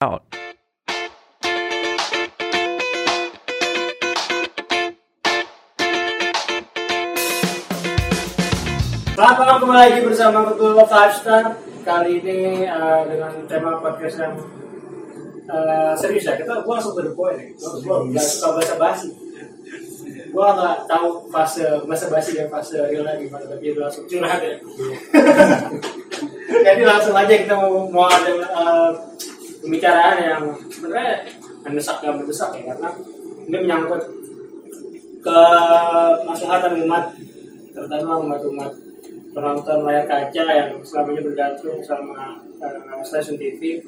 out. 0.00 0.24
Selamat 9.12 9.36
malam 9.36 9.56
kembali 9.60 9.76
lagi 9.76 10.00
bersama 10.00 10.48
Betul 10.48 10.80
Five 10.88 11.12
Star. 11.20 11.44
Kali 11.84 12.24
ini 12.24 12.64
uh, 12.64 13.04
dengan 13.04 13.44
tema 13.44 13.76
podcast 13.76 14.24
yang 14.24 14.40
uh, 15.52 15.92
serius 15.92 16.24
ya. 16.24 16.40
Kita 16.40 16.64
gua 16.64 16.80
langsung 16.80 16.96
to 16.96 17.04
the 17.04 17.12
point 17.12 17.36
ya 17.36 17.52
Gua 17.84 18.08
gak 18.08 18.24
suka 18.24 18.56
bahasa 18.56 18.74
basi. 18.80 19.12
Gua 20.32 20.56
gak 20.56 20.88
tahu 20.88 21.28
fase 21.28 21.60
bahasa 21.84 22.08
basi 22.08 22.40
dan 22.40 22.48
fase 22.48 22.80
real 22.88 23.04
lagi. 23.04 23.28
Gimana 23.28 23.44
Tapi 23.52 23.64
itu 23.68 23.80
langsung 23.84 24.08
curhat 24.08 24.40
ya. 24.40 24.56
Jadi 26.64 26.82
langsung 26.88 27.12
aja 27.12 27.34
kita 27.36 27.52
mau, 27.52 27.84
mau 27.92 28.08
ada 28.08 28.32
uh, 28.48 28.90
pembicaraan 29.60 30.16
yang 30.18 30.42
sebenarnya 30.72 31.28
mendesak 31.64 32.00
dan 32.00 32.16
mendesak 32.16 32.50
ya 32.56 32.72
Karena 32.72 32.88
ini 33.46 33.56
menyangkut 33.66 34.02
ke 35.20 35.40
maslahatan 36.24 36.80
umat 36.88 37.12
terutama 37.76 38.24
umat-umat 38.24 38.72
penonton 39.30 39.86
layar 39.86 40.04
kaca 40.08 40.44
yang 40.48 40.70
selama 40.82 41.14
ini 41.14 41.22
bergantung 41.22 41.78
sama 41.84 42.40
uh, 42.58 43.02
stasiun 43.04 43.36
TV 43.38 43.78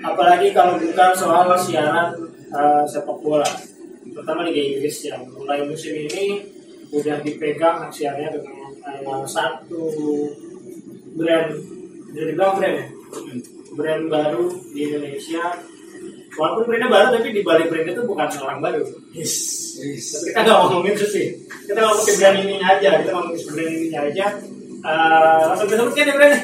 apalagi 0.00 0.54
kalau 0.54 0.78
bukan 0.78 1.10
soal 1.12 1.52
siaran 1.58 2.14
uh, 2.54 2.86
sepak 2.86 3.18
bola 3.18 3.50
terutama 4.08 4.46
Liga 4.46 4.62
Inggris 4.62 5.10
yang 5.10 5.26
mulai 5.34 5.66
musim 5.66 5.92
ini 5.94 6.46
udah 6.94 7.20
dipegang 7.20 7.84
hak 7.84 7.92
siarnya 7.92 8.32
dengan 8.32 8.72
uh, 9.04 9.26
satu 9.26 9.90
brand 11.18 11.50
jadi 12.14 12.32
bilang 12.32 12.56
brand 12.56 12.74
ya 12.78 12.86
brand 13.78 14.04
baru 14.10 14.50
di 14.74 14.80
Indonesia. 14.90 15.44
Walaupun 16.34 16.70
brandnya 16.70 16.90
baru 16.90 17.06
tapi 17.18 17.30
di 17.30 17.42
balik 17.46 17.70
brand 17.70 17.86
itu 17.86 18.02
bukan 18.02 18.28
seorang 18.34 18.58
baru. 18.58 18.82
Tapi 18.82 20.26
kita 20.34 20.40
nggak 20.42 20.58
ngomongin 20.66 20.94
itu 20.98 21.06
sih. 21.06 21.26
Kita 21.70 21.80
ngomongin 21.86 22.14
brand 22.18 22.38
ini 22.42 22.56
aja 22.58 22.88
kita 22.98 23.10
ngomongin 23.14 23.42
brand 23.46 23.72
ini 23.78 23.88
aja. 23.94 24.26
Uh, 24.78 25.42
langsung 25.54 25.66
kita 25.70 25.78
sebutkan 25.86 26.10
ya 26.10 26.14
brandnya? 26.18 26.40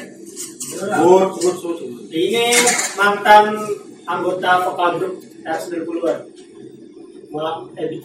Good, 0.75 1.29
good, 1.39 1.57
good. 1.63 1.79
ini 2.11 2.51
mantan 2.99 3.63
anggota 4.03 4.67
vokal 4.67 4.99
grup 4.99 5.15
R 5.47 5.55
90-an 5.55 6.19
Mulak 7.31 7.57
Edit 7.79 8.03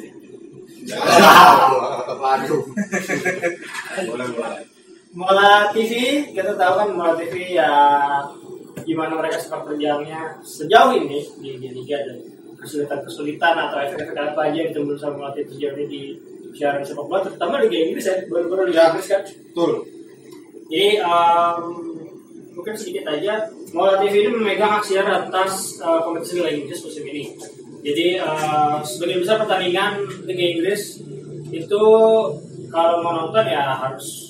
Waduh. 2.21 2.63
Boleh, 4.07 4.27
boleh. 4.33 4.63
Mola 5.11 5.75
TV 5.75 6.23
kita 6.31 6.55
tahu 6.55 6.73
kan 6.79 6.89
Mola 6.95 7.19
TV 7.19 7.59
ya 7.59 7.67
gimana 8.91 9.15
mereka 9.15 9.39
sepak 9.39 9.71
terjangnya 9.71 10.35
sejauh 10.43 10.99
ini 10.99 11.23
di, 11.39 11.63
di 11.63 11.69
liga 11.71 12.03
dan 12.03 12.19
kesulitan-kesulitan 12.59 13.55
atau 13.55 13.79
efek-efek 13.87 14.19
apa 14.19 14.51
aja 14.51 14.59
yang 14.67 14.73
timbul 14.75 14.99
sama 14.99 15.31
TV 15.31 15.47
sejauh 15.55 15.79
ini 15.79 15.87
di 15.87 16.03
siaran 16.59 16.83
sepak 16.83 17.07
bola 17.07 17.23
terutama 17.23 17.63
Liga 17.63 17.79
Inggris 17.79 18.05
ya 18.11 18.15
baru-baru 18.27 18.75
Liga 18.75 18.91
Inggris 18.91 19.07
kan 19.07 19.23
Betul. 19.23 19.73
Jadi 20.71 21.03
um, 21.03 21.63
mungkin 22.55 22.75
sedikit 22.79 23.11
aja, 23.11 23.51
Mola 23.75 23.99
TV 23.99 24.23
ini 24.23 24.31
memegang 24.31 24.79
hak 24.79 24.87
siar 24.87 25.07
atas 25.07 25.83
uh, 25.83 26.07
kompetisi 26.07 26.39
Liga 26.39 26.51
Inggris 26.55 26.83
musim 26.87 27.03
ini. 27.11 27.35
Jadi 27.83 28.23
uh, 28.23 28.79
sebagian 28.87 29.27
besar 29.27 29.43
pertandingan 29.43 30.07
Liga 30.31 30.45
Inggris 30.55 31.03
itu 31.51 31.83
kalau 32.71 33.03
mau 33.03 33.13
nonton 33.27 33.43
ya 33.51 33.75
harus 33.75 34.30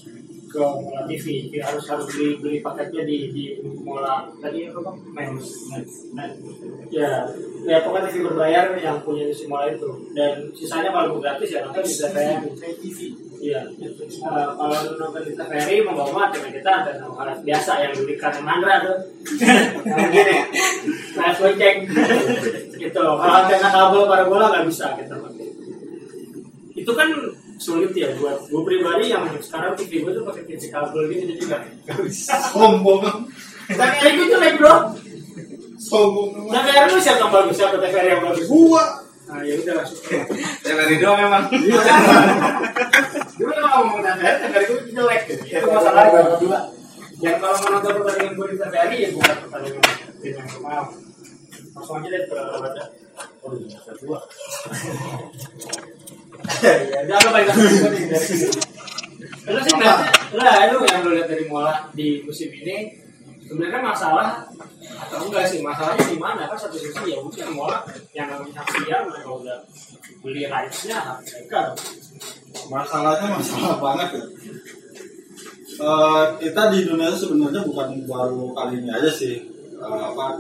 ke 0.51 0.59
Mola 0.59 1.07
TV, 1.07 1.47
ya, 1.55 1.63
harus 1.71 1.87
harus 1.87 2.11
beli 2.11 2.35
beli 2.43 2.59
paketnya 2.59 3.07
di 3.07 3.31
di 3.31 3.45
Mola 3.63 4.27
tadi 4.43 4.67
apa 4.67 4.83
bang? 4.83 4.97
Mens. 5.15 5.47
Ya, 6.91 7.23
ya 7.63 7.79
pokoknya 7.87 8.11
TV 8.11 8.27
berbayar 8.27 8.75
yang 8.75 8.99
punya 9.07 9.31
di 9.31 9.35
Mola 9.47 9.71
itu 9.71 9.91
dan 10.19 10.51
sisanya 10.51 10.91
kalau 10.91 11.23
gratis 11.23 11.55
ya 11.55 11.63
nonton 11.63 11.87
kayak 11.87 12.43
TV. 12.83 13.15
Iya. 13.41 13.63
Eh, 13.79 14.51
kalau 14.59 14.77
nonton 14.99 15.23
di 15.23 15.33
TVRI 15.39 15.77
mau 15.87 15.95
bawa 15.97 16.29
mati 16.29 16.43
kita 16.43 16.71
ada 16.83 16.93
alat 17.09 17.39
biasa 17.47 17.71
yang 17.87 17.93
diberikan 17.95 18.35
Mandra 18.43 18.83
tuh. 18.83 18.99
Yang 19.87 20.11
gini. 20.13 20.37
Nah, 21.15 21.31
cek. 21.33 21.77
gitu. 22.81 23.01
Kalau 23.01 23.23
antena 23.23 23.69
kabel 23.71 24.03
parabola 24.11 24.45
nggak 24.51 24.67
bisa 24.67 24.99
kita 24.99 25.15
pakai. 25.15 25.49
Itu 26.75 26.93
kan 26.97 27.09
sulit 27.61 27.93
ya 27.93 28.09
buat 28.17 28.49
gue 28.49 28.63
pribadi 28.65 29.13
yang 29.13 29.29
sekarang 29.37 29.77
TV 29.77 30.01
gue 30.01 30.17
tuh 30.17 30.25
pakai 30.25 30.49
TV 30.49 30.73
kabel 30.73 31.13
gitu 31.13 31.25
jadi 31.29 31.43
nggak 31.45 32.01
bisa. 32.09 32.33
Sombong. 32.57 33.29
TVRI 33.69 34.11
gue 34.17 34.27
jelek 34.33 34.57
bro. 34.57 34.97
Sombong. 35.77 36.49
TVRI 36.49 36.89
lu 36.89 37.01
siapa 37.05 37.21
yang 37.21 37.33
bagus 37.37 37.61
siapa 37.61 37.77
TVRI 37.77 38.17
yang 38.17 38.25
bagus? 38.25 38.49
Gua. 38.49 38.85
Nah 39.29 39.45
ya 39.45 39.55
udah 39.61 39.75
langsung. 39.77 40.01
Dari 40.65 40.97
doang 41.05 41.21
memang. 41.21 41.45
Gue 43.37 43.53
kalau 43.53 43.69
ngomong 43.85 44.01
TVRI, 44.09 44.37
TVRI 44.41 44.65
gue 44.65 44.81
jelek 44.97 45.21
gitu. 45.29 45.45
Itu 45.61 45.69
masalahnya 45.69 46.21
berdua. 46.33 46.59
Yang 47.21 47.37
kalau 47.45 47.57
menonton 47.61 47.93
pertandingan 48.01 48.33
gue 48.33 48.47
di 48.49 48.57
TVRI 48.57 48.97
ya 49.05 49.09
bukan 49.13 49.37
pertandingan 49.45 49.83
tim 50.25 50.33
yang 50.33 50.49
normal. 50.57 50.83
Langsung 51.77 52.01
aja 52.01 52.09
deh 52.09 52.21
ke 52.25 52.35
baca. 52.35 52.83
Oh 53.45 53.53
iya, 53.53 53.77
satu 53.85 54.01
dua. 54.09 54.19
Jangan 57.09 57.23
lupa 57.31 57.39
sini. 57.53 58.49
Lu 59.51 59.61
sih 59.65 59.73
ngeliatnya, 59.73 60.07
lah 60.37 60.55
lu 60.71 60.79
yang 60.85 61.01
lu 61.03 61.11
lihat 61.17 61.29
dari 61.29 61.45
Mola 61.49 61.91
di 61.97 62.23
musim 62.23 62.53
ini 62.53 62.93
sebenarnya 63.43 63.81
masalah 63.83 64.47
atau 64.79 65.27
enggak 65.27 65.49
sih 65.49 65.59
masalahnya 65.65 66.07
di 66.07 66.19
mana 66.21 66.47
kan 66.47 66.55
satu 66.55 66.77
sisi 66.79 67.11
ya 67.11 67.19
mungkin 67.19 67.51
Mola 67.57 67.83
yang 68.15 68.31
namanya 68.31 68.63
siar 68.69 69.03
mereka 69.09 69.31
udah 69.33 69.59
beli 70.23 70.47
rights-nya 70.47 71.19
mereka 71.19 71.75
Masalahnya 72.71 73.27
masalah 73.39 73.79
banget 73.79 74.09
ya. 74.19 74.25
Eh, 75.81 76.25
kita 76.45 76.63
di 76.69 76.85
itu 76.85 77.17
sebenarnya 77.17 77.65
bukan 77.65 77.89
baru 78.05 78.53
kali 78.53 78.85
ini 78.85 78.91
aja 78.93 79.09
sih 79.09 79.41
eh, 79.81 80.03
apa 80.13 80.37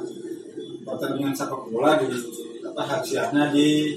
pertandingan 0.84 1.32
sepak 1.32 1.64
bola 1.72 1.96
di 1.96 2.12
apa 2.60 2.82
hak 2.84 3.00
siarnya 3.00 3.48
di 3.48 3.96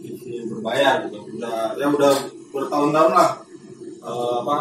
TV 0.00 0.48
berbayar 0.48 1.06
gitu. 1.06 1.18
Udah 1.36 1.76
ya 1.76 1.86
udah 1.88 2.12
bertahun-tahun 2.50 3.12
lah 3.14 3.30
eh, 4.00 4.34
apa 4.44 4.56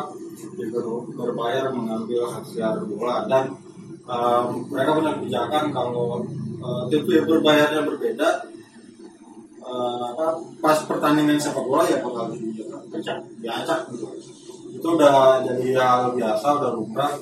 ber- 0.59 1.07
berbayar 1.15 1.65
mengambil 1.71 2.27
hak 2.27 2.43
siar 2.47 2.77
bola. 2.85 3.25
Dan 3.25 3.55
eh, 4.05 4.41
mereka 4.69 4.91
punya 4.97 5.11
kebijakan 5.17 5.63
kalau 5.71 6.21
eh, 6.59 6.83
TV 6.91 7.23
berbayarnya 7.23 7.81
berbeda 7.87 8.29
apa 9.69 10.33
pas 10.65 10.81
pertandingan 10.89 11.37
sepak 11.37 11.61
bola 11.61 11.85
ya 11.85 12.01
bakal 12.01 12.33
diacak 12.33 13.21
diacak 13.37 13.79
gitu. 13.93 14.09
Itu 14.73 14.87
udah 14.97 15.45
jadi 15.45 15.77
hal 15.77 16.17
biasa 16.17 16.47
udah 16.57 16.71
lumrah. 16.73 17.13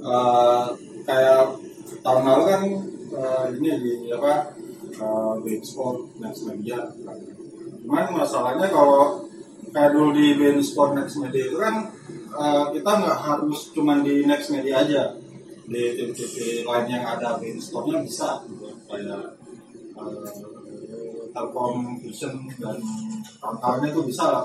Eh, 0.00 0.64
kayak 1.04 1.42
tahun 2.04 2.22
lalu 2.28 2.44
kan 2.44 2.62
eh, 3.16 3.44
ini 3.56 3.70
di 3.80 3.92
apa 4.12 4.52
uh, 5.00 5.34
Bein 5.40 5.64
Sport 5.64 6.20
Next 6.20 6.44
Media 6.46 6.78
cuman 7.80 8.12
masalahnya 8.12 8.68
kalau 8.70 9.24
kayak 9.72 9.90
dulu 9.94 10.14
di 10.14 10.36
Sport 10.62 10.98
Next 10.98 11.16
Media 11.18 11.42
itu 11.46 11.58
kan 11.58 11.74
eh, 12.36 12.64
kita 12.76 12.90
nggak 13.02 13.18
harus 13.18 13.70
cuman 13.74 14.02
di 14.02 14.26
Next 14.26 14.50
Media 14.52 14.82
aja 14.82 15.14
di 15.70 15.82
TV-TV 15.94 16.66
lain 16.66 16.86
yang 16.90 17.04
ada 17.06 17.38
Bein 17.38 17.62
Sportnya 17.62 18.02
bisa 18.02 18.42
gitu. 18.50 18.66
kayak 18.90 19.38
eh, 19.94 20.30
Telkom 21.30 22.02
Vision 22.02 22.34
dan 22.58 22.74
kawan-kawannya 23.38 23.94
itu 23.94 24.02
bisa 24.02 24.24
lah. 24.26 24.44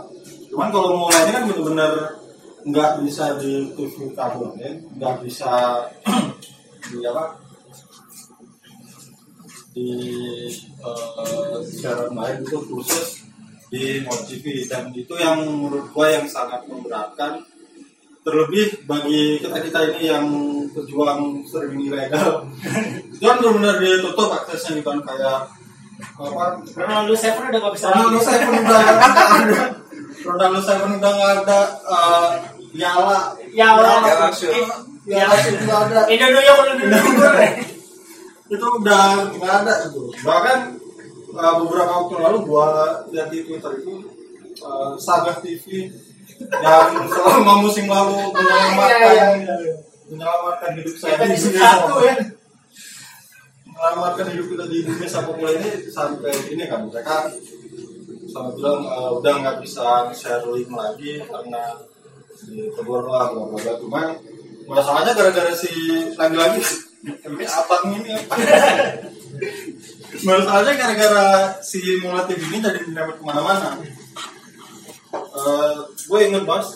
Cuman 0.53 0.69
kalau 0.69 1.01
mulainya 1.01 1.41
kan 1.41 1.43
bener-bener 1.49 1.93
nggak 2.65 2.91
bisa 3.01 3.41
di 3.41 3.73
TV 3.73 4.13
kabel 4.13 4.53
ya, 4.61 4.69
nggak 4.93 5.15
bisa 5.25 5.81
di 6.93 7.01
apa 7.01 7.44
di 9.75 9.91
eh, 10.79 11.57
siaran 11.67 12.15
lain 12.15 12.47
itu 12.47 12.57
khusus 12.63 13.27
di 13.67 13.99
Mod 14.07 14.23
TV 14.23 14.63
dan 14.71 14.87
itu 14.95 15.11
yang 15.19 15.43
menurut 15.43 15.91
gua 15.91 16.07
yang 16.15 16.23
sangat 16.23 16.63
memberatkan. 16.71 17.43
Terlebih 18.25 18.89
bagi 18.89 19.37
kita 19.37 19.61
kita 19.61 19.79
ini 19.93 20.09
yang 20.09 20.25
pejuang 20.73 21.45
streaming 21.45 21.93
ilegal. 21.93 22.41
Itu 23.13 23.21
kan 23.21 23.37
benar-benar 23.37 23.77
ditutup 23.77 24.33
aksesnya 24.33 24.81
gitu 24.81 24.89
kan 24.89 24.97
kayak 25.05 25.45
apa? 26.17 26.57
Ronaldo 26.73 27.13
Seven 27.13 27.53
udah 27.53 27.59
gak 27.61 27.73
bisa 27.77 27.85
Ronaldo. 27.93 28.17
Seven 28.25 28.49
udah 28.49 28.79
nggak 28.81 28.97
ada 28.97 29.61
Ronaldo 30.25 30.57
Seven 30.65 30.91
udah 30.97 31.11
nggak 31.13 31.33
ada 31.45 31.59
eh, 31.85 32.31
Yala 32.73 33.19
Ya. 33.53 33.77
Yala 33.77 33.93
Ya 35.05 35.21
Yala 35.21 35.35
nggak 35.37 35.81
ada. 35.85 36.01
Indonesia 36.09 36.53
udah 36.57 36.75
dulu. 36.81 36.97
Itu 38.55 38.67
udah 38.81 39.05
nggak 39.35 39.53
ada 39.63 39.73
itu 39.87 40.01
bahkan 40.23 40.59
eh, 41.35 41.53
beberapa 41.59 41.91
waktu 42.03 42.15
lalu 42.19 42.37
gua 42.47 42.67
lihat 43.11 43.27
di 43.29 43.39
Twitter 43.43 43.71
itu 43.83 43.93
eh, 44.59 44.91
Saga 44.99 45.39
TV 45.43 45.91
yang 46.35 47.07
selama 47.07 47.53
musim 47.63 47.85
lalu 47.87 48.17
menyelamatkan 48.35 49.11
Iya, 49.13 49.27
iya, 49.39 49.55
iya. 49.61 49.75
menyelamatkan 50.11 50.71
hidup 50.79 50.95
saya 50.99 51.15
di 51.27 51.37
sini 51.37 51.59
satu 51.59 51.95
ya. 52.03 52.15
melamarkan 53.75 54.27
hidup 54.31 54.47
kita 54.55 54.65
di 54.71 54.77
dunia 54.87 55.07
sepak 55.07 55.35
bola 55.35 55.51
ini 55.51 55.69
sampai 55.91 56.31
ini 56.51 56.63
kan 56.67 56.87
mereka 56.87 57.27
sampai 58.31 58.51
bilang 58.55 58.81
eh, 58.87 59.09
udah 59.19 59.33
nggak 59.43 59.57
bisa 59.63 60.11
share 60.15 60.47
link 60.51 60.71
lagi 60.71 61.23
karena 61.23 61.63
ditegur 62.45 63.07
lah 63.07 63.31
bla 63.31 63.43
bla 63.47 63.57
bla 63.59 63.73
cuman 63.79 64.07
masalahnya 64.67 65.13
gara-gara 65.15 65.53
si 65.55 65.71
lagi-lagi 66.19 66.61
apa 67.45 67.75
ini 67.93 68.09
apa 68.17 68.35
masalahnya 70.25 70.73
gara-gara 70.73 71.27
si 71.61 71.79
Mola 72.01 72.25
TV 72.25 72.41
ini 72.49 72.57
jadi 72.63 72.81
dapat 72.89 73.15
ke 73.19 73.23
mana-mana 73.23 73.77
Eh, 75.15 75.75
gue 76.07 76.19
inget 76.27 76.43
banget 76.47 76.67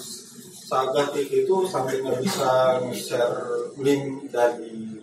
Saga 0.70 1.10
itu 1.18 1.56
sampai 1.66 1.98
nggak 1.98 2.22
bisa 2.22 2.78
nge-share 2.86 3.74
link 3.82 4.30
dari 4.30 5.02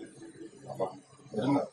apa? 0.63 0.87
Nggak? 1.35 1.67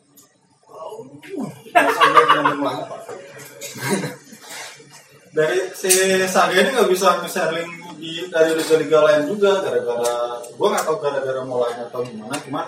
Dari 5.38 5.59
si 5.77 5.91
Saga 6.25 6.57
ini 6.57 6.69
nggak 6.73 6.89
bisa 6.89 7.21
nge-share 7.21 7.53
link 7.53 7.71
di 8.01 8.25
dari 8.33 8.57
liga-liga 8.57 8.99
lain 9.06 9.23
juga 9.29 9.61
gara-gara 9.61 10.41
gue 10.44 10.67
nggak 10.67 10.83
tahu 10.83 10.97
gara-gara 10.99 11.39
mulainya 11.45 11.88
atau 11.88 12.03
gimana 12.03 12.35
cuman 12.35 12.67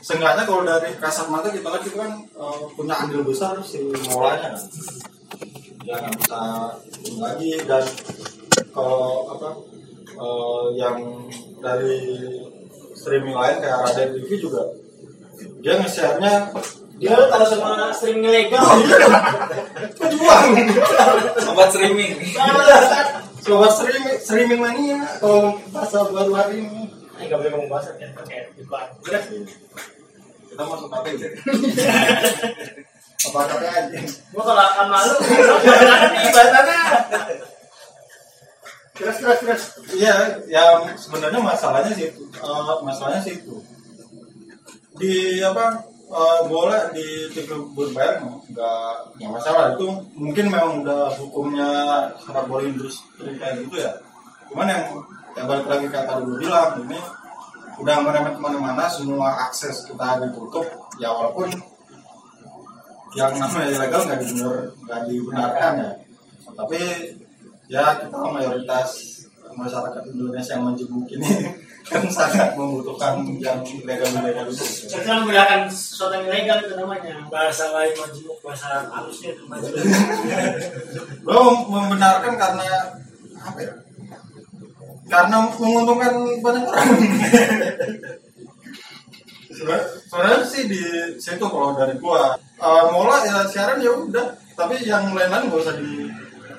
seenggaknya 0.00 0.42
kalau 0.48 0.62
dari 0.64 0.96
kasat 0.96 1.28
mata 1.28 1.52
kita 1.52 1.68
lihat 1.68 1.84
itu 1.84 1.96
kan 1.96 2.12
eh, 2.24 2.58
punya 2.72 2.94
andil 2.96 3.20
besar 3.24 3.56
si 3.60 3.84
mulanya 3.84 4.52
kan 4.52 4.54
ya 5.84 5.96
nggak 5.96 6.12
bisa 6.20 6.40
lagi. 7.20 7.50
Dan 7.64 7.84
kalau 8.72 9.28
apa 9.32 9.48
eh, 10.16 10.64
yang 10.80 10.96
dari 11.60 11.96
streaming 12.96 13.36
lain 13.36 13.56
kayak 13.60 13.80
Raden 13.88 14.08
TV 14.20 14.30
juga 14.40 14.62
dia 15.60 15.76
nge-share-nya 15.80 16.52
Dia 17.00 17.16
kalau 17.16 17.48
sama 17.48 17.88
streaming 17.96 18.28
ilegal. 18.28 18.60
pejuang. 19.96 20.52
Sobat 21.40 21.72
streaming. 21.72 22.12
sobat 23.40 23.72
streaming 23.72 24.20
streaming 24.20 24.60
mania. 24.60 25.00
Kalau 25.16 25.56
bahasa 25.72 26.04
baru 26.12 26.32
hari 26.36 26.60
ini 26.60 26.92
nggak 27.26 27.38
boleh 27.40 27.50
ngomong 27.52 27.70
bahasa 27.70 27.90
kan 27.98 28.10
pakai 28.16 28.48
iklan. 28.56 28.88
Udah. 29.04 29.22
kita 30.50 30.62
masuk 30.66 30.90
apa 30.96 31.08
ya 31.14 31.28
apa 33.20 33.40
kata 33.44 33.68
aja 33.68 34.00
Gua 34.32 34.42
kalau 34.48 34.64
akan 34.64 34.86
malu, 34.88 35.14
bahasannya? 36.32 36.82
Terus 38.96 39.16
terus 39.16 39.38
terus. 39.44 39.64
Iya, 39.96 40.40
yang 40.48 40.88
sebenarnya 40.96 41.40
masalahnya 41.40 41.92
sih 41.92 42.12
itu, 42.12 42.22
Eh, 42.40 42.76
masalahnya 42.84 43.20
sih 43.24 43.40
itu 43.40 43.56
di 45.00 45.40
apa 45.40 45.80
eh, 46.12 46.40
bola 46.44 46.92
di 46.92 47.32
TV 47.32 47.48
berbayar 47.72 48.20
nggak 48.24 48.92
nggak 49.16 49.30
masalah 49.32 49.72
itu 49.72 49.88
mungkin 50.12 50.52
memang 50.52 50.84
udah 50.84 51.08
hukumnya 51.16 51.68
sepak 52.20 52.44
bola 52.44 52.64
industri 52.64 53.36
kayak 53.40 53.64
gitu 53.64 53.84
ya. 53.84 53.92
Cuman 54.52 54.68
yang 54.68 54.84
yang 55.38 55.46
balik 55.46 55.66
lagi 55.66 55.86
kata 55.86 56.12
dulu 56.22 56.34
bilang 56.42 56.80
ini 56.86 56.98
udah 57.80 57.96
merembet 58.04 58.34
ke 58.36 58.40
mana-mana 58.42 58.84
semua 58.90 59.48
akses 59.48 59.88
kita 59.88 60.20
ditutup 60.20 60.66
ya 61.00 61.08
walaupun 61.08 61.48
yang 63.16 63.32
namanya 63.34 63.66
ilegal 63.72 64.00
nggak 64.06 64.20
dibenar 64.20 64.54
nggak 64.86 65.00
dibenarkan 65.08 65.72
ya 65.80 65.90
tapi 66.54 66.80
ya 67.70 67.84
kita 68.04 68.18
mayoritas 68.18 68.88
masyarakat 69.54 70.02
Indonesia 70.14 70.52
yang 70.54 70.64
menjenguk 70.70 71.06
ini 71.10 71.30
kan 71.90 72.06
sangat 72.06 72.54
membutuhkan 72.54 73.24
yang 73.42 73.58
ilegal-ilegal 73.66 74.46
itu. 74.46 74.86
Sekarang 74.86 75.26
menggunakan 75.26 75.66
sesuatu 75.66 76.22
yang 76.22 76.26
ilegal 76.30 76.58
itu 76.62 76.74
namanya 76.78 77.18
bahasa 77.26 77.74
lain 77.74 77.90
majemuk 77.98 78.38
bahasa 78.46 78.86
halusnya 78.86 79.34
itu 79.34 79.42
majemuk. 79.50 79.82
Lo 81.26 81.40
membenarkan 81.72 82.38
karena 82.38 82.94
apa 83.42 83.58
ya? 83.58 83.72
Karena 85.10 85.36
menguntungkan 85.50 86.14
banyak 86.38 86.64
orang. 86.64 86.88
Sebenarnya 90.06 90.46
sih 90.46 90.70
di 90.70 90.82
situ 91.18 91.44
kalau 91.44 91.74
dari 91.74 91.98
gua 91.98 92.38
Eh, 92.60 92.84
mola 92.92 93.24
ya 93.24 93.40
siaran 93.48 93.80
ya 93.80 93.88
udah. 93.88 94.36
Tapi 94.52 94.84
yang 94.84 95.16
lain-lain 95.16 95.48
gak 95.48 95.60
usah 95.64 95.80
di 95.80 96.12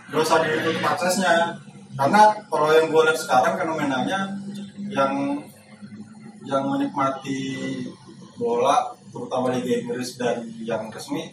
gak 0.09 0.21
usah 0.25 0.41
ditutup 0.41 0.81
aksesnya. 0.81 1.53
Karena 1.93 2.33
kalau 2.49 2.73
yang 2.73 2.89
gua 2.89 3.05
lihat 3.05 3.21
sekarang 3.21 3.53
fenomenanya 3.61 4.33
yang 4.89 5.13
yang 6.41 6.63
menikmati 6.65 7.37
bola 8.33 8.97
terutama 9.13 9.53
Liga 9.53 9.85
Inggris 9.85 10.17
dari 10.17 10.65
yang 10.65 10.89
resmi 10.89 11.29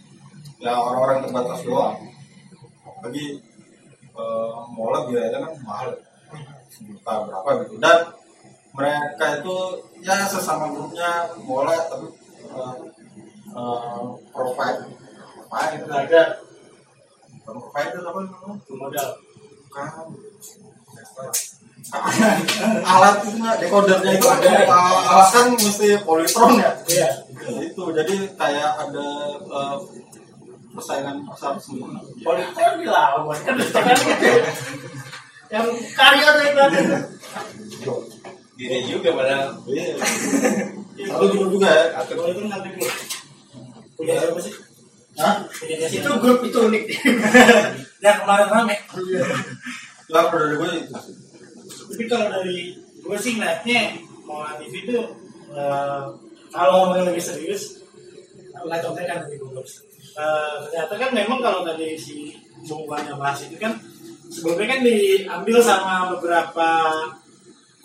ya 0.61 0.77
orang-orang 0.77 1.25
terbatas 1.25 1.65
doang. 1.65 1.97
Bagi 3.01 3.41
eh, 4.21 4.59
mola 4.69 5.09
biayanya 5.09 5.49
kan 5.49 5.53
mahal 5.65 5.89
juta 6.83 7.13
berapa 7.27 7.51
gitu. 7.65 7.75
Dan 7.83 7.99
mereka 8.75 9.25
itu 9.43 9.57
ya 10.05 10.23
sesama 10.29 10.71
grupnya 10.71 11.27
bola 11.43 11.75
tapi 11.91 12.07
eh, 12.47 12.75
eh, 13.59 14.03
provide 14.31 14.81
provide 15.49 15.73
itu 15.83 15.91
Ada 15.91 16.23
bukan 17.43 17.57
provide 17.59 17.91
itu 17.91 17.99
apa 18.07 18.19
namanya? 18.23 18.55
Modal. 18.79 19.09
bukan. 19.69 19.89
Alat 22.85 23.15
itu 23.25 23.37
nggak 23.41 23.57
decodernya 23.65 24.13
itu 24.21 24.27
ada. 24.29 24.51
Alat 25.09 25.29
kan 25.33 25.47
mesti 25.57 25.89
polytron 26.05 26.61
ya? 26.61 26.71
Iya. 26.85 27.11
Ya, 27.49 27.61
itu 27.65 27.83
jadi 27.97 28.15
kayak 28.37 28.71
ada 28.77 29.09
eh, 29.41 29.77
persaingan 30.77 31.25
pasar 31.25 31.57
sendiri 31.57 31.97
Politik 32.21 32.69
dilawan 32.79 33.35
kan. 33.41 33.57
Yang 35.49 35.67
karya 35.97 36.29
tuh 36.29 36.45
itu 36.45 36.61
ada. 36.61 36.81
Diri 38.59 38.79
juga 38.85 39.09
padahal. 39.15 39.49
Iya. 39.71 39.95
Lalu 41.09 41.27
juga 41.35 41.47
juga 41.51 41.69
ya. 41.71 41.85
Kalau 42.05 42.31
itu 42.31 42.41
nanti 42.51 42.69
dulu. 42.75 42.93
Punya 43.99 44.15
siapa 44.19 44.41
sih? 44.43 44.55
Hah? 45.19 45.35
Itu 45.91 46.11
grup 46.23 46.41
itu 46.47 46.59
unik. 46.59 46.85
Yang 48.05 48.17
kemarin 48.23 48.49
rame. 48.51 48.77
Lah 50.09 50.23
kalau 50.31 50.45
dari 50.47 50.57
gue 50.57 50.71
itu. 50.85 50.95
Tapi 51.89 52.05
kalau 52.07 52.27
dari 52.31 52.59
gue 52.79 53.17
sih 53.19 53.33
ngeliatnya 53.41 53.81
mau 54.29 54.45
TV 54.61 54.85
itu 54.85 55.01
eh, 55.57 56.03
kalau 56.53 56.73
ngomongin 56.85 57.09
lebih 57.13 57.25
serius, 57.25 57.81
light 58.69 58.85
of 58.85 58.95
kan 58.95 59.25
lebih 59.27 59.41
bagus. 59.49 59.83
Eh, 60.19 60.55
ternyata 60.69 60.95
kan 60.99 61.11
memang 61.15 61.39
kalau 61.41 61.63
tadi 61.63 61.95
si 61.95 62.35
Bung 62.67 62.91
Banya 62.91 63.15
bahas 63.15 63.43
itu 63.47 63.57
kan 63.57 63.75
sebelumnya 64.29 64.67
kan 64.77 64.81
diambil 64.85 65.59
sama 65.61 66.13
beberapa 66.17 66.69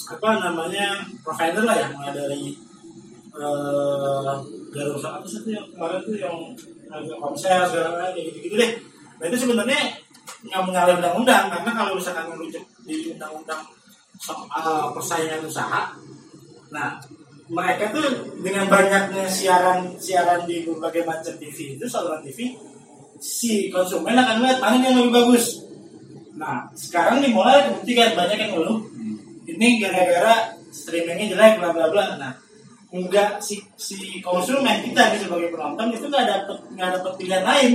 apa 0.03 0.29
namanya 0.43 1.07
provider 1.23 1.63
lah 1.63 1.75
ya 1.79 1.88
mulai 1.95 2.12
dari 2.12 2.43
eh 3.33 4.33
Garuda 4.73 5.09
apa 5.21 5.25
sih 5.25 5.41
yang 5.50 5.65
kemarin 5.73 6.01
tuh 6.01 6.17
yang 6.17 6.38
agak 6.89 7.17
konser 7.17 7.62
segala 7.65 7.97
macam 7.97 8.13
kayak 8.13 8.25
gitu-gitu 8.29 8.55
deh. 8.57 8.71
Nah 9.17 9.25
itu 9.29 9.38
sebenarnya 9.38 9.81
nggak 10.43 10.62
menyalahi 10.65 10.97
undang-undang 11.00 11.45
karena 11.50 11.71
kalau 11.71 11.91
misalkan 11.97 12.25
merujuk 12.29 12.63
di 12.83 13.13
undang-undang 13.15 13.62
soal 14.19 14.93
persaingan 14.93 15.41
usaha, 15.45 15.95
nah 16.69 17.00
mereka 17.50 17.91
tuh 17.91 18.07
dengan 18.39 18.65
banyaknya 18.71 19.27
siaran 19.27 19.93
siaran 20.00 20.47
di 20.47 20.63
berbagai 20.63 21.03
macam 21.03 21.33
TV 21.38 21.75
itu 21.75 21.85
saluran 21.89 22.23
TV 22.23 22.55
si 23.19 23.67
konsumen 23.71 24.15
akan 24.15 24.43
melihat 24.43 24.59
mana 24.62 24.83
yang 24.83 24.95
lebih 25.00 25.13
bagus. 25.13 25.63
Nah 26.43 26.67
sekarang 26.75 27.23
dimulai 27.23 27.63
kebuktikan 27.71 28.19
banyak 28.19 28.35
yang 28.35 28.51
ngeluh 28.51 28.83
ini 29.47 29.79
gara-gara 29.79 30.51
streamingnya 30.75 31.31
jelek 31.31 31.63
bla 31.63 31.71
bla 31.71 31.88
bla. 31.88 32.05
Nah 32.19 32.31
enggak 32.91 33.39
si 33.39 33.63
si 33.79 34.19
konsumen 34.19 34.83
kita 34.83 35.15
nih 35.15 35.19
sebagai 35.23 35.55
penonton 35.55 35.88
itu 35.95 36.05
nggak 36.12 36.27
dapet 36.27 36.57
nggak 36.75 36.89
dapet 37.00 37.12
pilihan 37.15 37.47
lain. 37.47 37.71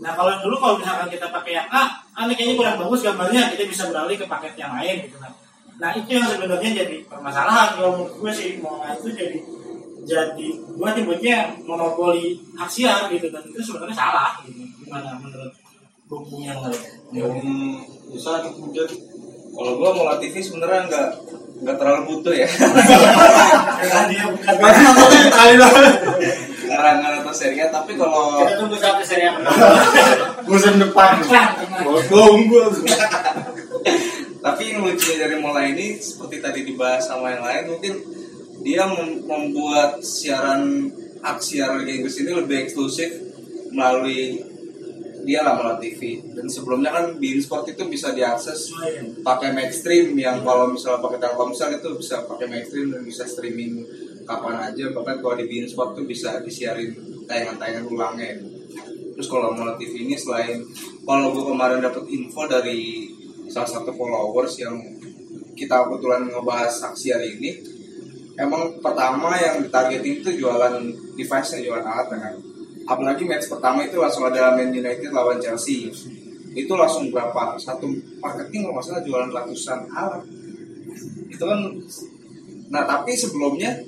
Nah 0.00 0.16
kalau 0.16 0.32
dulu 0.40 0.56
kalau 0.56 0.74
misalkan 0.80 1.12
kita 1.12 1.28
pakai 1.28 1.52
yang 1.60 1.68
A, 1.68 1.84
ah 2.16 2.24
ini 2.24 2.32
kayaknya 2.32 2.56
kurang 2.56 2.76
bagus 2.80 3.04
gambarnya, 3.04 3.52
kita 3.52 3.68
bisa 3.68 3.92
beralih 3.92 4.16
ke 4.16 4.24
paket 4.24 4.54
yang 4.56 4.72
lain 4.72 5.04
gitu 5.04 5.20
kan. 5.20 5.32
Nah 5.78 5.90
itu 5.92 6.08
yang 6.16 6.24
sebenarnya 6.24 6.70
jadi 6.72 6.96
permasalahan 7.06 7.76
kalau 7.76 7.90
menurut 7.94 8.14
gue 8.16 8.32
sih 8.32 8.48
mau 8.58 8.80
itu 8.88 9.12
jadi 9.12 9.38
jadi 10.08 10.46
gue 10.56 10.88
nyebutnya 10.96 11.52
monopoli 11.68 12.40
hak 12.56 12.70
siar 12.70 13.12
gitu 13.12 13.28
dan 13.28 13.44
itu 13.44 13.60
sebenarnya 13.60 13.94
salah 13.94 14.40
gitu. 14.42 14.64
Gimana 14.82 15.20
menurut 15.20 15.52
Bung 16.08 16.24
yang 16.40 16.56
lain? 16.64 16.80
Hmm, 17.12 17.84
bisa 18.08 18.40
kemudian 18.40 18.88
Kalau 19.52 19.72
gua 19.76 19.90
mau 19.92 20.16
TV 20.16 20.40
sebenarnya 20.40 20.88
nggak 20.88 21.08
nggak 21.60 21.76
terlalu 21.76 22.02
butuh 22.08 22.32
ya. 22.32 22.48
Karangan 26.68 27.12
atau 27.24 27.34
serial. 27.34 27.68
Tapi 27.68 27.92
kalau 27.98 28.40
kita 28.40 28.54
tunggu 28.56 28.76
sampai 28.80 29.04
seri 29.04 29.28
yang 29.28 29.36
Musim 30.48 30.80
depan. 30.80 31.20
Bokong 31.84 32.40
gua. 32.48 32.64
tapi 34.38 34.70
yang 34.70 34.86
lucu 34.86 35.18
dari 35.18 35.36
mulai 35.42 35.74
ini 35.74 35.98
seperti 35.98 36.38
tadi 36.38 36.60
dibahas 36.62 37.10
sama 37.10 37.34
yang 37.34 37.42
lain 37.42 37.74
mungkin 37.74 37.94
dia 38.62 38.86
mem- 38.86 39.26
membuat 39.26 39.98
siaran 40.00 40.88
Liga 41.82 41.92
Inggris 41.92 42.22
ini 42.22 42.30
lebih 42.32 42.62
eksklusif 42.62 43.10
melalui 43.74 44.47
dia 45.28 45.44
melalui 45.44 45.92
TV 45.92 46.24
dan 46.32 46.48
sebelumnya 46.48 46.88
kan 46.88 47.20
Bein 47.20 47.36
Sport 47.36 47.68
itu 47.68 47.84
bisa 47.84 48.16
diakses 48.16 48.72
pakai 49.20 49.52
Maxstream 49.52 50.16
yang 50.16 50.40
kalau 50.40 50.72
misalnya 50.72 51.04
pakai 51.04 51.20
Telkomsel 51.20 51.76
itu 51.76 51.92
bisa 52.00 52.24
pakai 52.24 52.48
Maxstream 52.48 52.96
dan 52.96 53.04
bisa 53.04 53.28
streaming 53.28 53.84
kapan 54.24 54.72
aja. 54.72 54.88
Bahkan 54.88 55.20
kalau 55.20 55.36
di 55.36 55.44
Bein 55.44 55.68
Sport 55.68 56.00
tuh 56.00 56.08
bisa 56.08 56.40
disiarin 56.40 56.96
tayangan-tayangan 57.28 57.84
ulangnya. 57.92 58.40
Terus 59.12 59.28
kalau 59.28 59.52
mau 59.52 59.68
TV 59.76 60.08
ini 60.08 60.16
selain 60.16 60.64
kalau 61.04 61.36
gue 61.36 61.44
kemarin 61.44 61.84
dapat 61.84 62.08
info 62.08 62.48
dari 62.48 63.12
salah 63.52 63.68
satu 63.68 63.92
followers 63.92 64.56
yang 64.64 64.80
kita 65.52 65.84
kebetulan 65.84 66.24
ngebahas 66.24 66.72
saksi 66.72 67.06
hari 67.12 67.36
ini 67.36 67.50
emang 68.40 68.80
pertama 68.80 69.36
yang 69.36 69.60
ditargetin 69.60 70.24
itu 70.24 70.40
jualan 70.40 70.78
device-nya 71.18 71.66
jualan 71.66 71.84
alat 71.84 72.06
kan 72.14 72.34
apalagi 72.88 73.28
match 73.28 73.52
pertama 73.52 73.84
itu 73.84 74.00
langsung 74.00 74.24
ada 74.24 74.56
Man 74.56 74.72
United 74.72 75.12
lawan 75.12 75.36
Chelsea. 75.38 75.92
Itu 76.56 76.72
langsung 76.74 77.12
berapa? 77.12 77.60
Satu 77.60 77.84
marketing 78.24 78.64
kalau 78.64 78.74
nggak 78.80 78.84
salah 78.88 79.02
jualan 79.04 79.30
ratusan 79.30 79.80
alat 79.92 80.24
itu 81.28 81.44
kan 81.44 81.60
nah 82.68 82.82
tapi 82.82 83.14
sebelumnya 83.14 83.78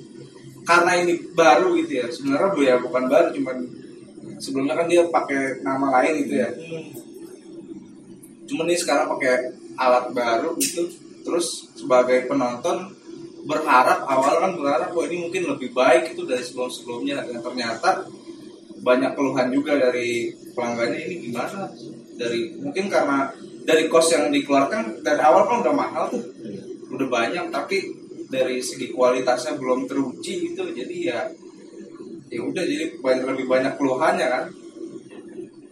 karena 0.63 1.03
ini 1.03 1.19
baru 1.35 1.75
gitu 1.83 1.99
ya 1.99 2.07
sebenarnya 2.07 2.49
bu 2.53 2.61
ya 2.63 2.75
bukan 2.79 3.03
baru 3.11 3.27
cuman 3.33 3.57
sebelumnya 4.37 4.77
kan 4.77 4.87
dia 4.87 5.03
pakai 5.09 5.65
nama 5.65 6.01
lain 6.01 6.13
gitu 6.25 6.33
ya. 6.39 6.49
Cuman 8.47 8.65
ini 8.69 8.77
sekarang 8.77 9.09
pakai 9.17 9.57
alat 9.75 10.13
baru 10.13 10.53
gitu 10.61 10.85
terus 11.21 11.69
sebagai 11.77 12.29
penonton 12.29 12.89
berharap 13.45 14.05
awal 14.05 14.37
kan 14.37 14.51
berharap 14.53 14.89
bahwa 14.93 15.05
ini 15.09 15.17
mungkin 15.25 15.43
lebih 15.49 15.73
baik 15.73 16.13
itu 16.13 16.25
dari 16.29 16.45
sebelum 16.45 16.69
sebelumnya 16.69 17.25
dan 17.25 17.41
ternyata 17.41 18.05
banyak 18.81 19.11
keluhan 19.13 19.47
juga 19.53 19.77
dari 19.77 20.33
pelanggannya 20.57 20.99
ini 21.05 21.15
gimana 21.29 21.69
dari 22.17 22.57
mungkin 22.57 22.85
karena 22.89 23.29
dari 23.61 23.85
kos 23.85 24.13
yang 24.13 24.33
dikeluarkan 24.33 25.05
dari 25.05 25.21
awal 25.21 25.45
kan 25.45 25.61
udah 25.61 25.73
mahal 25.73 26.03
tuh 26.09 26.23
udah 26.91 27.07
banyak 27.07 27.45
tapi 27.53 27.77
dari 28.31 28.57
segi 28.63 28.89
kualitasnya 28.89 29.59
belum 29.59 29.85
teruji 29.85 30.51
gitu 30.51 30.63
jadi 30.73 30.95
ya 31.13 31.19
ya 32.31 32.41
udah 32.41 32.63
jadi 32.63 32.95
banyak 33.03 33.25
lebih 33.27 33.45
banyak 33.47 33.73
keluhannya 33.75 34.27
kan 34.27 34.45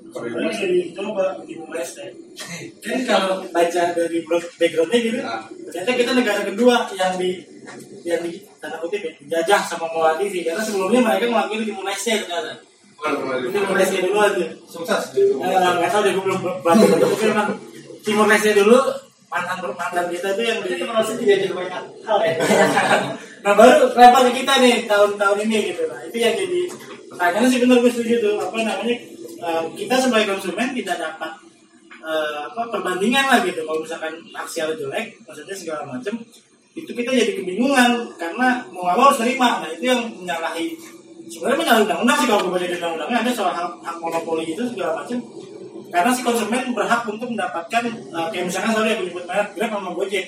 Sebenarnya 0.09 0.49
dari 0.57 0.89
coba 0.89 1.37
Timur 1.45 1.69
Leste. 1.69 2.09
Kan 2.81 2.99
kalau 3.05 3.45
baca 3.53 3.83
dari 3.93 4.17
backgroundnya 4.25 4.99
gitu, 5.05 5.21
Nah. 5.21 5.45
ternyata 5.69 5.91
kita 5.93 6.11
negara 6.17 6.41
kedua 6.49 6.89
yang 6.97 7.13
di 7.21 7.45
yang 8.01 8.25
di 8.25 8.41
tanda 8.57 8.81
kutip 8.81 9.05
ya, 9.05 9.13
dijajah 9.21 9.61
sama 9.61 9.85
TV 10.17 10.41
karena 10.41 10.65
sebelumnya 10.65 11.05
mereka 11.05 11.29
mewakili 11.29 11.69
Timur 11.69 11.85
Leste 11.85 12.25
ternyata. 12.25 12.68
Timur 12.99 13.75
Leste 13.79 13.99
dulu 14.03 14.19
aja. 14.19 14.45
sukses. 14.67 15.03
Nah, 15.39 15.79
nggak 15.79 15.91
tahu 15.91 16.01
deh 16.03 16.11
gue 16.11 16.23
belum 16.23 16.39
baca 16.43 16.83
baca 16.83 16.97
tapi 16.99 17.25
memang 17.31 17.49
Timur 18.03 18.27
Leste 18.27 18.51
dulu 18.51 18.79
mantan 19.29 19.57
mantan 19.77 20.05
kita 20.09 20.27
itu 20.33 20.41
yang 20.41 20.59
di 20.65 20.67
Jadi 20.73 20.83
merasa 20.89 21.11
dijajah 21.13 21.51
banyak 21.53 21.83
hal 22.01 22.17
ya. 22.25 22.33
nah 23.45 23.53
baru 23.55 23.93
ke 23.93 24.31
kita 24.43 24.53
nih 24.59 24.75
tahun-tahun 24.89 25.37
ini 25.47 25.57
gitu. 25.71 25.83
Nah 25.85 26.01
itu 26.09 26.17
yang 26.17 26.33
jadi 26.35 26.61
pertanyaannya 27.13 27.47
sih 27.47 27.59
benar 27.61 27.77
gue 27.79 27.91
setuju 27.93 28.15
tuh. 28.19 28.35
Apa 28.41 28.57
namanya 28.65 28.95
eh, 29.39 29.63
kita 29.77 29.95
sebagai 30.01 30.27
konsumen 30.35 30.73
tidak 30.73 30.97
dapat 30.97 31.31
eh, 32.03 32.39
apa 32.51 32.61
perbandingan 32.73 33.25
lah 33.29 33.39
gitu. 33.45 33.61
Kalau 33.63 33.79
misalkan 33.79 34.13
aksial 34.33 34.73
jelek 34.75 35.15
maksudnya 35.23 35.55
segala 35.55 35.85
macam 35.85 36.19
itu 36.73 36.91
kita 36.91 37.09
jadi 37.13 37.31
kebingungan. 37.37 38.09
Karena 38.17 38.65
mau 38.73 38.89
nggak 38.89 38.97
mau 38.97 39.05
harus 39.13 39.21
terima. 39.21 39.61
Nah 39.61 39.69
itu 39.71 39.85
yang 39.87 40.01
menyalahi 40.09 40.73
sebenarnya 41.29 41.57
menyalahi 41.61 41.83
undang-undang 41.85 42.17
sih 42.17 42.27
kalau 42.27 42.41
gue 42.43 42.51
baca 42.57 42.65
undang-undangnya. 42.65 43.17
Ada 43.21 43.31
soal 43.31 43.53
hak, 43.53 43.69
hak 43.85 43.97
monopoli 44.01 44.43
itu 44.49 44.63
segala 44.65 44.91
macam. 44.99 45.17
Karena 45.89 46.09
si 46.13 46.21
konsumen 46.21 46.63
berhak 46.73 47.01
untuk 47.09 47.29
mendapatkan 47.29 47.83
eh, 47.89 48.27
kayak 48.33 48.45
misalkan 48.45 48.71
sorry 48.77 48.89
aku 48.93 49.03
nyebut 49.09 49.25
merek 49.25 49.47
Grab 49.57 49.69
sama 49.73 49.91
Gojek. 49.93 50.25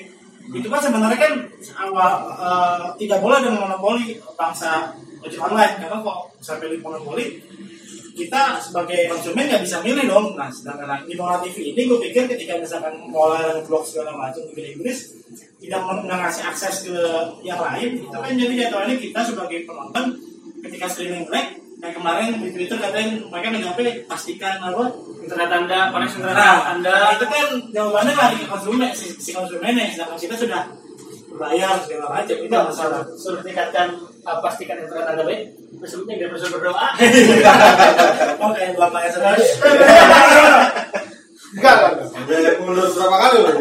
Itu 0.51 0.67
kan 0.67 0.81
sebenarnya 0.81 1.19
kan 1.21 1.33
awal 1.77 2.11
eh, 2.37 2.85
tidak 3.01 3.19
boleh 3.21 3.37
ada 3.41 3.49
monopoli 3.53 4.17
bangsa 4.37 4.93
ojek 5.21 5.41
online. 5.41 5.75
Karena 5.81 5.97
kok 6.01 6.17
sampai 6.41 6.73
di 6.73 6.77
monopoli 6.81 7.25
kita 8.11 8.59
sebagai 8.59 9.07
konsumen 9.07 9.47
nggak 9.47 9.63
bisa 9.63 9.77
milih 9.85 10.05
dong. 10.09 10.33
Nah 10.33 10.49
sedangkan 10.49 11.05
di 11.05 11.13
Mola 11.15 11.39
TV 11.41 11.73
ini 11.73 11.81
gue 11.87 11.99
pikir 12.09 12.25
ketika 12.25 12.57
misalkan 12.57 12.93
Mola 13.09 13.41
dan 13.41 13.61
blog 13.65 13.85
segala 13.85 14.17
macam 14.17 14.41
di 14.49 14.61
Inggris 14.77 15.21
tidak 15.61 15.81
men- 15.85 16.03
nggak 16.09 16.19
ngasih 16.25 16.43
akses 16.49 16.75
ke 16.89 16.97
yang 17.45 17.61
lain 17.61 18.01
itu 18.01 18.17
kan 18.17 18.33
jadi 18.33 18.53
jadwalnya 18.65 18.95
kita 18.97 19.19
sebagai 19.21 19.63
penonton 19.69 20.30
ketika 20.61 20.85
streaming 20.87 21.25
black 21.25 21.57
kayak 21.81 21.97
kemarin 21.97 22.37
di 22.37 22.49
Twitter 22.53 22.77
katanya 22.77 23.25
mereka 23.25 23.47
menjawabnya 23.49 23.93
pastikan 24.05 24.61
apa 24.61 24.83
Internet 25.21 25.49
Anda, 25.53 25.79
koneksi 25.93 26.15
internet 26.17 26.37
Nah, 26.37 26.59
Anda. 26.73 26.95
itu 27.13 27.25
kan 27.29 27.45
jawabannya 27.69 28.13
lari 28.17 28.35
ke 28.41 28.47
konsumen, 28.49 28.89
si, 28.89 29.13
si 29.21 29.29
konsumennya, 29.29 29.85
sedangkan 29.93 30.17
kita 30.17 30.33
sudah 30.33 30.61
berbayar 31.29 31.77
segala 31.85 32.05
macam 32.09 32.35
itu 32.41 32.49
Tidak 32.49 32.63
masalah. 32.65 33.01
Suruh 33.13 33.41
tingkatkan 33.45 33.87
uh, 34.25 34.37
pastikan 34.41 34.81
internet 34.81 35.05
Anda 35.13 35.21
baik. 35.25 35.41
Sebelumnya 35.85 36.15
biar 36.25 36.29
bisa 36.33 36.47
berdoa. 36.49 36.87
Oh 38.41 38.49
kayak 38.53 38.73
bapaknya 38.73 39.09
sendiri. 39.13 39.45
enggak 41.53 41.73
enggak 41.77 42.37
udah 42.41 42.53
mundur 42.65 42.87
berapa 42.89 43.17
kali 43.21 43.37
loh 43.43 43.53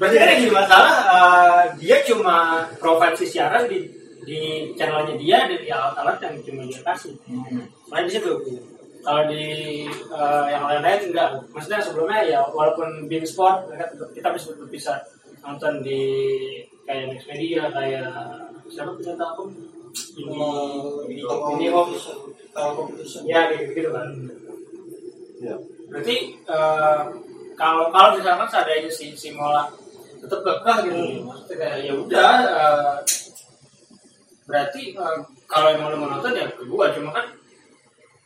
Berarti 0.00 0.16
kan 0.16 0.28
yang 0.32 0.40
jadi 0.40 0.52
masalah 0.54 0.94
uh, 1.12 1.62
dia 1.76 1.96
cuma 2.08 2.64
provide 2.80 3.16
si 3.20 3.26
siaran 3.28 3.68
di 3.68 4.01
di 4.22 4.70
channelnya 4.78 5.14
dia 5.18 5.38
di 5.50 5.68
alat-alat 5.68 6.18
yang 6.22 6.34
cuma 6.46 6.62
dia 6.66 6.80
kasih. 6.82 7.14
Main 7.90 8.06
di 8.06 8.12
situ. 8.14 8.32
Kalau 9.02 9.26
di 9.26 9.44
uh, 10.14 10.46
yang 10.46 10.62
lain-lain 10.62 11.10
enggak. 11.10 11.30
Maksudnya 11.50 11.82
sebelumnya 11.82 12.22
ya 12.22 12.40
walaupun 12.46 13.10
Beam 13.10 13.26
Sport 13.26 13.66
mereka 13.66 13.90
tetap- 13.90 14.14
kita 14.14 14.28
bisa 14.30 14.46
tetap 14.54 14.70
bisa 14.70 14.92
nonton 15.42 15.82
di 15.82 16.00
kayak 16.86 17.10
Next 17.10 17.26
Media 17.26 17.66
kayak 17.74 18.10
siapa 18.70 18.94
punya 18.94 19.14
telkom 19.18 19.50
ini 20.16 20.38
ini 21.58 21.68
home 21.68 21.92
ya 23.26 23.40
gitu 23.52 23.74
gitu 23.74 23.90
kan 23.92 24.08
ya 25.42 25.54
berarti 25.90 26.16
eh, 26.46 27.02
kalau 27.58 27.90
kalau 27.92 28.16
misalkan 28.16 28.48
seandainya 28.48 28.88
si 28.88 29.12
si 29.12 29.28
mola 29.34 29.68
tetap 30.22 30.40
kekeh 30.40 30.76
gitu 30.88 31.26
maksudnya 31.26 31.56
kayak 31.58 31.78
ya 31.84 31.92
udah 31.98 32.32
eh, 32.48 32.94
berarti 34.52 34.92
eh, 34.92 35.18
kalau 35.48 35.72
emang 35.72 35.88
lo 35.88 35.96
mau 35.96 36.08
nonton 36.12 36.36
ya 36.36 36.44
kedua 36.52 36.92
cuma 36.92 37.16
kan 37.16 37.26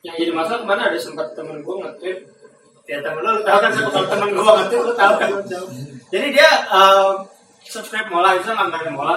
yang 0.06 0.16
jadi 0.22 0.30
masalah 0.30 0.62
ke 0.62 0.66
mana? 0.70 0.82
Ada 0.86 0.98
sempat 1.02 1.34
temen 1.34 1.58
gue 1.66 1.74
nge-tweet. 1.82 2.18
Ya 2.86 3.02
temen 3.02 3.18
lo, 3.26 3.42
tau 3.42 3.58
kan 3.58 3.70
kalau 3.74 4.06
temen 4.06 4.28
gue 4.30 4.42
nge-tweet 4.46 4.82
lo 4.86 4.94
tau 4.94 5.14
kan? 5.18 5.30
Jadi 6.14 6.26
dia 6.30 6.50
eh, 6.70 7.12
subscribe 7.66 8.06
mola 8.14 8.38
itu 8.38 8.46
langganan 8.54 8.94
mola. 8.94 9.16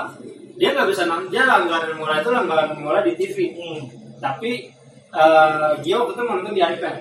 Dia 0.58 0.74
nggak 0.74 0.90
bisa 0.90 1.06
nonton 1.06 1.30
dia 1.30 1.46
langganan 1.46 1.94
mola 1.94 2.18
itu 2.18 2.30
langganan 2.34 2.78
mola 2.82 3.00
di 3.06 3.14
TV 3.14 3.54
tapi 4.20 4.74
eh, 5.14 5.72
dia 5.86 5.96
waktu 6.02 6.14
itu 6.18 6.24
nonton 6.26 6.54
di 6.58 6.62
iPad. 6.66 6.96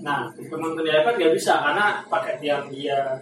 Nah, 0.00 0.32
penonton 0.32 0.82
di 0.86 0.92
iPad 0.96 1.14
nggak 1.20 1.34
bisa 1.36 1.52
karena 1.60 2.00
paket 2.08 2.38
yang 2.40 2.64
dia 2.72 3.20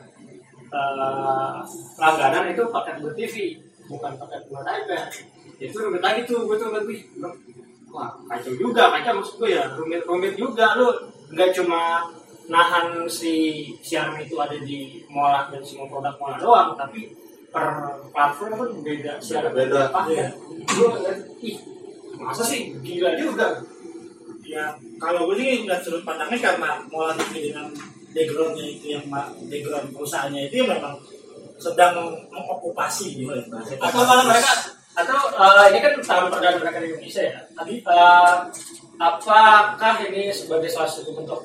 eh, 0.71 1.57
langganan 1.99 2.55
itu 2.55 2.63
paket 2.71 3.03
buat 3.03 3.15
TV, 3.19 3.59
bukan 3.91 4.13
paket 4.23 4.43
buat 4.47 4.63
iPad. 4.63 5.34
Itu 5.65 5.77
rumit 5.81 6.03
lagi 6.05 6.21
tuh, 6.29 6.45
gue 6.45 6.57
tuh 6.61 6.71
lebih 6.73 6.99
wah 7.95 8.11
kacau 8.27 8.53
juga, 8.59 8.91
kacau 8.91 9.23
maksud 9.23 9.35
gue 9.39 9.51
ya 9.55 9.65
rumit-rumit 9.79 10.35
juga 10.35 10.75
lu 10.75 10.91
nggak 11.31 11.55
cuma 11.55 12.03
nahan 12.51 13.07
si 13.09 13.65
siaran 13.81 14.21
itu 14.21 14.37
ada 14.37 14.59
di 14.61 15.01
mola 15.09 15.49
dan 15.49 15.63
semua 15.65 15.89
produk 15.89 16.15
mola 16.21 16.37
doang, 16.37 16.71
tapi 16.77 17.15
per 17.55 17.87
platform 18.11 18.53
kan 18.59 18.71
beda 18.83 19.13
siaran 19.23 19.55
Beda. 19.55 19.89
paket. 19.95 20.35
Gue 20.75 20.91
ih 21.41 21.57
masa 22.19 22.43
sih 22.43 22.75
gila 22.83 23.15
juga. 23.15 23.63
Ya 24.45 24.75
kalau 25.01 25.31
gue 25.31 25.41
sih 25.41 25.65
nggak 25.65 25.81
sudut 25.81 26.03
pandangnya 26.05 26.37
karena 26.37 26.71
Mola 26.93 27.17
TV 27.17 27.49
dengan 27.49 27.73
backgroundnya 28.15 28.67
itu 28.69 28.87
yang 28.95 29.05
background 29.49 29.89
perusahaannya 29.91 30.47
itu 30.47 30.63
yang 30.63 30.71
memang 30.79 30.95
sedang 31.59 32.13
mengokupasi 32.29 33.19
gitu 33.19 33.31
ya 33.31 33.43
bahasa 33.49 33.79
atau 33.79 34.03
kalau 34.03 34.25
mereka 34.27 34.53
atau 34.95 35.19
eh, 35.35 35.65
ini 35.75 35.79
kan 35.83 35.93
tahun 35.99 36.27
perdana 36.31 36.79
di 36.79 36.87
Indonesia 36.91 37.23
ya. 37.27 37.39
Tadi 37.59 37.75
eh, 37.83 38.35
apakah 38.99 39.95
ini 40.07 40.31
sebagai 40.31 40.71
salah 40.71 40.87
satu 40.87 41.11
bentuk 41.15 41.41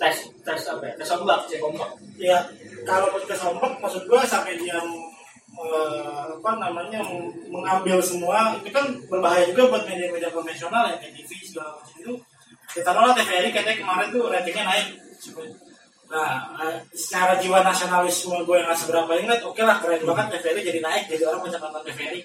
tes 0.00 0.16
tes 0.40 0.60
apa 0.72 0.82
ya? 0.88 0.94
Tes 0.96 1.10
ombak 1.12 1.44
cek 1.46 1.60
ombak. 1.60 1.90
Ya 2.16 2.38
kalau 2.88 3.12
ke 3.22 3.36
sombong 3.36 3.76
maksud 3.78 4.08
gue 4.08 4.20
sampai 4.24 4.56
dia 4.56 4.80
eh, 5.52 6.24
apa 6.32 6.50
namanya 6.56 7.04
meng- 7.04 7.36
mengambil 7.52 8.00
semua 8.00 8.56
itu 8.64 8.72
kan 8.72 8.88
berbahaya 9.12 9.44
juga 9.52 9.68
buat 9.76 9.84
media-media 9.84 10.32
konvensional 10.32 10.88
ya 10.88 10.96
kayak 10.96 11.12
TV 11.20 11.30
segala 11.44 11.76
macam 11.76 11.96
itu. 12.00 12.14
Kita 12.72 12.88
taruhlah 12.88 13.12
TVRI 13.12 13.52
katanya 13.52 13.76
kemarin 13.84 14.08
tuh 14.08 14.32
ratingnya 14.32 14.64
naik. 14.64 14.88
Nah 16.08 16.40
secara 16.92 17.36
jiwa 17.36 17.60
nasionalisme 17.60 18.36
gue 18.48 18.56
yang 18.56 18.64
nggak 18.64 18.80
seberapa 18.80 19.12
ingat 19.16 19.44
oke 19.44 19.60
lah 19.60 19.76
keren 19.80 20.00
banget 20.08 20.26
TVRI 20.40 20.60
jadi 20.64 20.80
naik 20.80 21.04
jadi 21.12 21.22
orang 21.28 21.40
banyak 21.44 21.60
nonton 21.60 21.84
TVRI 21.92 22.20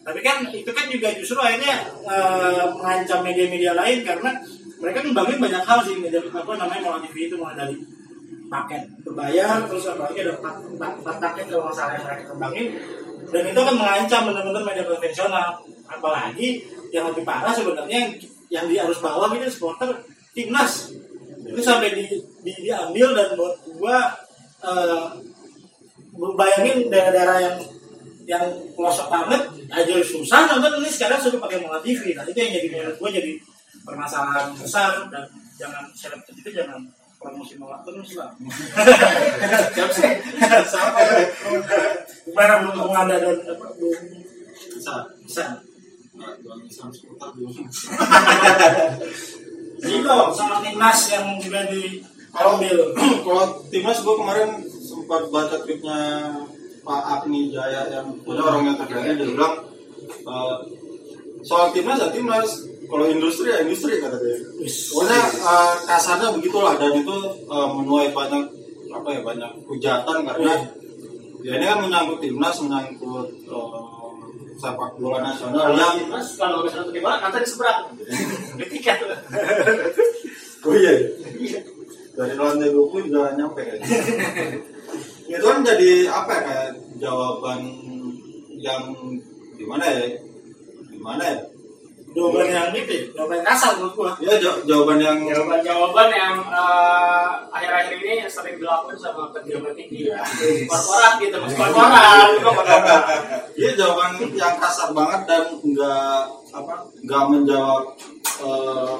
tapi 0.00 0.20
kan 0.24 0.48
itu 0.48 0.70
kan 0.72 0.88
juga 0.88 1.12
justru 1.12 1.36
akhirnya 1.36 1.84
eh, 2.08 2.64
mengancam 2.72 3.20
media-media 3.20 3.76
lain 3.76 4.00
karena 4.00 4.32
mereka 4.80 5.04
ngembangin 5.04 5.38
banyak 5.38 5.62
hal 5.62 5.78
sih 5.84 5.96
media 6.00 6.24
apa 6.24 6.52
namanya 6.56 6.80
Mola 6.80 6.98
TV 7.04 7.28
itu 7.28 7.36
mulai 7.36 7.52
dari 7.52 7.76
paket 8.50 8.82
berbayar 9.06 9.62
terus 9.68 9.84
apalagi 9.92 10.26
ada 10.26 10.34
empat, 10.40 11.14
paket 11.22 11.46
kalau 11.52 11.70
nggak 11.70 11.86
yang 11.94 12.04
mereka 12.08 12.24
kembangin. 12.32 12.66
Dan 13.30 13.42
itu 13.46 13.58
akan 13.62 13.76
mengancam 13.78 14.22
benar-benar 14.26 14.62
media 14.66 14.84
konvensional. 14.88 15.48
Apalagi 15.86 16.48
yang 16.90 17.06
lebih 17.14 17.22
parah 17.22 17.54
sebenarnya 17.54 18.10
yang, 18.50 18.66
di 18.66 18.76
arus 18.80 18.98
bawah 18.98 19.30
ini 19.36 19.46
supporter 19.46 20.02
timnas. 20.34 20.90
Itu 21.46 21.60
sampai 21.62 21.94
di, 21.94 22.04
di, 22.42 22.52
diambil 22.66 23.14
dan 23.14 23.38
buat 23.38 23.54
gua 23.78 24.10
eh, 24.66 25.04
bayangin 26.34 26.90
daerah-daerah 26.90 27.38
yang 27.38 27.56
yang 28.30 28.46
pelosok 28.78 29.10
banget 29.10 29.42
aja 29.74 29.92
susah 30.06 30.46
nonton 30.46 30.78
ini 30.78 30.86
sekarang 30.86 31.18
sudah 31.18 31.42
pakai 31.42 31.66
Mola 31.66 31.82
TV 31.82 32.14
nah 32.14 32.22
itu 32.22 32.38
yang 32.38 32.54
jadi 32.54 32.70
menurut 32.70 32.94
gua 33.02 33.10
jadi 33.10 33.34
permasalahan 33.82 34.54
besar 34.54 35.10
dan 35.10 35.26
jangan 35.58 35.90
seleb 35.98 36.22
itu 36.30 36.54
jangan 36.54 36.78
promosi 37.20 37.60
Mola 37.60 37.84
terus 37.84 38.16
lah. 38.16 38.32
Sama 40.72 41.04
gimana 42.24 42.64
belum 42.64 42.80
belum 42.80 42.96
ada 42.96 43.20
dan 43.20 43.36
apa, 43.44 43.66
belum 43.76 44.24
bisa 44.56 45.04
bisa. 45.20 45.60
Itu 49.80 50.12
sama 50.36 50.60
timnas 50.60 51.00
yang 51.08 51.40
juga 51.40 51.64
diambil 51.68 52.76
kalau 53.24 53.44
timnas 53.72 54.00
gue 54.04 54.14
kemarin 54.16 54.50
sempat 54.80 55.22
baca 55.32 55.56
tweetnya 55.64 56.00
Pak 56.80 57.02
Agni 57.04 57.52
Jaya 57.52 57.88
yang 57.92 58.06
punya 58.24 58.42
orang 58.44 58.72
yang 58.72 58.76
terkait 58.80 59.16
dia 59.16 59.28
bilang 59.28 59.54
eh, 60.06 60.56
soal 61.44 61.72
timnas 61.72 62.00
ya 62.00 62.08
timnas 62.12 62.50
kalau 62.90 63.06
industri 63.06 63.52
ya 63.52 63.62
industri 63.62 64.00
kata 64.00 64.16
dia 64.18 64.36
pokoknya 64.64 65.20
eh, 65.40 65.74
kasarnya 65.86 66.28
begitulah 66.36 66.74
dan 66.80 66.92
itu 66.96 67.16
eh, 67.48 67.68
menuai 67.76 68.10
banyak 68.12 68.44
apa 68.90 69.08
ya 69.14 69.20
banyak 69.22 69.52
hujatan 69.70 70.16
karena 70.26 70.54
ya 71.40 71.52
ini 71.56 71.64
kan 71.64 71.78
menyangkut 71.84 72.18
timnas 72.20 72.56
menyangkut 72.64 73.28
eh, 73.48 74.00
sepak 74.60 74.92
bola 75.00 75.24
nasional 75.24 75.72
yang 75.72 76.12
Mas 76.12 76.36
kalau 76.36 76.68
satu 76.68 76.92
di 76.92 77.00
mana 77.00 77.24
nanti 77.24 77.40
diseberang. 77.40 77.96
Ketika. 78.60 78.92
Oh 80.68 80.76
iya. 80.76 81.16
Dari 82.12 82.36
lantai 82.36 82.68
20 82.68 83.08
juga 83.08 83.32
nyampe 83.32 83.64
kan. 83.64 83.80
itu 85.30 85.44
kan 85.44 85.60
jadi 85.62 85.90
apa 86.06 86.30
ya 86.30 86.40
kayak 86.42 86.70
jawaban 86.96 87.60
yang 88.56 88.82
gimana 89.54 89.84
ya? 89.86 90.18
Gimana 90.90 91.24
ya? 91.24 91.38
jawaban 92.10 92.50
yang 92.50 92.74
ini 92.74 93.06
jawaban 93.14 93.38
kasar 93.40 93.78
menurut 93.78 93.94
gua 93.94 94.10
Ya 94.18 94.34
ja- 94.34 94.58
jawaban 94.66 94.98
yang 94.98 95.22
Jawaban-jawaban 95.22 96.10
yang 96.10 96.34
eh, 96.42 97.26
akhir-akhir 97.48 97.96
ini 97.96 98.26
sering 98.26 98.58
dilakukan 98.58 98.98
sama 98.98 99.30
pejabat 99.30 99.78
tinggi 99.78 100.10
ya. 100.10 100.18
Korporat 100.66 101.22
gitu, 101.22 101.38
mas 101.38 101.54
korporat, 101.54 102.26
itu 102.28 102.42
korporat. 102.50 103.04
Iya 103.54 103.70
jawaban 103.78 104.10
yang 104.28 104.58
kasar 104.58 104.90
banget 104.90 105.22
dan 105.24 105.42
nggak 105.62 106.18
apa 106.50 106.74
nggak 106.98 107.22
menjawab 107.30 107.82
eh, 108.42 108.98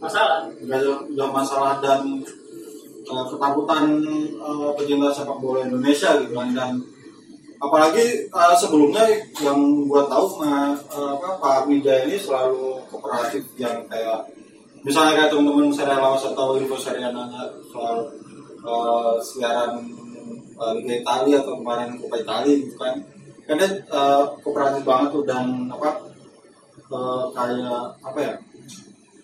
Masalah. 0.00 0.48
nggak 0.56 0.80
jawab 1.12 1.32
masalah 1.36 1.72
dan 1.78 2.00
ketakutan 3.06 3.84
eh, 4.38 4.70
pecinta 4.78 5.08
sepak 5.10 5.38
bola 5.42 5.66
Indonesia 5.66 6.16
gitu 6.22 6.34
kan 6.38 6.50
dan 6.54 6.72
apalagi 7.62 8.26
eh, 8.26 8.54
sebelumnya 8.58 9.06
yang 9.42 9.58
gua 9.86 10.06
tahu 10.06 10.42
ma- 10.42 10.74
eh, 10.74 11.10
apa 11.18 11.28
Pak 11.38 11.58
Mijaya 11.70 12.06
ini 12.06 12.18
selalu 12.18 12.78
kooperatif 12.90 13.42
yang 13.58 13.82
kayak 13.86 14.26
misalnya 14.82 15.14
kayak 15.14 15.30
teman-teman 15.30 15.70
serial 15.70 16.02
lawas 16.02 16.26
atau 16.26 16.58
info 16.58 16.74
serial 16.74 17.14
nanya 17.14 17.46
soal 17.70 18.06
eh, 18.62 19.14
siaran 19.22 19.78
eh, 20.58 20.72
Liga 20.82 20.94
Italia 21.02 21.36
atau 21.42 21.58
kemarin 21.58 21.98
Coppa 21.98 22.16
Italia 22.18 22.54
gitu 22.58 22.74
kan 22.78 22.94
dia 23.42 23.68
eh, 23.68 24.24
kooperatif 24.42 24.82
banget 24.86 25.08
tuh 25.10 25.24
dan 25.26 25.66
apa 25.70 25.90
eh, 26.90 27.24
kayak 27.34 27.82
apa 28.02 28.18
ya 28.22 28.34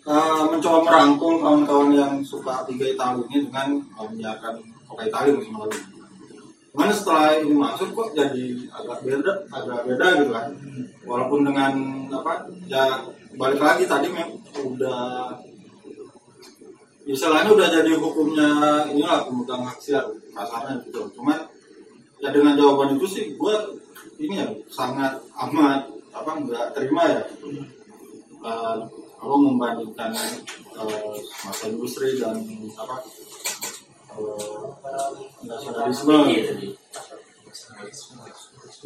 eh, 0.09 0.43
mencoba 0.49 0.79
merangkul 0.89 1.35
kawan-kawan 1.45 1.93
yang 1.93 2.13
suka 2.25 2.65
Liga 2.65 2.97
Italia 2.97 3.25
ini 3.29 3.39
dengan 3.45 3.69
menyiarkan 3.93 4.55
Coppa 4.89 5.05
Italia 5.05 5.37
musim 5.37 5.53
lalu 5.61 5.77
Cuman 6.79 6.95
setelah 6.95 7.35
ini 7.43 7.59
masuk 7.59 7.91
kok 7.91 8.15
jadi 8.15 8.55
agak 8.71 9.03
beda, 9.03 9.33
agak 9.51 9.83
beda 9.83 10.07
gitu 10.23 10.31
kan. 10.31 10.47
Walaupun 11.03 11.43
dengan 11.43 11.75
apa 12.07 12.47
ya 12.71 13.03
balik 13.35 13.59
lagi 13.59 13.83
tadi 13.83 14.07
memang 14.07 14.39
udah 14.63 15.35
istilahnya 17.03 17.51
udah 17.51 17.67
jadi 17.67 17.99
hukumnya 17.99 18.85
inilah 18.95 19.27
pemegang 19.27 19.67
hak 19.67 19.83
siar 19.83 20.07
kasarnya 20.31 20.79
gitu. 20.87 21.03
Cuman 21.19 21.51
ya 22.23 22.31
dengan 22.31 22.55
jawaban 22.55 22.95
itu 22.95 23.11
sih 23.11 23.25
gue 23.35 23.55
ini 24.23 24.39
ya 24.39 24.47
sangat 24.71 25.19
amat 25.35 25.83
apa 26.15 26.31
nggak 26.47 26.79
terima 26.79 27.03
ya. 27.11 27.23
Eh, 28.39 28.77
kalau 29.19 29.37
membandingkan 29.43 30.15
eh, 30.79 31.19
masa 31.43 31.65
industri 31.67 32.23
dan 32.23 32.39
apa 32.79 32.97
eh, 34.15 35.11
nasionalisme. 35.43 36.17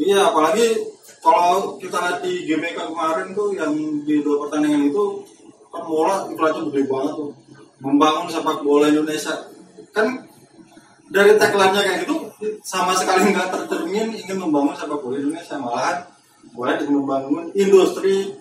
Iya, 0.00 0.32
apalagi 0.32 0.88
kalau 1.20 1.76
kita 1.76 2.00
lihat 2.00 2.18
di 2.24 2.48
GBK 2.48 2.80
kemarin 2.80 3.36
tuh 3.36 3.52
yang 3.52 3.76
di 4.08 4.24
dua 4.24 4.48
pertandingan 4.48 4.88
itu 4.88 5.04
kan 5.68 5.84
bola 5.84 6.26
iklannya 6.32 6.72
gede 6.72 6.82
banget 6.88 7.12
tuh. 7.20 7.30
Membangun 7.82 8.26
sepak 8.32 8.64
bola 8.64 8.88
Indonesia. 8.88 9.36
Kan 9.92 10.24
dari 11.12 11.36
tagline-nya 11.36 11.82
kayak 11.84 11.98
gitu 12.08 12.16
sama 12.64 12.96
sekali 12.96 13.36
nggak 13.36 13.52
tercermin 13.52 14.16
ingin 14.16 14.40
membangun 14.40 14.72
sepak 14.72 14.96
bola 15.04 15.20
Indonesia. 15.20 15.60
Malahan 15.60 16.08
boleh 16.56 16.76
membangun 16.88 17.44
industri 17.52 18.32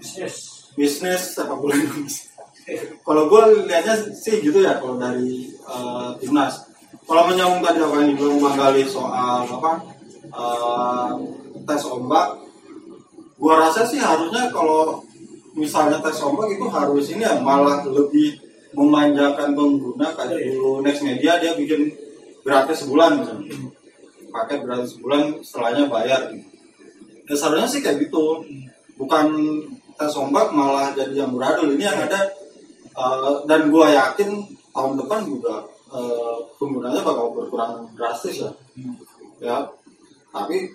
bisnis 0.00 0.53
bisnis 0.74 1.38
sepak 1.38 1.58
bola 1.58 1.74
Indonesia. 1.74 2.30
kalau 3.04 3.28
gue 3.28 3.68
lihatnya 3.68 3.94
sih 4.16 4.40
gitu 4.40 4.58
ya 4.62 4.78
kalau 4.82 4.98
dari 4.98 5.48
eh, 5.50 6.08
timnas. 6.20 6.70
Kalau 7.04 7.28
menyambung 7.28 7.60
tadi 7.60 7.84
apa 7.84 8.00
yang 8.00 8.16
dibilang 8.16 8.40
Bang 8.40 8.56
Gali 8.56 8.82
soal 8.88 9.44
apa 9.44 9.72
eh, 10.28 11.10
tes 11.64 11.82
ombak, 11.88 12.26
gue 13.38 13.54
rasa 13.54 13.86
sih 13.86 14.00
harusnya 14.00 14.50
kalau 14.52 15.00
misalnya 15.54 16.00
tes 16.02 16.18
ombak 16.24 16.50
itu 16.50 16.66
harus 16.66 17.04
ini 17.14 17.22
ya 17.22 17.38
malah 17.38 17.86
lebih 17.86 18.40
memanjakan 18.74 19.54
pengguna 19.54 20.10
kayak 20.18 20.50
dulu 20.50 20.82
Next 20.82 21.06
Media 21.06 21.38
dia 21.38 21.54
bikin 21.54 21.94
gratis 22.42 22.82
sebulan 22.82 23.22
misalnya 23.22 23.70
paket 24.34 24.58
gratis 24.66 24.98
sebulan 24.98 25.22
setelahnya 25.46 25.86
bayar 25.86 26.20
gitu. 26.34 26.48
Ya 27.24 27.34
seharusnya 27.38 27.70
sih 27.70 27.80
kayak 27.80 28.10
gitu 28.10 28.42
bukan 28.98 29.26
tes 29.94 30.12
ombak 30.18 30.50
malah 30.54 30.90
jadi 30.92 31.24
yang 31.24 31.32
beradul 31.34 31.72
ini 31.74 31.84
yang 31.86 31.98
ada 31.98 32.20
eh, 32.94 33.34
dan 33.48 33.70
gua 33.70 33.90
yakin 33.90 34.42
tahun 34.74 34.94
depan 35.00 35.20
juga 35.26 35.64
eh, 35.94 36.36
penggunanya 36.58 37.00
bakal 37.02 37.32
berkurang 37.34 37.88
drastis 37.94 38.42
ya 38.44 38.50
ya. 39.42 39.56
Tapi 40.34 40.66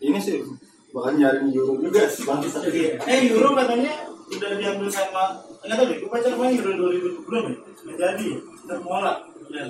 ini 0.00 0.18
sih 0.18 0.40
bakal 0.92 1.16
nyari 1.16 1.52
euro 1.52 1.76
juga. 1.80 2.08
Sih 2.08 2.24
eh 3.04 3.18
Euro 3.32 3.52
katanya 3.56 4.12
udah 4.32 4.50
diambil 4.56 4.88
sama 4.88 5.36
nggak 5.62 5.76
tahu 5.78 5.86
deh 5.92 5.96
gue 6.00 6.10
baca 6.10 6.28
kemarin 6.32 6.56
Euro 6.58 6.72
2020 6.90 7.28
belum 7.28 7.44
ya 7.44 7.56
nggak 7.84 7.96
jadi 8.00 8.28
udah 8.64 9.16
ya 9.52 9.64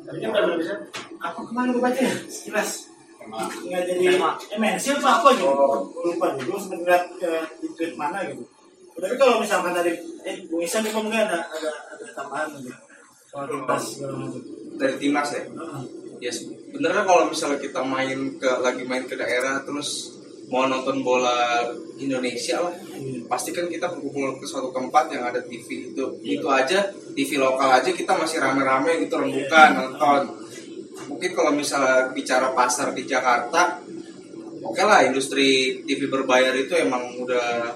Tadinya 0.00 0.28
udah 0.32 0.56
bisa. 0.56 0.74
apa 1.20 1.40
kemarin 1.44 1.70
gue 1.76 1.82
baca 1.84 2.00
ya? 2.00 2.14
Sekilas 2.26 2.89
nggak 3.20 3.82
jadi 3.84 4.04
MNC 4.56 4.84
apa 5.00 5.10
apa 5.20 5.28
gitu? 5.36 5.52
Gua 5.52 6.08
lupa 6.08 6.26
eh, 6.32 7.44
di 7.60 7.68
tweet 7.76 7.94
mana 7.94 8.24
gitu. 8.24 8.44
Tapi 9.00 9.14
kalau 9.16 9.40
misalkan 9.40 9.72
dari 9.72 9.96
eh 10.24 10.36
Bung 10.48 10.60
Isan 10.60 10.84
itu 10.84 10.96
mungkin 10.96 11.24
ada 11.24 11.40
ada 11.48 11.70
ada 11.92 12.04
tambahan 12.16 12.52
gitu 12.60 12.72
soal 13.30 13.46
timnas 13.46 13.84
dari 14.74 14.94
timnas 14.98 15.30
ya? 15.30 15.42
Ya 16.20 16.32
sebenarnya 16.34 17.06
kalau 17.06 17.30
misalnya 17.30 17.62
kita 17.62 17.80
main 17.86 18.36
ke 18.36 18.50
lagi 18.60 18.82
main 18.84 19.06
ke 19.06 19.14
daerah 19.14 19.62
terus 19.62 20.18
mau 20.50 20.66
nonton 20.66 21.06
bola 21.06 21.62
Indonesia 22.02 22.58
lah 22.58 22.74
pasti 23.30 23.54
kan 23.54 23.70
kita 23.70 23.86
berkumpul 23.86 24.42
ke 24.42 24.44
suatu 24.50 24.74
tempat 24.74 25.14
yang 25.14 25.22
ada 25.30 25.38
TV 25.46 25.94
itu. 25.94 26.04
Itu 26.26 26.50
aja 26.50 26.90
TV 27.14 27.38
lokal 27.38 27.78
aja 27.78 27.90
kita 27.94 28.18
masih 28.18 28.42
rame-rame 28.42 29.06
gitu 29.06 29.14
rembukan 29.14 29.78
nonton 29.78 30.39
mungkin 31.10 31.30
kalau 31.34 31.50
misalnya 31.50 32.14
bicara 32.14 32.54
pasar 32.54 32.94
di 32.94 33.02
Jakarta 33.02 33.82
oke 34.62 34.82
lah 34.86 35.02
industri 35.02 35.82
TV 35.82 36.06
berbayar 36.06 36.54
itu 36.54 36.78
emang 36.78 37.18
udah 37.18 37.74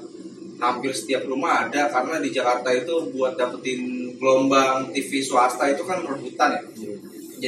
hampir 0.63 0.95
setiap 0.95 1.27
rumah 1.27 1.67
ada 1.67 1.91
karena 1.91 2.23
di 2.23 2.31
Jakarta 2.31 2.71
itu 2.71 3.11
buat 3.11 3.35
dapetin 3.35 4.15
gelombang 4.17 4.95
TV 4.95 5.21
swasta 5.21 5.67
itu 5.69 5.83
kan 5.83 6.01
rebutan 6.07 6.55
ya. 6.55 6.63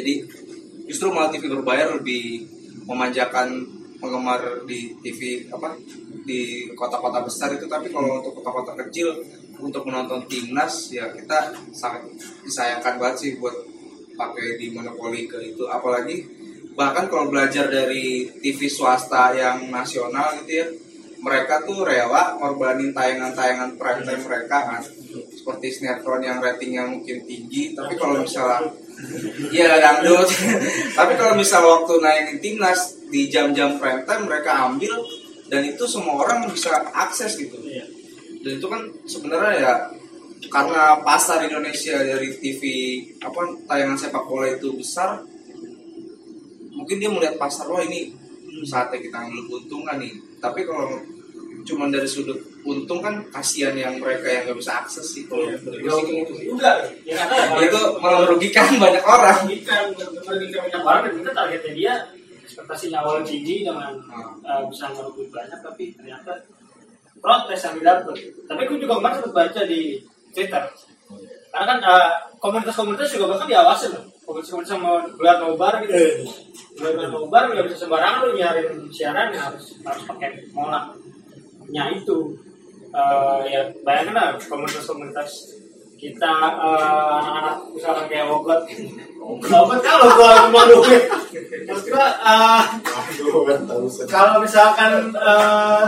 Jadi 0.01 0.27
justru 0.91 1.09
malah 1.15 1.31
TV 1.31 1.49
berbayar 1.49 1.97
lebih 1.97 2.45
memanjakan 2.85 3.65
penggemar 3.97 4.67
di 4.69 4.93
TV 5.01 5.49
apa 5.49 5.73
di 6.27 6.69
kota-kota 6.77 7.25
besar 7.25 7.55
itu. 7.55 7.65
Tapi 7.71 7.89
kalau 7.89 8.21
untuk 8.21 8.43
kota-kota 8.43 8.77
kecil 8.87 9.15
untuk 9.57 9.89
menonton 9.89 10.27
timnas 10.29 10.93
ya 10.93 11.09
kita 11.17 11.55
sangat 11.73 12.05
disayangkan 12.45 13.01
banget 13.01 13.17
sih 13.17 13.31
buat 13.41 13.57
pakai 14.17 14.57
di 14.59 14.73
monopoli 14.73 15.29
ke 15.29 15.39
itu 15.55 15.69
apalagi 15.69 16.25
bahkan 16.77 17.09
kalau 17.09 17.29
belajar 17.33 17.69
dari 17.69 18.29
TV 18.41 18.69
swasta 18.69 19.33
yang 19.33 19.69
nasional 19.71 20.41
gitu 20.43 20.53
ya 20.61 20.67
mereka 21.17 21.65
tuh 21.65 21.85
rela 21.85 22.37
ngorbanin 22.37 22.93
tayangan-tayangan 22.93 23.81
prime 23.81 24.03
time 24.05 24.23
mereka 24.29 24.59
kan 24.69 24.83
seperti 25.33 25.67
sinetron 25.73 26.21
yang 26.21 26.41
ratingnya 26.45 26.85
mungkin 26.85 27.25
tinggi 27.25 27.73
tapi 27.73 27.97
kalau 27.97 28.21
misalnya 28.21 28.69
Iya 29.53 29.77
dangdut. 29.77 30.25
Tapi 30.99 31.13
kalau 31.21 31.37
misal 31.37 31.61
waktu 31.61 32.01
naikin 32.01 32.39
timnas 32.41 32.97
di 33.13 33.29
jam-jam 33.29 33.77
prime 33.77 34.09
time 34.09 34.25
mereka 34.25 34.73
ambil 34.73 34.93
dan 35.53 35.63
itu 35.63 35.85
semua 35.85 36.25
orang 36.25 36.49
bisa 36.49 36.73
akses 36.97 37.37
gitu. 37.37 37.61
Iya. 37.61 37.85
Dan 38.41 38.53
itu 38.57 38.67
kan 38.67 38.83
sebenarnya 39.05 39.53
ya 39.61 39.73
karena 40.47 41.01
pasar 41.03 41.45
Indonesia 41.45 41.97
dari 42.01 42.31
TV 42.39 42.63
apa 43.21 43.41
tayangan 43.67 43.99
sepak 43.99 44.25
bola 44.29 44.47
itu 44.53 44.73
besar, 44.77 45.21
mungkin 46.73 46.97
dia 47.01 47.11
melihat 47.11 47.41
pasar 47.41 47.67
wah 47.67 47.83
ini 47.83 48.13
saatnya 48.65 49.01
kita 49.01 49.17
ambil 49.27 49.43
keuntungan 49.49 49.97
nih. 50.01 50.13
Tapi 50.39 50.65
kalau 50.69 51.01
cuma 51.67 51.91
dari 51.91 52.07
sudut 52.07 52.39
untung 52.63 53.03
kan 53.03 53.27
kasihan 53.35 53.75
yang 53.75 53.99
mereka 53.99 54.31
yang 54.31 54.43
nggak 54.47 54.59
bisa 54.59 54.73
akses 54.87 55.07
sih. 55.07 55.27
Kalau 55.27 55.51
gue 55.51 55.91
sih 55.91 56.15
gitu 56.23 56.33
sih. 56.39 56.47
juga 56.55 56.87
ya 57.03 57.27
itu 57.59 57.81
malah 57.99 58.23
merugikan 58.23 58.67
banyak 58.79 59.03
orang. 59.03 59.39
merugikan 59.45 59.83
merugikan 60.23 60.61
banyak 60.71 60.83
orang. 60.87 61.03
Dan 61.11 61.15
kita 61.19 61.31
targetnya 61.35 61.73
dia 61.75 61.95
ekspektasinya 62.47 62.99
awal 63.03 63.27
tinggi 63.27 63.67
dengan 63.67 63.99
Hmm. 64.07 64.39
uh, 64.47 64.63
bisa 64.71 64.87
merebut 64.95 65.27
banyak 65.35 65.59
tapi 65.59 65.91
ternyata 65.99 66.33
protes 67.19 67.61
yang 67.67 67.75
didapat. 67.83 68.17
Tapi 68.47 68.61
aku 68.63 68.75
juga 68.79 68.95
kemarin 69.03 69.19
sempat 69.19 69.35
baca 69.35 69.61
di 69.67 69.83
Twitter. 70.37 70.63
Karena 71.49 71.65
kan 71.65 71.79
uh, 71.81 72.11
komunitas-komunitas 72.37 73.17
juga 73.17 73.33
bahkan 73.33 73.49
diawasin 73.49 73.97
loh. 73.97 74.05
Komunitas-komunitas 74.29 74.77
sama 74.77 75.01
gelar 75.17 75.41
nobar 75.41 75.81
gitu. 75.81 76.29
Gelar 76.77 77.09
nobar 77.09 77.49
nggak 77.49 77.65
bisa 77.73 77.89
sembarangan 77.89 78.29
lu 78.29 78.37
nyarin 78.37 78.69
siaran 78.93 79.33
ya 79.33 79.49
harus 79.49 79.81
harus 79.81 80.05
pakai 80.05 80.45
molaknya 80.53 81.85
itu. 81.97 82.37
Eh, 82.97 83.41
ya 83.53 83.61
bayangin 83.85 84.17
lah 84.17 84.33
komunitas-komunitas 84.41 85.53
kita 86.01 86.33
eh, 86.65 87.09
anak-anak 87.21 87.57
misalkan 87.77 88.09
kayak 88.09 88.25
ogot 88.33 88.65
ogot 89.53 89.81
kalau 89.85 90.07
gua 90.17 90.49
mau 90.49 90.65
duit 90.65 91.05
terus 91.69 91.83
gua 91.93 92.09
eh, 92.17 92.63
kalau 94.09 94.41
misalkan 94.41 95.13
eh, 95.13 95.85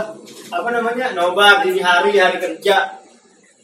apa 0.53 0.69
namanya 0.69 1.17
nobar 1.17 1.65
di 1.65 1.81
hari 1.81 2.21
hari 2.21 2.37
kerja 2.37 2.98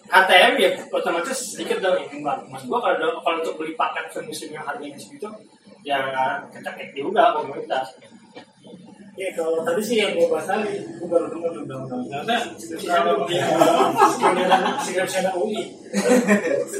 HTM 0.05 0.53
ya 0.61 0.69
otomatis 0.93 1.57
sedikit 1.57 1.81
dong 1.81 1.97
ini 1.97 2.21
mbak 2.21 2.45
mas 2.49 2.63
gua 2.69 2.77
kalau 2.77 3.19
kalau 3.25 3.37
untuk 3.41 3.57
beli 3.57 3.73
paket 3.73 4.05
semusim 4.13 4.53
yang 4.53 4.65
harganya 4.65 4.97
segitu 5.01 5.29
ya 5.81 5.97
kecek 6.53 6.93
juga 6.93 7.33
komunitas 7.33 7.97
Ya 9.15 9.31
kalau 9.31 9.63
tadi 9.63 9.79
sih 9.79 9.95
yang 10.03 10.11
gue 10.11 10.27
bahas 10.27 10.43
tadi, 10.43 10.75
gue 10.75 11.07
baru 11.07 11.31
dengar 11.31 11.55
undang-undang 11.55 12.03
karena 12.11 12.35
skripsinya 14.75 15.31
UI. 15.39 15.71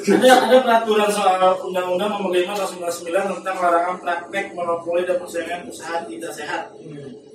Ada 0.04 0.44
ada 0.44 0.58
peraturan 0.60 1.08
soal 1.08 1.40
undang-undang 1.64 2.12
nomor 2.12 2.36
5 2.36 2.44
tahun 2.52 2.92
99 2.92 3.40
tentang 3.40 3.56
larangan 3.56 3.96
praktek 4.04 4.52
monopoli 4.52 5.08
dan 5.08 5.16
persaingan 5.16 5.64
usaha 5.64 6.04
tidak 6.04 6.32
sehat. 6.36 6.76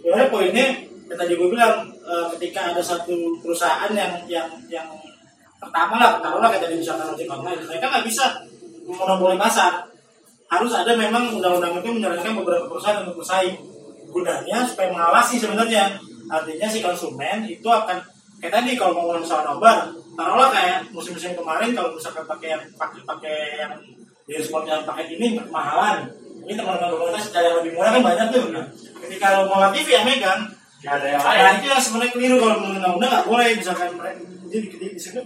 Sebenarnya 0.04 0.28
poinnya 0.28 0.66
yang 1.08 1.16
tadi 1.16 1.32
gue 1.32 1.48
bilang 1.48 1.88
eh, 2.04 2.24
ketika 2.36 2.76
ada 2.76 2.84
satu 2.84 3.40
perusahaan 3.40 3.88
yang 3.96 4.20
yang 4.28 4.52
yang 4.68 4.84
pertama 5.60 5.94
lah, 6.00 6.10
taruhlah 6.24 6.48
kayak 6.48 6.64
tadi 6.66 6.74
misalkan 6.80 7.12
ojek 7.12 7.28
online, 7.28 7.60
mereka 7.68 7.86
nggak 7.92 8.04
bisa 8.08 8.24
monopoli 8.88 9.36
pasar. 9.36 9.86
Harus 10.50 10.72
ada 10.74 10.96
memang 10.98 11.30
undang-undang 11.38 11.78
itu 11.78 11.88
menyarankan 11.94 12.32
beberapa 12.42 12.66
perusahaan 12.66 13.06
untuk 13.06 13.22
bersaing. 13.22 13.54
Gunanya 14.10 14.66
supaya 14.66 14.90
mengawasi 14.90 15.38
sebenarnya. 15.38 15.94
Artinya 16.26 16.66
si 16.66 16.82
konsumen 16.82 17.46
itu 17.46 17.68
akan 17.70 18.02
kayak 18.42 18.50
tadi 18.58 18.74
kalau 18.74 18.98
mau 18.98 19.14
ngomong 19.14 19.22
soal 19.22 19.46
nobar 19.46 19.94
taruhlah 20.18 20.50
kayak 20.50 20.78
musim-musim 20.90 21.32
kemarin 21.38 21.70
kalau 21.72 21.94
misalkan 21.94 22.24
pakai 22.26 22.48
yang 22.58 22.62
pakai 22.74 23.00
pakai 23.06 23.36
yang 23.62 23.72
di 24.26 24.38
spotnya 24.42 24.82
pakai 24.82 25.10
ini 25.10 25.38
kemahalan. 25.38 26.10
Ini 26.46 26.58
teman-teman 26.58 26.98
komunitas 26.98 27.30
cari 27.30 27.46
yang 27.46 27.62
lebih 27.62 27.72
murah 27.78 27.90
kan 27.94 28.02
banyak 28.02 28.26
tuh. 28.34 28.44
Nah, 28.50 28.64
ketika 29.06 29.26
lo 29.38 29.40
mau 29.46 29.70
TV 29.70 29.86
yang 29.94 30.06
megang. 30.06 30.40
Nggak 30.80 30.94
ada 30.96 31.06
yang 31.12 31.20
nah 31.20 31.34
lain. 31.36 31.54
itu 31.60 31.66
yang 31.68 31.82
sebenarnya 31.82 32.12
keliru 32.16 32.36
kalau 32.40 32.54
menurut 32.58 32.76
undang-undang 32.80 33.10
nggak 33.12 33.26
boleh. 33.28 33.48
Misalkan 33.54 33.88
mereka 33.94 34.20
jadi 34.50 34.66
di, 34.66 34.86
di 34.96 35.00
situ 35.00 35.20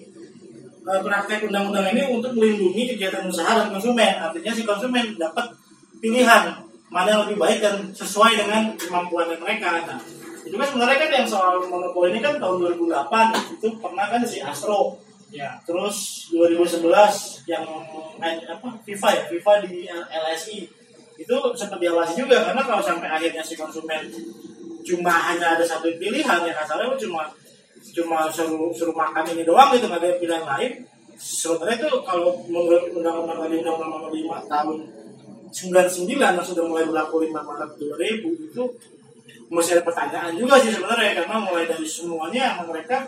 praktek 0.84 1.48
undang-undang 1.48 1.88
ini 1.96 2.04
untuk 2.12 2.36
melindungi 2.36 2.92
kegiatan 2.94 3.24
usaha 3.24 3.56
dan 3.56 3.72
konsumen. 3.72 4.20
Artinya 4.20 4.52
si 4.52 4.62
konsumen 4.68 5.16
dapat 5.16 5.48
pilihan 5.98 6.52
mana 6.92 7.08
yang 7.08 7.22
lebih 7.26 7.40
baik 7.40 7.58
dan 7.64 7.90
sesuai 7.90 8.36
dengan 8.36 8.76
kemampuan 8.76 9.32
mereka. 9.40 9.80
Nah 9.88 9.98
itu 10.44 10.54
kan 10.60 10.66
sebenarnya 10.68 10.98
kan 11.00 11.10
yang 11.10 11.26
soal 11.26 11.56
monopoli 11.64 12.12
ini 12.12 12.20
kan 12.20 12.36
tahun 12.36 12.76
2008 12.76 13.56
itu 13.56 13.68
pernah 13.80 14.06
kan 14.12 14.20
si 14.22 14.44
Astro. 14.44 15.00
Ya 15.34 15.58
terus 15.66 16.30
2011 16.30 16.84
yang 17.50 17.66
eh, 18.22 18.38
apa 18.46 18.68
FIFA 18.86 19.08
ya 19.18 19.22
FIFA 19.26 19.52
di 19.66 19.88
LSI 19.90 20.58
itu 21.18 21.34
sempat 21.58 21.78
diawasi 21.82 22.22
juga 22.22 22.44
karena 22.44 22.62
kalau 22.62 22.78
sampai 22.78 23.10
akhirnya 23.10 23.42
si 23.42 23.58
konsumen 23.58 24.14
cuma 24.84 25.10
hanya 25.10 25.58
ada 25.58 25.64
satu 25.64 25.90
pilihan 25.98 26.38
ya 26.44 26.52
kasarnya 26.54 26.92
lu 26.92 26.98
cuma 26.98 27.26
cuma 27.94 28.26
suruh 28.26 28.74
suruh 28.74 28.92
makan 28.92 29.24
ini 29.30 29.46
doang 29.46 29.70
gitu 29.72 29.86
nggak 29.86 30.02
ada 30.02 30.18
pilihan 30.18 30.44
lain. 30.44 30.72
Sebenarnya 31.14 31.86
itu 31.86 31.90
kalau 32.02 32.42
menurut 32.50 32.90
undang-undang 32.90 33.38
tadi 33.46 33.62
undang-undang 33.62 34.10
5 34.10 34.50
tahun 34.50 34.76
99 35.54 36.18
yang 36.18 36.42
sudah 36.42 36.64
mulai 36.66 36.82
berlaku 36.82 37.22
5 37.22 37.30
Maret 37.30 37.70
2000 37.78 38.50
itu 38.50 38.62
masih 39.46 39.78
ada 39.78 39.82
pertanyaan 39.86 40.34
juga 40.34 40.58
sih 40.58 40.74
sebenarnya 40.74 41.22
karena 41.22 41.36
mulai 41.38 41.64
dari 41.70 41.86
semuanya 41.86 42.58
mereka 42.66 43.06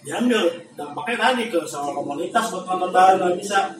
diambil 0.00 0.48
dampaknya 0.72 1.16
tadi 1.20 1.52
ke 1.52 1.60
soal 1.68 1.92
komunitas 1.92 2.48
buat 2.48 2.64
nonton 2.64 2.90
baru 2.94 3.16
nggak 3.20 3.36
bisa. 3.36 3.76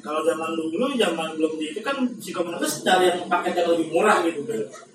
Kalau 0.00 0.20
zaman 0.20 0.52
dulu 0.52 0.96
zaman 0.96 1.32
belum 1.36 1.52
di 1.56 1.72
itu 1.72 1.80
kan 1.80 1.96
si 2.20 2.32
komunitas 2.32 2.84
cari 2.84 3.08
yang 3.08 3.24
paket 3.28 3.56
yang 3.56 3.68
lebih 3.72 3.88
murah 3.92 4.24
gitu. 4.24 4.40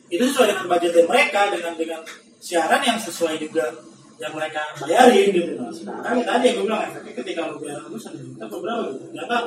Itu 0.10 0.24
sesuai 0.26 0.54
dengan 0.54 0.66
budget 0.70 1.06
mereka 1.06 1.54
dengan 1.54 1.74
dengan 1.78 2.02
siaran 2.42 2.82
yang 2.82 2.98
sesuai 2.98 3.38
juga 3.38 3.70
yang 4.20 4.34
mereka 4.36 4.62
bayarin 4.84 5.28
gitu 5.32 5.52
nah 5.56 5.72
sekarang 5.72 6.22
tadi 6.28 6.44
yang 6.52 6.56
gue 6.60 6.66
bilang 6.68 6.92
tapi 6.92 7.10
ketika 7.16 7.42
lu 7.48 7.56
bayar 7.64 7.82
lu 7.88 7.96
juta 7.96 8.44
atau 8.44 8.58
berapa 8.60 8.82
gitu 8.92 9.06
ternyata 9.16 9.38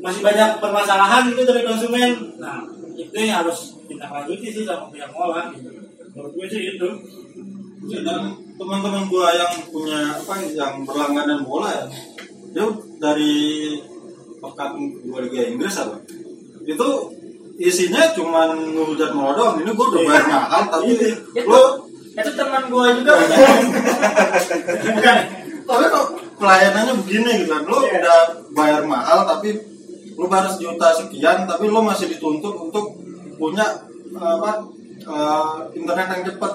masih 0.00 0.20
banyak 0.22 0.50
permasalahan 0.60 1.22
gitu 1.32 1.42
dari 1.46 1.62
konsumen. 1.64 2.10
Nah 2.36 2.64
itu 2.96 3.12
yang 3.16 3.44
harus 3.44 3.76
kita 3.90 4.06
lanjuti 4.08 4.46
sih 4.52 4.64
sama 4.64 4.88
pihak 4.92 5.08
ngolah 5.12 5.52
gitu. 5.56 5.68
Menurut 6.14 6.32
gue 6.36 6.46
sih 6.48 6.62
itu. 6.76 6.88
Ya, 7.86 8.02
dan 8.02 8.34
teman-teman 8.58 9.06
gua 9.06 9.30
yang 9.30 9.52
punya 9.70 10.18
apa 10.18 10.42
yang 10.42 10.82
berlangganan 10.82 11.46
bola 11.46 11.70
ya 11.70 11.86
dia 12.50 12.66
dari 12.98 13.34
pekan 14.42 14.74
dua 15.06 15.22
liga 15.22 15.54
Inggris 15.54 15.78
apa? 15.78 16.02
Itu 16.66 17.14
isinya 17.62 18.10
cuma 18.10 18.50
ngehujat 18.58 19.14
bola 19.14 19.38
doang 19.38 19.62
ini 19.62 19.70
gua 19.70 19.86
udah 19.86 20.02
bayar 20.02 20.26
mahal 20.26 20.62
tapi 20.66 20.98
Itu- 20.98 21.46
lo 21.46 21.85
itu 22.16 22.30
teman 22.32 22.62
gua 22.72 22.86
juga 22.96 23.12
bukan. 24.96 25.16
Tapi 25.66 25.84
kok 25.90 26.06
pelayanannya 26.38 26.94
begini 27.02 27.30
gitu 27.42 27.50
kan 27.52 27.62
lo 27.66 27.78
Iya. 27.82 27.98
udah 28.00 28.20
bayar 28.54 28.82
mahal 28.86 29.26
tapi 29.26 29.56
lo 30.14 30.24
bayar 30.30 30.48
sejuta 30.48 30.94
sekian 30.94 31.44
tapi 31.44 31.68
lo 31.68 31.82
masih 31.82 32.06
dituntut 32.08 32.54
untuk 32.54 32.96
punya 33.36 33.66
apa 34.16 34.64
eh, 35.02 35.56
internet 35.76 36.06
yang 36.08 36.22
cepat. 36.32 36.52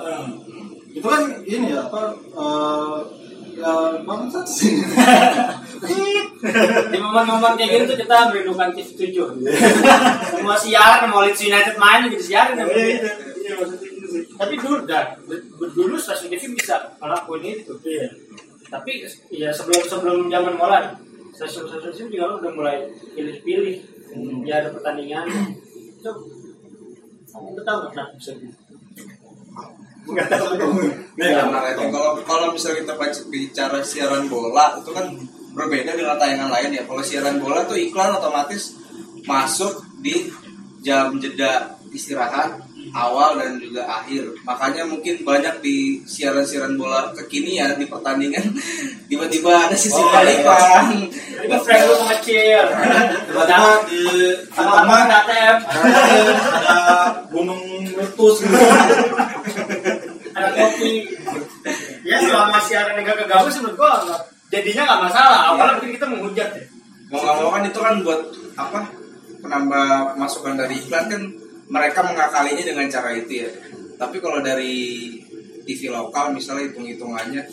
Itu 0.92 1.08
kan 1.08 1.22
ini 1.46 1.76
ya 1.76 1.86
apa 1.86 2.02
eh, 2.18 2.98
ya 3.60 3.74
bangsat 4.02 4.46
sih. 4.48 4.80
Di 6.90 6.98
momen-momen 6.98 7.54
kayak 7.54 7.86
gitu 7.86 7.94
kita 8.00 8.32
merindukan 8.32 8.72
TV 8.74 9.12
7 9.14 10.34
semua 10.40 10.56
siaran 10.58 11.12
mau 11.12 11.22
Leeds 11.22 11.44
United 11.44 11.76
main 11.78 12.08
gitu 12.08 12.32
siaran. 12.34 12.56
Iya, 12.58 12.66
iya, 12.66 13.12
iya, 13.44 13.54
sih. 13.68 13.91
Tapi 14.36 14.54
dulu 14.58 14.84
dan 14.86 15.16
dulu 15.58 15.96
stasiun 15.96 16.32
TV 16.32 16.54
bisa 16.54 16.76
ngelakuin 16.98 17.62
itu. 17.62 17.74
Iya. 17.84 18.08
tapi 18.72 19.04
ya 19.28 19.52
sebelum 19.52 19.84
sebelum 19.84 20.18
zaman 20.32 20.56
molan 20.56 20.96
stasiun-stasiun 21.36 22.08
TV 22.08 22.16
juga 22.16 22.40
udah 22.40 22.52
mulai 22.56 22.78
pilih-pilih. 23.12 23.78
Ya 24.48 24.64
ada 24.64 24.72
pertandingan. 24.72 25.28
Itu 26.00 26.12
itu 27.32 27.62
tahu 27.64 27.78
nggak 27.84 27.92
kenapa 27.96 28.12
bisa 28.16 28.32
gitu? 28.36 28.56
Nggak 30.02 30.28
tahu. 30.32 30.46
nih 31.20 31.28
Ya, 31.30 31.44
kan 31.44 31.48
karena 31.52 31.70
itu 31.76 31.84
kalau 31.92 32.12
kalau 32.24 32.48
misalnya 32.56 32.78
kita 32.84 32.94
baca- 32.96 33.28
bicara 33.28 33.80
siaran 33.84 34.26
bola 34.28 34.80
itu 34.80 34.92
kan 34.92 35.08
berbeda 35.52 35.92
dengan 35.96 36.16
tayangan 36.16 36.50
lain 36.50 36.70
ya. 36.80 36.84
Kalau 36.88 37.04
siaran 37.04 37.38
bola 37.44 37.68
tuh 37.68 37.76
iklan 37.76 38.16
otomatis 38.16 38.76
masuk 39.28 39.84
di 40.00 40.32
jam 40.82 41.20
jeda 41.22 41.76
istirahat 41.94 42.71
awal 42.90 43.38
dan 43.38 43.62
juga 43.62 43.86
akhir. 43.86 44.34
Makanya 44.42 44.84
mungkin 44.90 45.22
banyak 45.22 45.62
di 45.62 46.02
siaran-siaran 46.04 46.74
bola 46.76 47.14
kekinian 47.14 47.78
di 47.78 47.86
pertandingan 47.86 48.42
tiba-tiba 49.10 49.70
ada 49.70 49.78
sisi 49.78 50.02
Oh, 50.02 50.10
balikan. 50.10 51.06
Itu 51.46 51.56
Frank 51.62 51.82
lu 51.86 51.96
mengecil. 52.02 52.66
tiba-tiba 53.30 53.72
di 53.86 54.02
tengah 54.50 55.04
ATM. 55.22 55.58
ada 55.62 56.80
gunung 57.30 57.62
meletus 57.86 58.36
gitu. 58.42 58.58
Ada 60.32 60.48
kopi. 60.56 61.04
Ya 62.08 62.18
selama 62.24 62.56
siaran 62.64 62.96
yang 62.96 63.04
gak 63.04 63.28
kegabung 63.28 63.52
sih 63.52 63.60
menurut 63.60 63.76
gua 63.76 64.00
jadinya 64.48 64.88
nggak 64.88 65.02
masalah. 65.12 65.40
Awalnya 65.52 65.74
mungkin 65.76 65.92
kita 66.00 66.06
menghujat 66.08 66.50
ya? 66.56 66.64
Mau 67.12 67.20
nggak 67.20 67.36
mau 67.36 67.50
kan 67.52 67.62
itu 67.68 67.80
kan 67.84 67.96
buat 68.00 68.22
apa? 68.56 68.80
Penambah 69.44 69.88
masukan 70.16 70.56
dari 70.56 70.80
iklan 70.80 71.06
kan 71.12 71.22
mereka 71.72 72.04
mengakalinya 72.04 72.64
dengan 72.68 72.86
cara 72.92 73.16
itu 73.16 73.48
ya. 73.48 73.50
Tapi 73.96 74.20
kalau 74.20 74.44
dari 74.44 75.08
TV 75.64 75.88
lokal 75.88 76.36
misalnya 76.36 76.68
hitung 76.68 76.84
hitungannya 76.90 77.48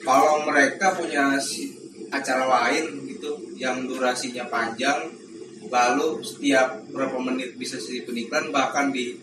kalau 0.00 0.46
mereka 0.46 0.94
punya 0.96 1.36
acara 2.08 2.44
lain 2.46 3.04
gitu 3.10 3.34
yang 3.58 3.84
durasinya 3.84 4.46
panjang 4.46 5.10
lalu 5.66 6.22
setiap 6.22 6.86
berapa 6.94 7.18
menit 7.18 7.58
bisa 7.58 7.74
si 7.76 8.06
peniklan 8.06 8.54
bahkan 8.54 8.94
di 8.94 9.18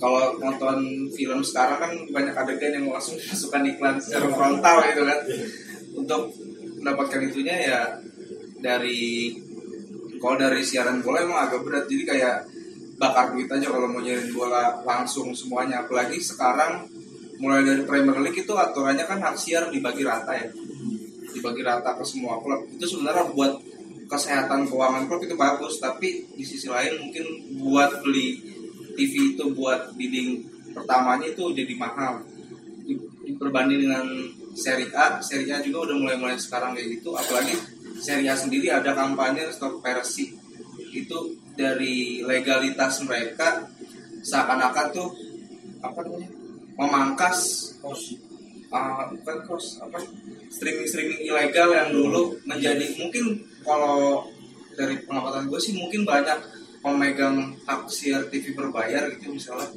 kalau 0.00 0.38
nonton 0.38 1.10
film 1.12 1.42
sekarang 1.42 1.78
kan 1.82 1.92
banyak 2.08 2.32
adegan 2.32 2.72
yang 2.80 2.86
langsung 2.88 3.18
masukkan 3.28 3.62
iklan 3.66 3.98
secara 4.00 4.26
frontal 4.30 4.76
gitu 4.86 5.02
kan. 5.04 5.18
Untuk 5.98 6.22
mendapatkan 6.78 7.20
itunya 7.26 7.54
ya 7.58 7.80
dari 8.62 9.34
kalau 10.22 10.38
dari 10.38 10.62
siaran 10.62 11.02
bola 11.02 11.26
emang 11.26 11.50
agak 11.50 11.66
berat. 11.66 11.84
Jadi 11.90 12.02
kayak 12.06 12.36
bakar 12.98 13.30
duit 13.32 13.46
aja 13.46 13.66
kalau 13.70 13.86
mau 13.86 14.02
nyiarin 14.02 14.34
bola 14.34 14.82
langsung 14.82 15.30
semuanya. 15.30 15.86
Apalagi 15.86 16.18
sekarang 16.18 16.90
mulai 17.38 17.62
dari 17.62 17.86
Premier 17.86 18.18
League 18.18 18.42
itu 18.42 18.52
aturannya 18.52 19.06
kan 19.06 19.22
hak 19.22 19.38
siar 19.38 19.70
dibagi 19.70 20.02
rata 20.02 20.34
ya. 20.34 20.50
Dibagi 21.30 21.62
rata 21.62 21.94
ke 21.94 22.04
semua 22.04 22.42
klub. 22.42 22.66
Itu 22.74 22.84
sebenarnya 22.84 23.30
buat 23.30 23.54
kesehatan 24.10 24.66
keuangan 24.66 25.06
klub 25.06 25.20
itu 25.22 25.36
bagus 25.38 25.78
tapi 25.78 26.24
di 26.32 26.40
sisi 26.42 26.66
lain 26.66 26.96
mungkin 26.96 27.24
buat 27.60 28.00
beli 28.00 28.40
TV 28.96 29.36
itu 29.36 29.44
buat 29.54 29.94
bidding 29.94 30.42
pertamanya 30.74 31.30
itu 31.30 31.54
jadi 31.54 31.74
mahal. 31.78 32.26
Di- 32.82 32.98
diperbanding 33.30 33.86
dengan 33.86 34.04
seri 34.58 34.90
A 34.90 35.22
seri 35.22 35.46
A 35.54 35.62
juga 35.62 35.86
udah 35.86 35.96
mulai 36.02 36.16
mulai 36.18 36.34
sekarang 36.34 36.74
kayak 36.74 36.98
gitu. 36.98 37.14
Apalagi 37.14 37.54
seri 38.02 38.26
A 38.26 38.34
sendiri 38.34 38.74
ada 38.74 38.90
kampanye 38.90 39.46
stop 39.54 39.78
piracy 39.78 40.34
itu 40.90 41.18
dari 41.58 42.22
legalitas 42.22 43.02
mereka 43.02 43.66
seakan-akan 44.22 44.86
tuh 44.94 45.10
apa 45.82 45.98
namanya 46.06 46.30
memangkas 46.78 47.38
ah, 48.70 49.10
bukan 49.10 49.38
kos 49.42 49.82
apa 49.82 49.98
streaming 50.46 50.86
streaming 50.86 51.20
ilegal 51.26 51.74
yang 51.74 51.90
dulu 51.90 52.38
menjadi 52.46 52.86
mungkin 53.02 53.42
kalau 53.66 54.22
dari 54.78 55.02
pengamatan 55.02 55.50
gue 55.50 55.58
sih 55.58 55.74
mungkin 55.74 56.06
banyak 56.06 56.38
pemegang 56.78 57.58
hak 57.66 57.90
siar 57.90 58.30
TV 58.30 58.54
berbayar 58.54 59.10
gitu 59.18 59.34
misalnya. 59.34 59.74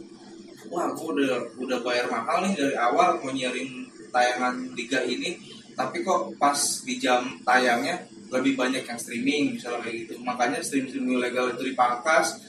Wah 0.69 0.93
gue 0.93 1.09
udah 1.17 1.57
udah 1.57 1.79
bayar 1.81 2.05
mahal 2.07 2.45
nih 2.45 2.53
dari 2.53 2.75
awal 2.77 3.17
mau 3.25 3.33
nyiarin 3.33 3.89
tayangan 4.13 4.77
liga 4.77 5.01
ini 5.01 5.41
tapi 5.73 6.05
kok 6.05 6.37
pas 6.37 6.59
di 6.85 7.01
jam 7.01 7.41
tayangnya 7.41 7.97
lebih 8.31 8.55
banyak 8.55 8.83
yang 8.87 8.99
streaming 8.99 9.59
misalnya 9.59 9.83
kayak 9.83 10.07
gitu. 10.07 10.13
Makanya 10.23 10.59
streaming 10.63 10.89
streaming 10.89 11.15
ilegal 11.19 11.51
itu 11.51 11.75
dipangkas 11.75 12.39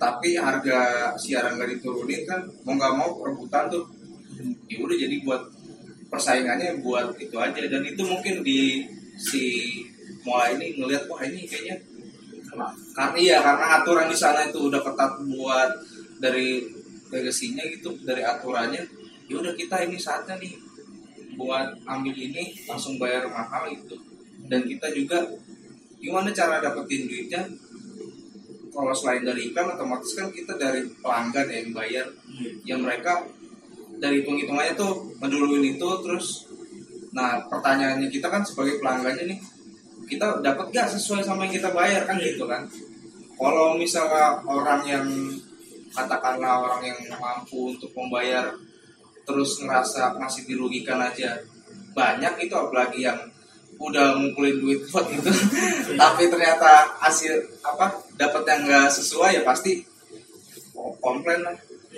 tapi 0.00 0.34
harga 0.34 1.12
siaran 1.14 1.54
gak 1.60 1.78
diturunin 1.78 2.26
kan 2.26 2.42
mau 2.66 2.74
nggak 2.74 2.94
mau 2.96 3.10
perebutan 3.20 3.68
tuh. 3.68 3.84
Ya 4.66 4.80
udah 4.80 4.96
jadi 4.96 5.16
buat 5.22 5.42
persaingannya 6.08 6.80
buat 6.80 7.14
itu 7.20 7.36
aja. 7.36 7.60
Dan 7.68 7.84
itu 7.84 8.02
mungkin 8.02 8.40
di 8.40 8.88
si 9.20 9.76
mulai 10.24 10.56
ini 10.56 10.80
ngelihat 10.80 11.04
wah 11.06 11.20
ini 11.22 11.44
kayaknya 11.44 11.76
karena 12.92 13.16
iya 13.16 13.36
karena 13.40 13.80
aturan 13.80 14.12
di 14.12 14.16
sana 14.16 14.44
itu 14.44 14.68
udah 14.68 14.80
ketat 14.84 15.12
buat 15.24 15.70
dari 16.20 16.64
legasinya 17.12 17.62
gitu 17.68 18.00
dari 18.02 18.24
aturannya. 18.24 18.82
Ya 19.28 19.34
udah 19.38 19.52
kita 19.52 19.84
ini 19.84 20.00
saatnya 20.00 20.40
nih 20.40 20.56
buat 21.36 21.68
ambil 21.88 22.12
ini 22.16 22.52
langsung 22.68 23.00
bayar 23.00 23.24
mahal 23.28 23.68
itu 23.72 23.96
dan 24.52 24.68
kita 24.68 24.92
juga 24.92 25.24
gimana 25.96 26.28
cara 26.28 26.60
dapetin 26.60 27.08
duitnya? 27.08 27.40
Kalau 28.68 28.92
selain 28.92 29.24
dari 29.24 29.48
iklan 29.48 29.72
otomatis 29.72 30.12
kan 30.12 30.28
kita 30.28 30.60
dari 30.60 30.84
pelanggan 31.00 31.48
ya 31.48 31.56
yang 31.64 31.72
bayar. 31.72 32.06
Yang 32.68 32.80
mereka 32.84 33.12
dari 33.96 34.20
hitung-hitungannya 34.20 34.76
tuh 34.76 35.16
menduluin 35.16 35.72
itu 35.72 35.88
terus 36.04 36.44
nah 37.12 37.40
pertanyaannya 37.48 38.08
kita 38.12 38.28
kan 38.28 38.40
sebagai 38.44 38.80
pelanggannya 38.80 39.36
nih 39.36 39.40
kita 40.08 40.40
dapat 40.40 40.72
gak 40.72 40.88
sesuai 40.92 41.24
sama 41.24 41.48
yang 41.48 41.56
kita 41.56 41.72
bayar? 41.72 42.04
Kan 42.04 42.20
gitu 42.20 42.44
kan. 42.44 42.68
Kalau 43.40 43.80
misalnya 43.80 44.36
orang 44.44 44.84
yang 44.84 45.08
katakanlah 45.96 46.60
orang 46.60 46.92
yang 46.92 47.00
mampu 47.16 47.72
untuk 47.72 47.88
membayar 47.96 48.52
terus 49.24 49.64
ngerasa 49.64 50.16
masih 50.20 50.44
dirugikan 50.44 51.00
aja 51.00 51.40
banyak 51.92 52.48
itu 52.48 52.54
apalagi 52.56 53.04
yang 53.04 53.31
udah 53.82 54.18
ngumpulin 54.18 54.56
duit 54.62 54.80
buat 54.90 55.06
itu. 55.10 55.30
Tapi 55.98 56.22
ternyata 56.30 56.94
hasil 57.02 57.42
apa 57.66 57.98
dapat 58.14 58.42
yang 58.46 58.60
nggak 58.66 58.88
sesuai 58.94 59.40
ya 59.40 59.42
pasti 59.42 59.82
komplain 61.02 61.42
lah. 61.42 61.56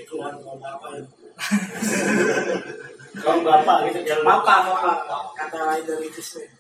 Keluar 0.08 0.32
keluar 0.40 0.58
apa 0.62 0.86
ya? 0.96 1.02
Kalau 3.22 3.46
bapak 3.46 3.94
gitu 3.94 4.10
ya 4.10 4.18
apa 4.26 4.52
apa? 4.66 4.90
Kata 5.38 5.58
lain 5.70 5.84
dari 5.86 6.10
Disney 6.10 6.50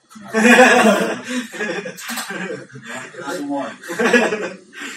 semua 3.34 3.66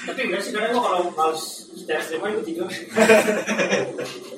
tapi 0.06 0.20
enggak 0.30 0.42
sih 0.46 0.52
karena 0.54 0.70
gua 0.70 0.82
kalau 0.86 1.10
males 1.10 1.44
secara 1.74 2.02
streaming 2.06 2.38
itu 2.38 2.44
tidur 2.54 2.70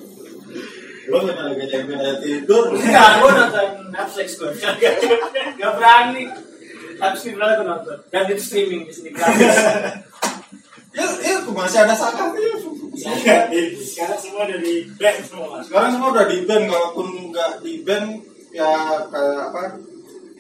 lo 1.10 1.18
nggak 1.26 1.38
ada 1.38 1.54
gajah 1.58 1.82
tidur. 2.22 2.64
Enggak 2.78 3.10
gua 3.20 3.32
nonton 3.34 3.68
Netflix 3.90 4.28
gua. 4.38 4.50
Enggak 4.54 5.72
berani. 5.76 6.24
Habis 7.02 7.22
ini 7.26 7.34
berani 7.36 7.54
gua 7.58 7.68
nonton. 7.76 7.98
Dan 8.14 8.24
itu 8.30 8.44
streaming 8.46 8.82
di 8.86 8.94
sini 8.94 9.10
gratis. 9.12 9.58
Ya 10.90 11.06
ya 11.22 11.38
masih 11.50 11.86
ada 11.86 11.94
sakit 11.94 12.30
ya 13.00 13.64
sekarang 13.80 14.20
semua 14.20 14.44
udah 14.50 14.60
di 14.60 14.90
ban 15.00 15.16
semua 15.24 15.62
sekarang 15.64 15.92
semua 15.96 16.10
udah 16.12 16.26
di 16.28 16.38
ban 16.44 16.62
kalaupun 16.68 17.08
nggak 17.32 17.52
di 17.64 17.74
ban 17.88 18.04
ya 18.52 18.68
kayak 19.08 19.54
apa 19.54 19.64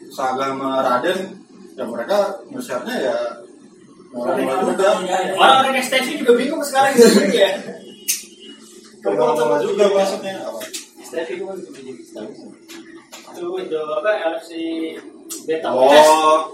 Saga 0.09 0.51
sama 0.51 0.81
Raden 0.81 1.19
ya 1.77 1.83
mereka 1.85 2.41
nge-share-nya 2.49 2.95
ya 2.97 3.17
normal 4.09 4.73
juga 4.73 4.97
orang-orang 5.37 5.79
ekstensi 5.79 6.17
juga 6.17 6.33
bingung 6.33 6.65
sekarang 6.65 6.97
gitu 6.97 7.29
ya 7.29 7.53
normal 9.03 9.59
juga 9.63 9.85
maksudnya? 9.91 10.35
apa 10.43 10.59
ekstensi 10.99 11.41
gua 11.41 11.57
gitu 11.57 11.69
jadi 11.73 11.91
itu 13.29 13.47
itu 13.65 13.77
apa 13.81 14.09
LFC 14.37 14.51
beta 15.49 15.69
oh. 15.73 16.53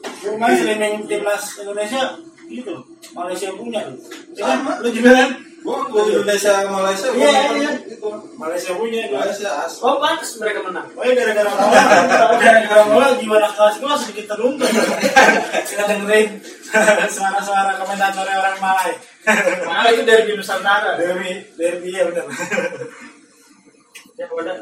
Cuma 0.00 0.48
streaming 0.52 1.04
timnas 1.04 1.60
Indonesia 1.60 2.16
gitu. 2.48 2.74
Malaysia 3.12 3.52
punya. 3.52 3.84
Tuh 4.32 4.40
Sama. 4.40 4.80
lu 4.80 4.88
juga 4.88 5.12
kan? 5.12 5.30
Gua 5.60 5.76
gua 5.92 6.08
di 6.08 6.16
Indonesia 6.16 6.64
Malaysia 6.72 7.08
gua 7.12 7.28
Iya, 7.28 7.42
iya. 7.60 7.70
itu 7.84 8.08
Malaysia 8.40 8.72
punya 8.80 9.00
gua. 9.12 9.28
Malaysia 9.28 9.50
as 9.68 9.76
oh 9.84 10.00
pantas 10.00 10.40
mereka 10.40 10.64
menang. 10.64 10.88
Oh 10.96 11.04
ya 11.04 11.12
gara-gara 11.12 11.50
bola, 11.52 11.80
gara-gara 12.42 12.84
bola 12.88 13.08
gimana 13.20 13.48
kelas 13.52 13.76
gua? 13.76 13.92
Sedikit 14.00 14.32
teruntuk. 14.32 14.68
Kita 15.68 15.84
dengerin 15.84 16.28
suara-suara 17.12 17.76
komentator 17.76 18.24
orang 18.24 18.56
Malay. 18.56 18.96
Malah 19.68 19.90
itu 19.92 20.02
dari 20.08 20.32
Nusantara? 20.32 20.96
Derby, 20.96 21.32
derby 21.60 21.90
ya 21.92 22.08
benar. 22.08 22.26
ya 24.20 24.24
udah 24.28 24.56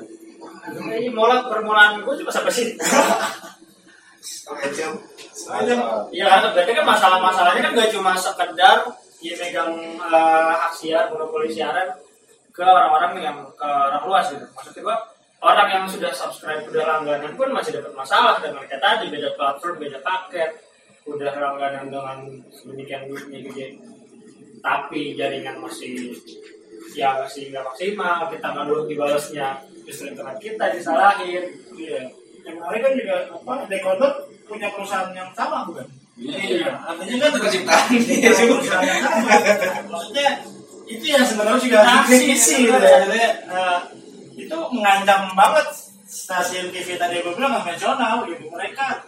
ini 0.98 1.10
mola 1.10 1.46
permulaan 1.46 2.02
gue 2.02 2.14
cuma 2.22 2.30
sampai 2.30 2.52
sini. 2.52 2.72
Iya 6.10 6.24
kan, 6.26 6.40
berarti 6.52 6.72
kan 6.74 6.86
masalah-masalahnya 6.86 7.62
kan 7.68 7.72
gak 7.78 7.92
cuma 7.94 8.12
sekedar 8.18 8.76
dia 9.18 9.34
megang 9.34 9.74
eh, 9.98 10.52
hak 10.54 10.72
siar, 10.78 11.10
monopoli 11.10 11.50
siaran 11.50 11.90
ke 12.54 12.62
orang-orang 12.62 13.18
yang 13.18 13.38
ke 13.54 13.66
orang 13.66 14.02
luas 14.06 14.30
gitu. 14.30 14.46
Maksudnya 14.54 14.82
gua 14.86 14.96
orang 15.42 15.68
yang 15.70 15.84
sudah 15.86 16.10
subscribe 16.14 16.66
udah 16.70 16.84
langganan 16.86 17.34
pun 17.34 17.50
masih 17.50 17.78
dapat 17.78 17.94
masalah 17.94 18.38
dengan 18.38 18.62
mereka 18.62 18.78
tadi. 18.78 19.10
Beda 19.10 19.30
platform, 19.34 19.74
beda 19.82 19.98
paket, 20.02 20.50
udah 21.06 21.32
langganan 21.34 21.84
dengan 21.90 22.18
sedemikian 22.54 23.10
duitnya 23.10 23.38
gede, 23.46 23.66
tapi 24.60 25.14
jaringan 25.14 25.62
masih 25.62 26.14
ya 26.96 27.18
masih 27.22 27.52
nggak 27.52 27.64
maksimal, 27.64 28.26
kita 28.32 28.46
nggak 28.50 28.64
dulu 28.66 28.82
dibalasnya 28.90 29.48
justru 29.86 30.12
internet 30.12 30.36
kita 30.42 30.64
disalahin. 30.74 31.44
Iya. 31.76 32.10
Yang 32.44 32.54
kemarin 32.58 32.80
kan 32.80 32.92
juga 32.96 33.16
apa 33.32 33.52
decoder 33.68 34.12
punya 34.48 34.68
perusahaan 34.72 35.10
yang 35.12 35.30
sama 35.36 35.68
bukan? 35.68 35.86
Iya. 36.18 36.72
Artinya 36.74 37.16
kan 37.22 37.28
itu 37.30 37.38
kenciptaan 37.44 37.84
punya 37.92 38.30
perusahaan 38.34 38.86
yang 38.86 39.00
sama. 39.04 39.28
Maksudnya 39.88 40.28
itu 40.88 41.04
yang 41.04 41.24
sebenarnya 41.24 41.60
juga 41.60 41.78
ya, 41.84 42.00
gitu 42.08 42.72
benar. 42.72 43.12
ya. 43.12 43.30
Eh, 43.44 43.78
itu 44.38 44.58
mengancam 44.72 45.36
banget 45.36 45.66
stasiun 46.08 46.72
TV 46.72 46.96
tadi 46.96 47.20
gue 47.20 47.34
bilang 47.36 47.60
konvensional 47.60 48.24
gitu 48.24 48.48
mereka 48.48 49.04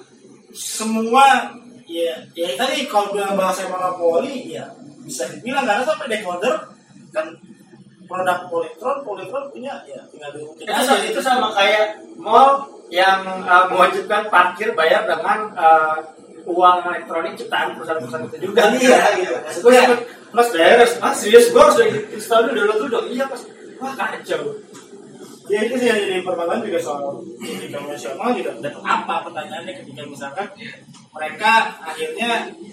semua 0.53 1.57
ya 1.89 2.13
ya 2.37 2.47
tadi 2.61 2.85
kalau 2.85 3.17
bilang 3.17 3.39
bahasa 3.39 3.65
monopoli 3.71 4.53
ya 4.53 4.69
bisa 5.05 5.25
dibilang 5.33 5.65
karena 5.65 5.83
sampai 5.85 6.07
decoder 6.09 6.55
kan 7.11 7.27
produk 8.07 8.39
Polytron 8.51 8.97
Polytron 9.07 9.45
punya 9.55 9.81
ya 9.87 10.03
tinggal 10.11 10.31
diurutin 10.35 10.67
itu, 10.67 10.83
sama- 10.83 11.05
itu 11.07 11.21
sama 11.23 11.49
kayak 11.55 11.87
mall 12.19 12.67
yang 12.91 13.23
uh, 13.47 13.71
mewajibkan 13.71 14.27
parkir 14.27 14.75
bayar 14.75 15.07
dengan 15.07 15.47
uh, 15.55 15.95
uang 16.43 16.83
elektronik 16.91 17.39
ciptaan 17.39 17.79
perusahaan-perusahaan 17.79 18.27
itu 18.27 18.51
juga. 18.51 18.67
Iya, 18.75 18.99
gitu. 19.23 19.69
Ya 19.71 19.83
mas 20.35 20.49
beres 20.51 20.93
mas 20.99 21.15
serius 21.23 21.55
gue 21.55 21.63
harus 21.63 21.79
install 22.11 22.51
dulu 22.51 22.75
dulu. 22.75 22.85
Dong 22.91 23.07
iya 23.15 23.25
mas. 23.31 23.47
Wah 23.79 23.95
kacau. 23.95 24.59
Ya 25.51 25.67
itu 25.67 25.75
sih 25.79 25.87
yang 25.91 25.99
jadi 25.99 26.23
permasalahan 26.23 26.63
juga 26.67 26.79
soal 26.83 27.23
TV 27.39 27.71
konvensional 27.71 28.31
juga 28.35 28.51
dapat 28.59 28.83
apa 28.83 29.15
pertanyaannya 29.27 29.73
ketika 29.83 30.03
misalkan 30.07 30.47
mereka 31.11 31.53
akhirnya 31.83 32.31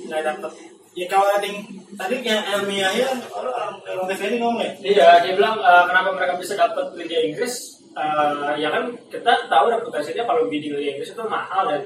nggak 0.10 0.22
dapat 0.26 0.52
ya 0.98 1.06
kalau 1.06 1.30
rating 1.38 1.62
tadi 1.94 2.26
yang 2.26 2.42
ilmiah 2.58 2.90
ya 2.90 3.14
orang 3.30 3.78
orang 3.86 4.08
TV 4.10 4.22
ini 4.34 4.38
ngomong 4.42 4.62
ya? 4.66 4.72
Iya 4.82 5.08
dia 5.22 5.34
bilang 5.38 5.62
uh, 5.62 5.86
kenapa 5.86 6.10
mereka 6.18 6.34
bisa 6.42 6.58
dapat 6.58 6.90
Liga 6.98 7.22
Inggris? 7.22 7.78
Uh, 7.94 8.54
ya 8.58 8.70
kan 8.74 8.94
kita 9.10 9.46
tahu 9.46 9.66
reputasinya 9.74 10.26
kalau 10.26 10.50
bidding 10.50 10.74
Liga 10.74 10.98
Inggris 10.98 11.14
itu 11.14 11.24
mahal 11.30 11.70
dan 11.70 11.82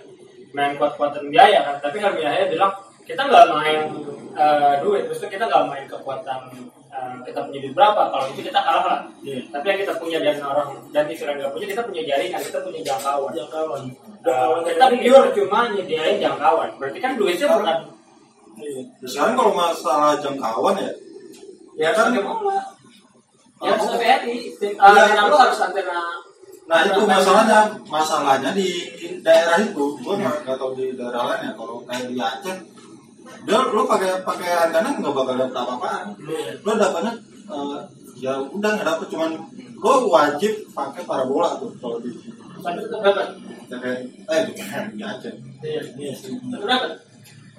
main 0.55 0.79
kuat-kuatan 0.79 1.27
biaya 1.27 1.59
kan? 1.67 1.75
Tapi 1.83 1.99
Helmi 1.99 2.23
Yahya 2.23 2.47
bilang 2.47 2.71
kita 3.03 3.27
nggak 3.27 3.47
main 3.51 3.79
uh, 4.39 4.79
duit. 4.79 5.03
Maksudnya 5.11 5.31
kita 5.35 5.45
nggak 5.51 5.65
main 5.67 5.85
kekuatan 5.91 6.41
uh, 6.87 7.15
kita 7.27 7.39
punya 7.43 7.59
duit 7.67 7.75
berapa? 7.75 8.01
Kalau 8.15 8.25
itu 8.31 8.41
kita 8.47 8.59
kalah 8.63 8.85
lah. 8.87 8.99
Iya. 9.27 9.43
tapi 9.51 9.65
yang 9.75 9.79
kita 9.83 9.93
punya 9.99 10.17
dan 10.23 10.39
orang 10.39 10.69
dan 10.95 11.03
lain 11.11 11.35
nggak 11.35 11.51
punya 11.51 11.67
kita 11.67 11.81
punya 11.83 12.01
jaringan 12.07 12.41
kita 12.47 12.59
punya 12.63 12.79
jangkauan. 12.79 13.31
Jangkauan. 13.35 13.81
Uh, 14.23 14.63
kita 14.63 14.85
pure 14.87 15.27
cuma 15.35 15.59
nyediain 15.75 16.15
jangkauan. 16.15 16.69
Berarti 16.79 16.99
kan 17.03 17.19
duitnya 17.19 17.51
bukan 17.51 17.79
Iya. 18.57 18.81
sekarang 19.07 19.33
kalau 19.35 19.53
masalah 19.53 20.13
jangkauan 20.19 20.75
ya 20.77 20.91
ya 21.77 21.89
Kan- 21.95 22.11
mau 22.13 22.43
ya 23.61 23.71
harus. 23.71 23.85
TVRI 23.87 24.35
antena 24.75 25.21
lu 25.29 25.35
harus 25.37 25.59
antena 25.61 25.99
Nah 26.61 26.87
itu 26.87 27.03
masalahnya, 27.03 27.67
masalahnya 27.83 28.55
di 28.55 28.79
daerah 29.19 29.59
itu, 29.59 29.91
gue 29.99 30.13
nggak 30.15 30.47
nggak 30.47 30.55
tahu 30.55 30.71
di 30.71 30.95
daerah 30.95 31.27
lain 31.27 31.51
ya. 31.51 31.51
Kalau 31.51 31.83
kayak 31.83 32.07
di 32.07 32.15
Aceh, 32.15 32.55
dia 33.43 33.59
lu 33.59 33.83
pakai 33.83 34.23
pakai 34.23 34.49
antena 34.55 34.87
nggak 34.95 35.11
bakal 35.11 35.35
dapet 35.35 35.51
apa-apaan. 35.51 36.15
Lu 36.63 36.71
dapatnya 36.71 37.11
eh, 37.51 37.79
ya 38.23 38.39
udah 38.39 38.69
nggak 38.71 38.87
dapet 38.87 39.07
cuman 39.11 39.31
lu 39.75 39.91
wajib 40.07 40.53
pakai 40.71 41.03
parabola 41.03 41.59
tuh 41.59 41.75
kalau 41.75 41.99
di 41.99 42.15
tapi 42.61 42.77
itu 42.77 42.95
berapa 43.03 43.21
eh 44.31 44.39
di, 44.95 45.03
Aceh. 45.03 45.33
iya 45.65 45.81
Iya 45.97 46.13
berapa 46.55 46.87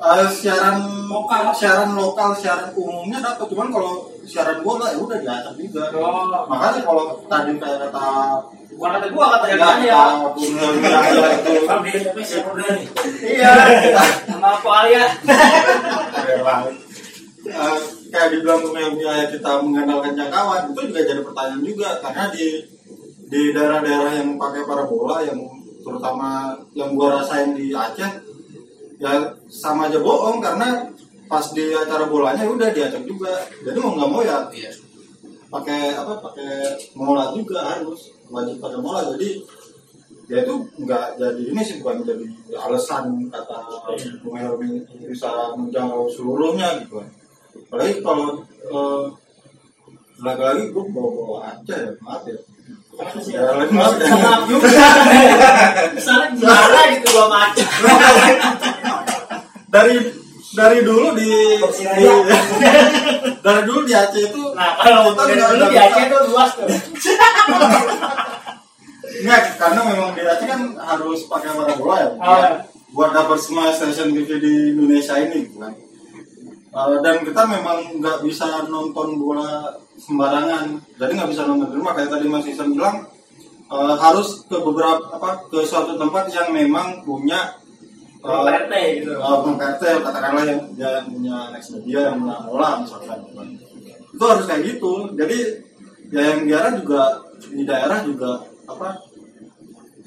Eh, 0.03 0.27
siaran 0.35 0.83
lokal, 1.07 1.55
siaran 1.55 1.95
lokal, 1.95 2.35
siaran 2.35 2.75
umumnya 2.75 3.23
dapat. 3.23 3.47
Cuman 3.47 3.71
kalau 3.71 4.11
siaran 4.27 4.59
bola 4.59 4.91
ya 4.91 4.99
udah 4.99 5.15
diacak 5.23 5.55
juga. 5.55 5.95
Oh. 5.95 6.27
Makanya 6.51 6.83
kalau 6.83 7.23
tadi 7.31 7.55
kayak 7.55 7.87
kata 7.87 8.07
bukan 8.75 8.91
kata 8.99 9.07
gua 9.15 9.27
kata 9.38 9.47
ya, 9.47 9.55
ya 9.87 10.03
kata 10.27 11.87
nih? 11.87 12.87
iya. 13.23 13.55
Pak 14.43 14.75
Alia 14.75 15.07
Eh, 17.43 17.79
kayak 18.11 18.29
dibilang 18.35 18.62
ya 18.99 19.31
kita 19.31 19.51
mengandalkan 19.62 20.19
jangkauan 20.19 20.75
itu 20.75 20.83
juga 20.91 21.01
jadi 21.07 21.23
pertanyaan 21.23 21.62
juga. 21.62 21.88
Karena 22.03 22.27
di 22.35 22.47
di 23.31 23.55
daerah-daerah 23.55 24.19
yang 24.19 24.35
pakai 24.35 24.67
parabola 24.67 25.23
yang 25.23 25.38
terutama 25.87 26.59
yang 26.75 26.91
gua 26.99 27.23
rasain 27.23 27.55
di 27.55 27.71
Aceh 27.71 28.32
ya 29.03 29.19
sama 29.51 29.91
aja 29.91 29.99
bohong 29.99 30.38
karena 30.38 30.87
pas 31.27 31.43
di 31.51 31.75
acara 31.75 32.07
bolanya 32.07 32.47
udah 32.47 32.71
diacak 32.71 33.03
juga. 33.03 33.43
Jadi 33.67 33.77
mau 33.83 33.99
nggak 33.99 34.11
mau 34.11 34.23
ya 34.23 34.47
Iya. 34.55 34.71
pakai 35.51 35.93
apa 35.93 36.23
pakai 36.23 36.79
mola 36.95 37.35
juga 37.35 37.61
harus. 37.67 38.15
Wajib 38.31 38.62
pakai 38.62 38.79
mola. 38.79 39.11
Jadi 39.11 39.43
ya 40.31 40.47
itu 40.47 40.55
nggak 40.81 41.19
jadi 41.19 41.43
ini 41.51 41.61
sih 41.61 41.83
bukan 41.83 42.07
jadi 42.07 42.25
alasan 42.57 43.27
kata 43.29 43.59
Bung 44.23 44.38
bisa 45.11 45.51
menjangkau 45.59 46.07
seluruhnya 46.09 46.79
gitu. 46.87 47.03
Apalagi 47.69 48.01
kalau 48.01 48.38
eh, 48.71 49.05
lagi-lagi 50.23 50.71
gue 50.71 50.85
bawa-bawa 50.95 51.51
aja 51.51 51.75
ya 51.75 51.91
maaf 52.01 52.23
ya. 52.25 52.38
Ya 53.33 53.51
maaf 53.75 53.97
ya. 53.99 54.09
Maaf 54.15 54.43
juga. 54.47 54.69
Gimana 56.38 56.81
gitu 56.93 57.07
gua 57.17 57.27
macet 57.29 57.65
dari 59.72 59.96
dari 60.52 60.78
dulu 60.85 61.16
di, 61.16 61.32
di 61.96 62.04
dari 63.44 63.62
dulu 63.64 63.80
di 63.88 63.92
Aceh 63.96 64.20
itu 64.28 64.42
nah 64.52 64.76
kalau 64.85 65.16
kita 65.16 65.24
dari 65.32 65.40
dulu 65.40 65.64
di 65.72 65.78
Aceh 65.80 66.04
tuh 66.12 66.20
luas 66.28 66.50
tuh 66.52 66.68
Enggak, 69.12 69.54
karena 69.54 69.80
memang 69.87 70.18
di 70.18 70.22
Aceh 70.26 70.46
kan 70.50 70.74
harus 70.82 71.30
pakai 71.30 71.54
parabola 71.54 71.94
ya. 71.94 72.08
Oh, 72.18 72.38
iya. 72.42 72.50
Buat 72.90 73.14
dapat 73.14 73.38
semua 73.38 73.70
stasiun 73.70 74.11
TV 74.18 74.40
di 74.42 74.54
Indonesia 74.74 75.14
ini 75.14 75.46
kan. 75.54 75.70
Eh, 76.72 76.96
dan 77.04 77.22
kita 77.22 77.46
memang 77.46 78.02
nggak 78.02 78.24
bisa 78.26 78.66
nonton 78.66 79.22
bola 79.22 79.78
sembarangan. 79.94 80.74
Jadi 80.98 81.12
nggak 81.14 81.30
bisa 81.30 81.46
nonton 81.46 81.70
di 81.70 81.76
rumah 81.78 81.94
kayak 81.94 82.11
tadi 82.11 82.26
Mas 82.26 82.50
Isan 82.50 82.74
bilang 82.74 83.06
eh, 83.70 83.94
harus 84.00 84.42
ke 84.50 84.58
beberapa 84.58 85.06
apa 85.14 85.46
ke 85.46 85.61
suatu 85.62 85.94
tempat 85.94 86.26
yang 86.35 86.50
memang 86.50 87.06
punya 87.06 87.62
eh, 88.22 88.58
RT 88.62 88.74
gitu. 89.02 89.12
Uh, 89.18 89.38
Bang 89.42 89.58
RT 89.58 89.82
katakanlah 90.02 90.44
yang 90.46 90.61
dia 90.78 90.90
yang 91.02 91.06
punya 91.11 91.37
next 91.50 91.68
media 91.74 92.00
yang 92.11 92.16
punya 92.22 92.37
mola 92.46 92.70
misalkan. 92.82 93.18
Itu 94.12 94.24
harus 94.24 94.44
kayak 94.46 94.62
gitu. 94.66 94.92
Jadi 95.18 95.38
ya 96.12 96.22
yang 96.37 96.40
daerah 96.46 96.72
juga 96.78 97.02
di 97.50 97.64
daerah 97.66 97.98
juga 98.06 98.30
apa 98.68 99.00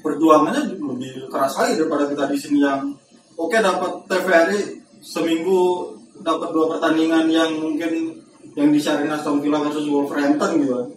perjuangannya 0.00 0.78
lebih 0.78 1.26
keras 1.28 1.58
lagi 1.58 1.82
daripada 1.82 2.04
kita 2.06 2.24
di 2.30 2.38
sini 2.38 2.58
yang 2.62 2.94
oke 3.34 3.58
dapat 3.58 3.92
TVRI 4.06 4.60
seminggu 5.02 5.92
dapat 6.22 6.48
dua 6.54 6.78
pertandingan 6.78 7.26
yang 7.28 7.50
mungkin 7.58 8.16
yang 8.56 8.72
disiarin 8.72 9.12
Aston 9.12 9.44
Villa 9.44 9.60
versus 9.60 9.84
Wolverhampton 9.90 10.64
gitu 10.64 10.72
kan. 10.72 10.88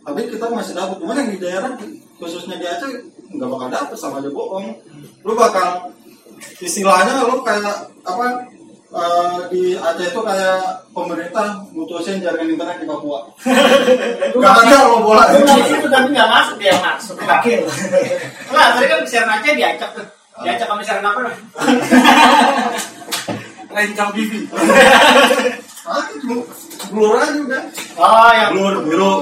tapi 0.00 0.26
kita 0.26 0.50
masih 0.50 0.74
dapat. 0.74 0.96
Cuman 0.98 1.22
yang 1.22 1.30
di 1.30 1.38
daerah 1.38 1.70
khususnya 2.18 2.58
di 2.58 2.66
Aceh 2.66 2.90
nggak 3.30 3.46
bakal 3.46 3.68
dapet 3.70 3.96
sama 4.00 4.18
aja 4.18 4.32
bohong. 4.32 4.74
Lu 5.22 5.32
bakal 5.38 5.94
istilahnya 6.60 7.24
lu 7.26 7.40
kayak 7.40 7.88
apa 8.04 8.26
eh, 8.90 9.38
di 9.52 9.62
Aceh 9.78 10.06
itu 10.10 10.20
kayak 10.20 10.90
pemerintah 10.90 11.62
mutusin 11.70 12.18
jaringan 12.18 12.58
internet 12.58 12.82
di 12.82 12.86
Papua. 12.88 13.22
Nggak 14.38 14.54
ada 14.66 14.76
lo 14.90 14.98
bola. 15.04 15.24
Situ 15.30 15.86
tapi 15.86 16.08
nggak 16.12 16.30
masuk 16.30 16.56
dia 16.58 16.74
masuk 16.78 17.16
wakil 17.22 17.60
nggak 18.50 18.66
tadi 18.76 18.86
kan 18.88 19.00
siaran 19.06 19.30
Aceh 19.38 19.52
diacak 19.54 19.90
tuh. 19.94 20.06
Diacak 20.40 20.66
sama 20.66 20.82
siaran 20.82 21.06
apa? 21.06 21.20
Rencang 23.70 24.10
TV 24.10 24.32
itu 24.42 24.56
blur 26.90 27.14
aja 27.18 27.38
udah 27.40 27.62
oh 27.98 28.30
yang 28.32 28.50
blur 28.54 28.74
biru 28.86 29.12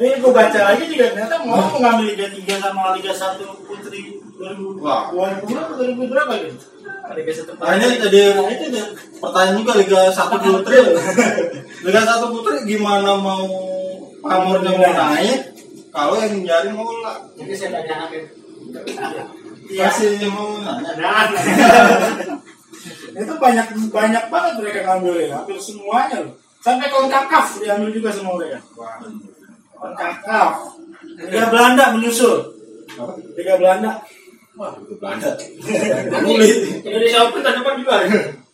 Ini 0.00 0.16
gue 0.16 0.32
baca 0.32 0.60
lagi 0.72 0.88
juga 0.88 1.12
ternyata 1.12 1.44
mau 1.44 1.60
mengambil 1.76 2.16
Liga 2.16 2.32
3 2.32 2.64
sama 2.64 2.96
Liga 2.96 3.12
1 3.12 3.36
Putri 3.68 4.16
2000 4.32 4.80
Wah. 4.80 5.12
2000 5.12 5.44
berapa 5.44 5.72
2000 5.76 6.08
berapa 6.08 6.32
gitu? 6.40 6.56
Liga 7.10 7.32
satu 7.36 7.52
Nah 7.60 7.74
ini 7.76 8.00
jadi 8.00 8.20
itu 8.32 8.64
deh 8.72 8.86
pertanyaan 9.20 9.60
juga 9.60 9.72
Liga 9.76 10.00
1 10.08 10.40
Putri. 10.40 10.78
Liga 11.84 12.00
1 12.00 12.32
Putri 12.32 12.56
gimana 12.64 13.12
mau 13.20 13.44
pamornya 14.24 14.72
mau 14.72 14.88
naik 14.88 15.40
kalau 15.92 16.16
yang 16.16 16.32
nyari 16.48 16.70
mola 16.72 17.20
jadi 17.36 17.52
saya 17.52 17.84
tanya 17.84 18.08
Iya. 19.70 19.86
masih 19.86 20.26
mau 20.32 20.58
nanya. 20.64 21.10
itu 23.12 23.34
banyak 23.36 23.66
banyak 23.92 24.24
banget 24.28 24.52
mereka 24.56 24.78
ngambil 24.88 25.14
ya, 25.20 25.36
hampir 25.36 25.56
semuanya 25.60 26.16
loh. 26.24 26.34
Sampai 26.60 26.92
konkakaf 26.92 27.56
diambil 27.60 27.88
juga 27.88 28.10
semua 28.12 28.36
mereka. 28.36 28.60
Konkakaf. 29.76 30.76
Liga 31.20 31.46
Belanda 31.48 31.84
menyusul. 31.96 32.36
Liga 33.36 33.54
Belanda. 33.56 34.00
Wah 34.56 34.72
itu 34.76 34.94
Belanda. 35.00 35.30
Indonesia 36.84 37.18
Open 37.24 37.40
tahun 37.40 37.56
depan 37.64 37.74
juga 37.80 37.96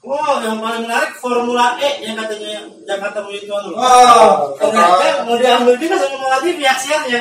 Wow, 0.06 0.38
yang 0.38 0.62
paling 0.62 0.86
menarik 0.86 1.18
Formula 1.18 1.74
E 1.82 1.98
yang 1.98 2.14
katanya 2.14 2.62
Jakarta 2.86 3.26
mau 3.26 3.34
itu 3.34 3.50
loh. 3.50 3.74
Oh, 3.74 4.54
Ternyata 4.54 5.26
mau 5.26 5.34
diambil 5.34 5.74
juga 5.74 5.98
sama 5.98 6.14
Mola 6.22 6.38
TV 6.38 6.62
aksiannya. 6.62 7.20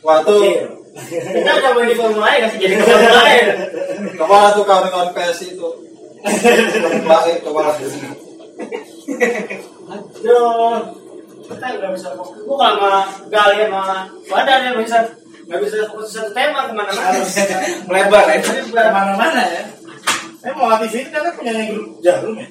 waktu 0.00 0.36
kita 1.20 1.52
coba 1.60 1.84
di 1.84 1.92
Formula 1.92 2.32
E 2.32 2.48
kasih 2.48 2.58
jadi 2.64 2.74
ke 2.80 2.84
Formula 2.88 3.22
E 3.28 3.38
ke 4.16 4.24
mana 4.24 4.56
tuh 4.56 4.64
kawan-kawan 4.64 5.12
PS 5.12 5.52
itu? 5.52 5.68
Formula 6.24 7.20
E 7.28 7.36
ke 7.36 7.50
mana? 7.52 7.68
Aduh, 9.84 10.80
kita 11.44 11.66
nggak 11.76 11.92
bisa 11.92 12.16
fokus. 12.16 12.48
Kalau 12.48 12.80
nggak 12.80 13.28
gali 13.28 13.68
sama 13.68 14.08
badan 14.32 14.64
ya 14.64 14.72
bisa 14.80 15.04
nggak 15.44 15.60
bisa 15.60 15.84
fokus 15.92 16.16
satu 16.16 16.32
tema 16.32 16.64
ke 16.64 16.72
mana-mana. 16.72 17.20
Melebar 17.84 18.24
ya. 18.32 18.40
Ke 18.40 18.88
mana-mana 18.88 19.44
ya. 19.44 19.68
Saya 20.40 20.56
mau 20.56 20.72
aktifin 20.72 21.12
kan 21.12 21.28
punya 21.36 21.52
grup 21.68 22.00
jarum 22.00 22.40
ya. 22.40 22.48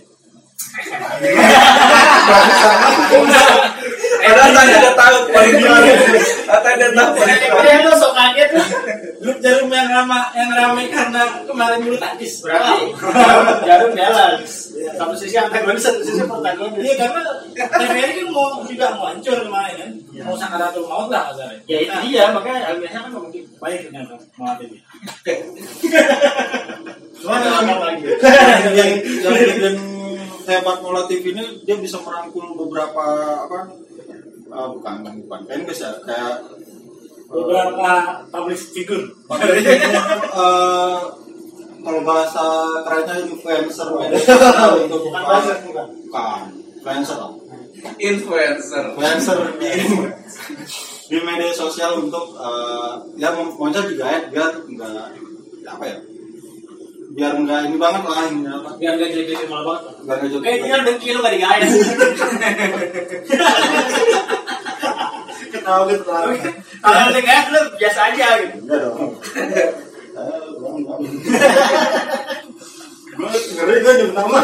Padahal 4.23 4.51
tadi 4.55 4.71
udah 4.79 4.95
tahu 4.95 5.17
paling 5.35 5.53
gimana. 5.59 5.91
Tadi 6.47 6.75
udah 6.79 6.91
tahu. 6.95 7.13
Dia 7.59 7.75
tuh 7.83 7.93
sok 7.99 8.13
kaget. 8.15 8.49
Grup 9.19 9.37
jarum 9.39 9.71
yang 9.71 9.87
ramai 9.87 10.23
yang 10.35 10.51
ramai 10.51 10.85
karena 10.91 11.23
kemarin 11.43 11.79
bulu 11.83 11.97
tangkis. 11.99 12.43
Berarti 12.43 12.91
jarum 13.67 13.91
balance. 13.91 14.75
Satu 14.95 15.15
sisi 15.15 15.35
antagonis, 15.35 15.83
satu 15.83 15.99
sisi 16.03 16.23
protagonis. 16.23 16.79
Iya 16.79 16.95
karena 17.03 17.19
TVRI 17.55 18.13
kan 18.23 18.27
mau 18.31 18.63
juga 18.63 18.85
mau 18.95 19.11
hancur 19.11 19.37
kemarin 19.43 19.75
kan. 19.79 19.91
Mau 20.23 20.35
sakaratul 20.39 20.87
maut 20.87 21.11
lah 21.11 21.31
kasarnya. 21.31 21.59
Ya 21.67 21.77
itu 21.83 21.95
dia, 22.07 22.23
makanya 22.31 22.71
almiahnya 22.71 22.99
kan 23.11 23.11
gitu. 23.31 23.47
Baik 23.59 23.79
ternyata 23.87 24.15
mau 24.39 24.47
aktifin. 24.55 24.79
Cuma 27.23 27.39
yang, 27.39 27.79
lagi. 27.79 28.03
yang, 28.75 28.89
yang 29.23 29.35
bikin 29.39 29.75
hebat 30.43 30.77
Mola 30.83 31.07
TV 31.07 31.31
ini 31.31 31.63
dia 31.63 31.79
bisa 31.79 31.99
merangkul 32.03 32.51
beberapa 32.55 33.03
apa 33.47 33.71
ah, 34.53 34.67
bukan 34.69 34.93
bukan 35.19 35.39
fanbase 35.43 35.81
ya 35.81 35.91
kayak 36.01 36.35
Beberapa 37.25 37.89
public 38.29 38.61
figure. 38.77 39.09
eh, 39.33 40.97
kalau 41.83 42.01
bahasa 42.05 42.45
kerennya 42.85 43.25
influencer 43.25 43.87
media 43.91 44.21
sosial 44.21 44.85
untuk 44.85 45.01
Bukan 45.01 45.23
buzzer, 45.25 45.57
bukan. 45.65 45.87
bukan 46.05 46.41
influencer 46.77 47.19
Influencer. 47.97 48.83
influencer 48.93 49.37
di 49.57 49.71
di 51.03 51.17
media 51.19 51.51
sosial 51.51 51.97
untuk 51.99 52.37
eh, 52.37 52.91
ya 53.17 53.33
maunya 53.33 53.81
juga 53.81 54.05
ya 54.07 54.19
biar 54.29 54.51
enggak 54.63 54.93
apa 55.65 55.83
ya 55.83 55.97
biar 57.13 57.33
enggak 57.37 57.59
ini 57.67 57.77
banget 57.77 58.03
lah 58.03 58.25
ini 58.25 58.41
apa 58.43 58.69
Biar 58.75 58.93
gak 58.97 59.09
jadi 59.13 59.45
malah 59.45 59.65
banget. 59.69 59.83
biar 60.01 60.17
enggak 60.19 60.41
Eh, 60.43 60.55
tinggal 60.57 60.81
dengki 60.81 61.07
lu 61.13 61.19
gak 61.21 61.33
digaya. 61.33 61.65
Ketawa 65.53 65.83
ketawa. 65.85 66.33
Kalau 66.81 67.09
digaya 67.13 67.41
lu 67.49 67.61
biasa 67.77 67.99
aja 68.09 68.25
gitu. 68.41 68.57
enggak 68.59 68.79
dong 68.81 69.13
gue 73.13 73.29
ngeri 73.29 73.75
gue 73.77 73.93
di 73.93 74.05
pertama 74.09 74.37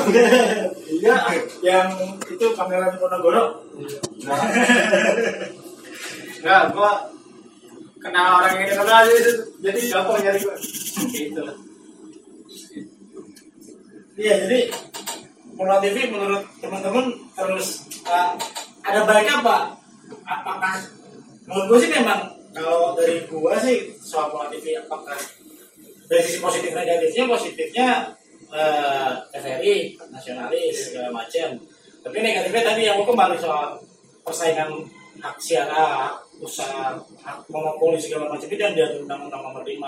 Iya, 0.90 1.16
yang 1.66 1.90
itu 2.22 2.46
kamera 2.54 2.86
di 2.86 2.98
Ponorogo. 2.98 3.66
Enggak, 6.38 6.64
gua 6.70 6.92
kenal 7.98 8.28
orang 8.38 8.62
yang 8.62 8.70
kenal 8.70 9.02
jadi 9.58 9.80
gampang 9.90 10.22
nyari 10.22 10.40
gua. 10.40 10.56
Gitu. 11.10 11.44
Iya, 14.20 14.36
jadi 14.44 14.60
Mola 15.56 15.80
TV 15.80 16.12
menurut 16.12 16.44
teman-teman 16.60 17.08
terus 17.40 17.88
uh, 18.04 18.36
ada 18.84 19.08
baiknya 19.08 19.40
apa? 19.40 19.80
Apakah 20.28 20.76
menurut 21.48 21.66
gue 21.72 21.80
sih 21.88 21.92
memang 21.96 22.28
kalau 22.52 22.92
dari 23.00 23.24
gua 23.32 23.56
sih 23.64 23.96
soal 24.04 24.28
Mola 24.36 24.52
TV 24.52 24.76
apakah 24.76 25.16
dari 26.12 26.20
sisi 26.20 26.44
positif 26.44 26.76
negatifnya 26.76 27.32
positifnya 27.32 27.88
uh, 28.52 29.24
TVRI 29.32 29.96
nasionalis 30.12 30.92
segala 30.92 31.16
macam 31.16 31.56
tapi 32.04 32.18
negatifnya 32.20 32.64
tadi 32.76 32.82
yang 32.92 33.00
gua 33.00 33.08
kembali 33.16 33.36
soal 33.40 33.80
persaingan 34.28 34.84
hak 35.24 35.36
siara 35.40 36.12
usaha 36.44 37.00
hak 37.24 37.40
monopoli 37.48 37.96
segala 37.96 38.28
macam 38.28 38.48
itu 38.52 38.60
dan 38.60 38.76
dari 38.76 39.00
undang-undang 39.00 39.44
nomor 39.48 39.64
5 39.64 39.80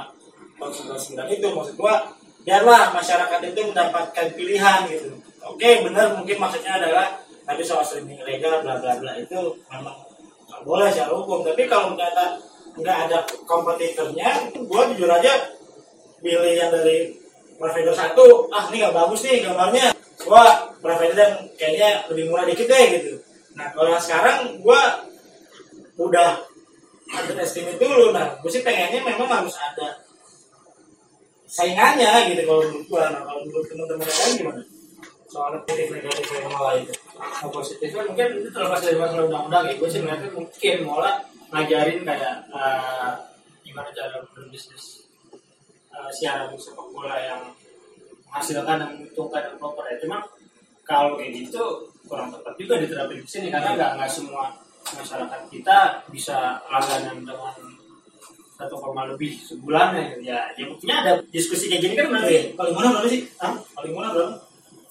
tahun 0.56 0.72
99 1.20 1.36
itu 1.36 1.48
maksud 1.52 1.76
gua 1.76 2.00
biarlah 2.42 2.90
masyarakat 2.94 3.40
itu 3.54 3.62
mendapatkan 3.70 4.28
pilihan 4.34 4.80
gitu. 4.90 5.14
Oke 5.46 5.86
benar 5.86 6.14
mungkin 6.18 6.38
maksudnya 6.38 6.78
adalah 6.82 7.18
tadi 7.46 7.62
soal 7.66 7.86
streaming 7.86 8.22
ilegal 8.22 8.62
bla 8.62 8.78
bla 8.78 8.98
bla 8.98 9.14
itu 9.18 9.58
memang 9.70 9.98
nggak 10.50 10.62
boleh 10.66 10.88
secara 10.90 11.12
hukum. 11.14 11.46
Tapi 11.46 11.66
kalau 11.70 11.94
ternyata 11.94 12.38
nggak 12.78 12.98
ada 13.10 13.18
kompetitornya 13.46 14.30
gua 14.66 14.90
jujur 14.94 15.12
aja 15.12 15.34
pilih 16.22 16.54
yang 16.54 16.70
dari 16.70 17.14
provider 17.58 17.94
satu 17.94 18.50
ah 18.54 18.70
ini 18.70 18.86
nggak 18.86 18.96
bagus 18.96 19.22
nih 19.26 19.46
gambarnya. 19.46 19.86
Gua 20.22 20.70
provider 20.82 21.18
yang 21.18 21.36
kayaknya 21.58 21.90
lebih 22.10 22.30
murah 22.30 22.46
dikit 22.46 22.70
deh 22.70 22.86
gitu. 22.98 23.14
Nah 23.58 23.70
kalau 23.74 23.98
sekarang 23.98 24.62
gua 24.62 25.06
udah 25.98 26.42
ada 27.12 27.34
estimate 27.44 27.78
dulu. 27.78 28.16
Nah 28.16 28.40
gue 28.40 28.50
sih 28.50 28.64
pengennya 28.64 29.04
memang 29.04 29.28
harus 29.28 29.56
ada 29.60 30.00
saingannya 31.52 32.32
gitu 32.32 32.42
kalau 32.48 32.64
menurut 32.64 32.86
gua 32.88 33.04
nah 33.12 33.22
kalau 33.28 33.44
menurut 33.44 33.66
teman-teman 33.68 34.08
yang 34.08 34.20
lain 34.24 34.34
gimana 34.40 34.62
soal 35.28 35.50
negatif 35.56 35.88
negatif 35.92 36.26
yang 36.32 36.48
malah 36.52 36.76
itu 36.80 36.96
Nah, 37.22 37.50
positifnya 37.54 38.02
mungkin 38.10 38.28
itu 38.42 38.50
terlepas 38.50 38.82
dari 38.82 38.98
masalah 38.98 39.30
undang-undang 39.30 39.64
ya. 39.70 39.74
Gue 39.78 39.90
sih 39.94 40.02
melihatnya 40.02 40.30
mungkin 40.34 40.78
malah 40.90 41.16
ngajarin 41.54 42.02
kayak 42.02 42.34
eh, 42.50 43.12
gimana 43.62 43.90
cara 43.94 44.18
berbisnis 44.34 45.06
eh, 45.94 46.10
siaran 46.10 46.50
sepak 46.58 46.88
bola 46.90 47.18
yang 47.22 47.42
menghasilkan 48.26 48.78
dan 48.82 48.90
menguntungkan 48.98 49.42
dan 49.46 49.54
proper 49.62 49.86
ya. 49.86 49.96
Cuma 50.02 50.18
kalau 50.82 51.14
kayak 51.14 51.46
gitu 51.46 51.62
kurang 52.10 52.34
tepat 52.34 52.58
juga 52.58 52.82
diterapin 52.82 53.22
di 53.22 53.30
sini 53.30 53.48
karena 53.54 53.78
nggak 53.78 53.92
nggak 54.02 54.10
semua 54.10 54.50
masyarakat 54.82 55.42
kita 55.54 55.78
bisa 56.10 56.58
langganan 56.74 57.22
dengan 57.22 57.54
satu 58.62 58.76
koma 58.78 59.10
lebih 59.10 59.34
sebulan 59.34 59.98
ya. 59.98 60.06
Ya, 60.22 60.40
ya 60.54 60.64
buktinya 60.70 60.96
ada 61.02 61.12
diskusi 61.28 61.66
kayak 61.66 61.82
gini 61.82 61.94
kan 61.96 62.08
berarti 62.08 62.54
paling 62.54 62.74
murah 62.74 62.90
berapa 62.94 63.10
sih? 63.10 63.26
Hah? 63.42 63.58
paling 63.74 63.92
murah 63.92 64.12
berapa? 64.14 64.36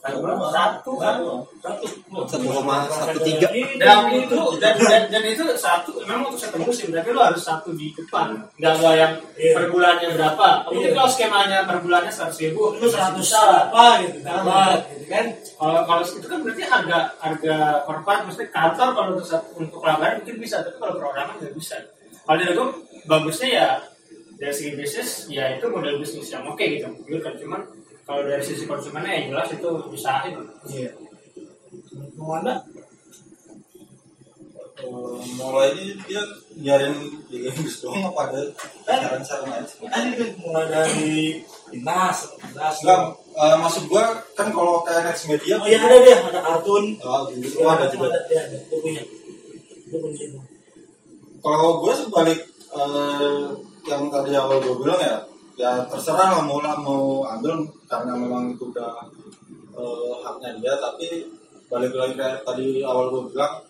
Satu. 0.00 0.16
satu 0.16 0.96
satu 0.96 1.28
satu. 1.60 1.84
Satu 2.24 2.46
koma 2.48 2.88
satu 2.88 3.20
tiga. 3.20 3.52
Dan 3.76 4.08
itu 4.16 4.38
dan, 4.56 4.72
dan, 4.80 5.02
dan 5.12 5.22
itu 5.22 5.44
satu 5.52 5.92
memang 6.00 6.32
untuk 6.32 6.40
satu 6.40 6.56
musim 6.56 6.88
tapi 6.88 7.12
lo 7.12 7.20
harus 7.20 7.44
satu 7.44 7.76
di 7.76 7.92
depan. 7.92 8.32
Nggak 8.56 8.72
nggak 8.80 8.94
yang 8.96 9.12
Iya. 9.36 9.52
per 9.60 9.64
bulannya 9.68 10.08
berapa. 10.16 10.48
Mungkin 10.72 10.88
Iya. 10.88 10.96
kalau 10.96 11.10
skemanya 11.12 11.58
per 11.68 11.84
bulannya 11.84 12.08
seratus 12.08 12.40
ribu 12.40 12.80
itu 12.80 12.88
seratus 12.88 13.28
apa 13.36 14.00
gitu 14.00 14.18
dapat 14.24 14.78
gitu 14.88 15.04
kan? 15.04 15.24
Kalau 15.60 15.80
kalau 15.84 16.02
itu 16.02 16.26
kan 16.26 16.38
berarti 16.40 16.62
harga 16.64 16.98
harga 17.20 17.54
korporat 17.84 18.20
mesti 18.24 18.44
kantor 18.48 18.88
kalau 18.96 19.08
untuk 19.12 19.28
satu- 19.28 19.52
untuk 19.60 19.84
pelanggan 19.84 20.16
mungkin 20.24 20.36
bisa 20.40 20.64
tapi 20.64 20.80
kalau 20.80 20.96
perorangan 20.96 21.36
nggak 21.36 21.52
bisa. 21.52 21.76
Kalau 22.24 22.36
dari 22.40 22.52
gue 22.56 22.66
bagusnya 23.08 23.48
ya 23.48 23.68
dari 24.40 24.52
segi 24.56 24.72
bisnis 24.72 25.28
ya 25.28 25.52
itu 25.56 25.66
model 25.68 26.00
bisnis 26.00 26.32
yang 26.32 26.44
oke 26.48 26.60
gitu 26.64 26.88
gitu 27.04 27.20
kan 27.20 27.34
cuman 27.36 27.60
kalau 28.08 28.24
dari 28.24 28.42
sisi 28.42 28.64
konsumennya 28.64 29.12
ya 29.12 29.22
jelas 29.30 29.48
itu 29.52 29.68
usahain 29.92 30.34
iya. 30.68 30.90
Mau 32.18 32.36
anda 32.36 32.60
mulai 35.36 35.76
ini 35.76 35.92
dia 36.08 36.24
biarin 36.56 36.96
Liga 37.28 37.52
Inggris 37.52 37.84
doang 37.84 38.00
apa 38.10 38.32
ada 38.32 38.40
saran-saran 38.88 39.46
lain? 39.52 39.64
Sih? 39.68 39.84
tadi 39.84 40.08
tuh 40.16 40.28
mulai 40.40 40.64
dari 40.72 41.44
dinas 41.68 42.18
dinas 42.40 42.74
Enggak, 42.80 43.00
eh, 43.36 43.56
maksud 43.60 43.84
gua 43.92 44.04
kan 44.32 44.48
kalau 44.48 44.80
kayak 44.80 45.04
next 45.12 45.28
media 45.28 45.60
oh 45.60 45.68
iya 45.68 45.78
ada 45.84 45.96
dia 46.00 46.16
ada 46.24 46.40
kartun 46.40 46.96
Oh, 47.04 47.28
gitu. 47.28 47.60
Ada 47.60 47.86
juga. 47.92 48.08
ada 48.08 48.20
dia 48.24 48.40
ada. 48.40 48.56
Itu 48.56 48.76
punya. 48.80 49.02
Itu 49.84 49.96
punya 50.00 50.20
itu 50.32 50.38
Kalau 51.40 51.68
gue 51.80 51.92
sebalik 51.96 52.40
eh, 52.70 53.42
yang 53.88 54.02
tadi 54.12 54.30
awal 54.36 54.58
gue 54.62 54.76
bilang 54.78 55.00
ya, 55.00 55.16
ya 55.56 55.70
terserah 55.90 56.38
lah 56.38 56.42
mau 56.44 56.60
lah 56.62 56.76
mau 56.78 57.26
ambil 57.26 57.64
karena 57.90 58.12
memang 58.14 58.54
itu 58.54 58.70
udah 58.70 59.08
eh, 59.74 60.12
haknya 60.22 60.50
dia. 60.60 60.72
Tapi 60.78 61.26
balik 61.70 61.94
lagi 61.94 62.14
kayak 62.18 62.42
tadi 62.42 62.82
awal 62.82 63.10
gue 63.14 63.22
bilang, 63.34 63.62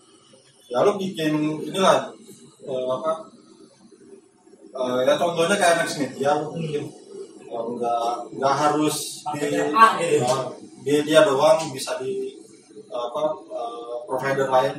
ya 0.69 0.85
lo 0.85 0.97
bikin 0.97 1.61
inilah 1.65 2.09
eh, 2.65 2.85
apa? 2.89 3.11
eh, 4.71 4.99
ya 5.03 5.13
contohnya 5.19 5.55
kayak 5.59 5.83
next 5.83 5.99
media 5.99 6.31
bikin 6.55 6.85
eh, 7.51 7.63
nggak 7.75 8.05
nggak 8.39 8.55
harus 8.55 8.97
di 9.35 9.39
gitu. 9.51 9.75
eh, 10.87 11.01
dia 11.03 11.21
doang 11.27 11.59
bisa 11.75 11.99
di 11.99 12.39
apa 12.91 13.21
eh, 13.51 13.95
provider 14.07 14.47
lain 14.47 14.75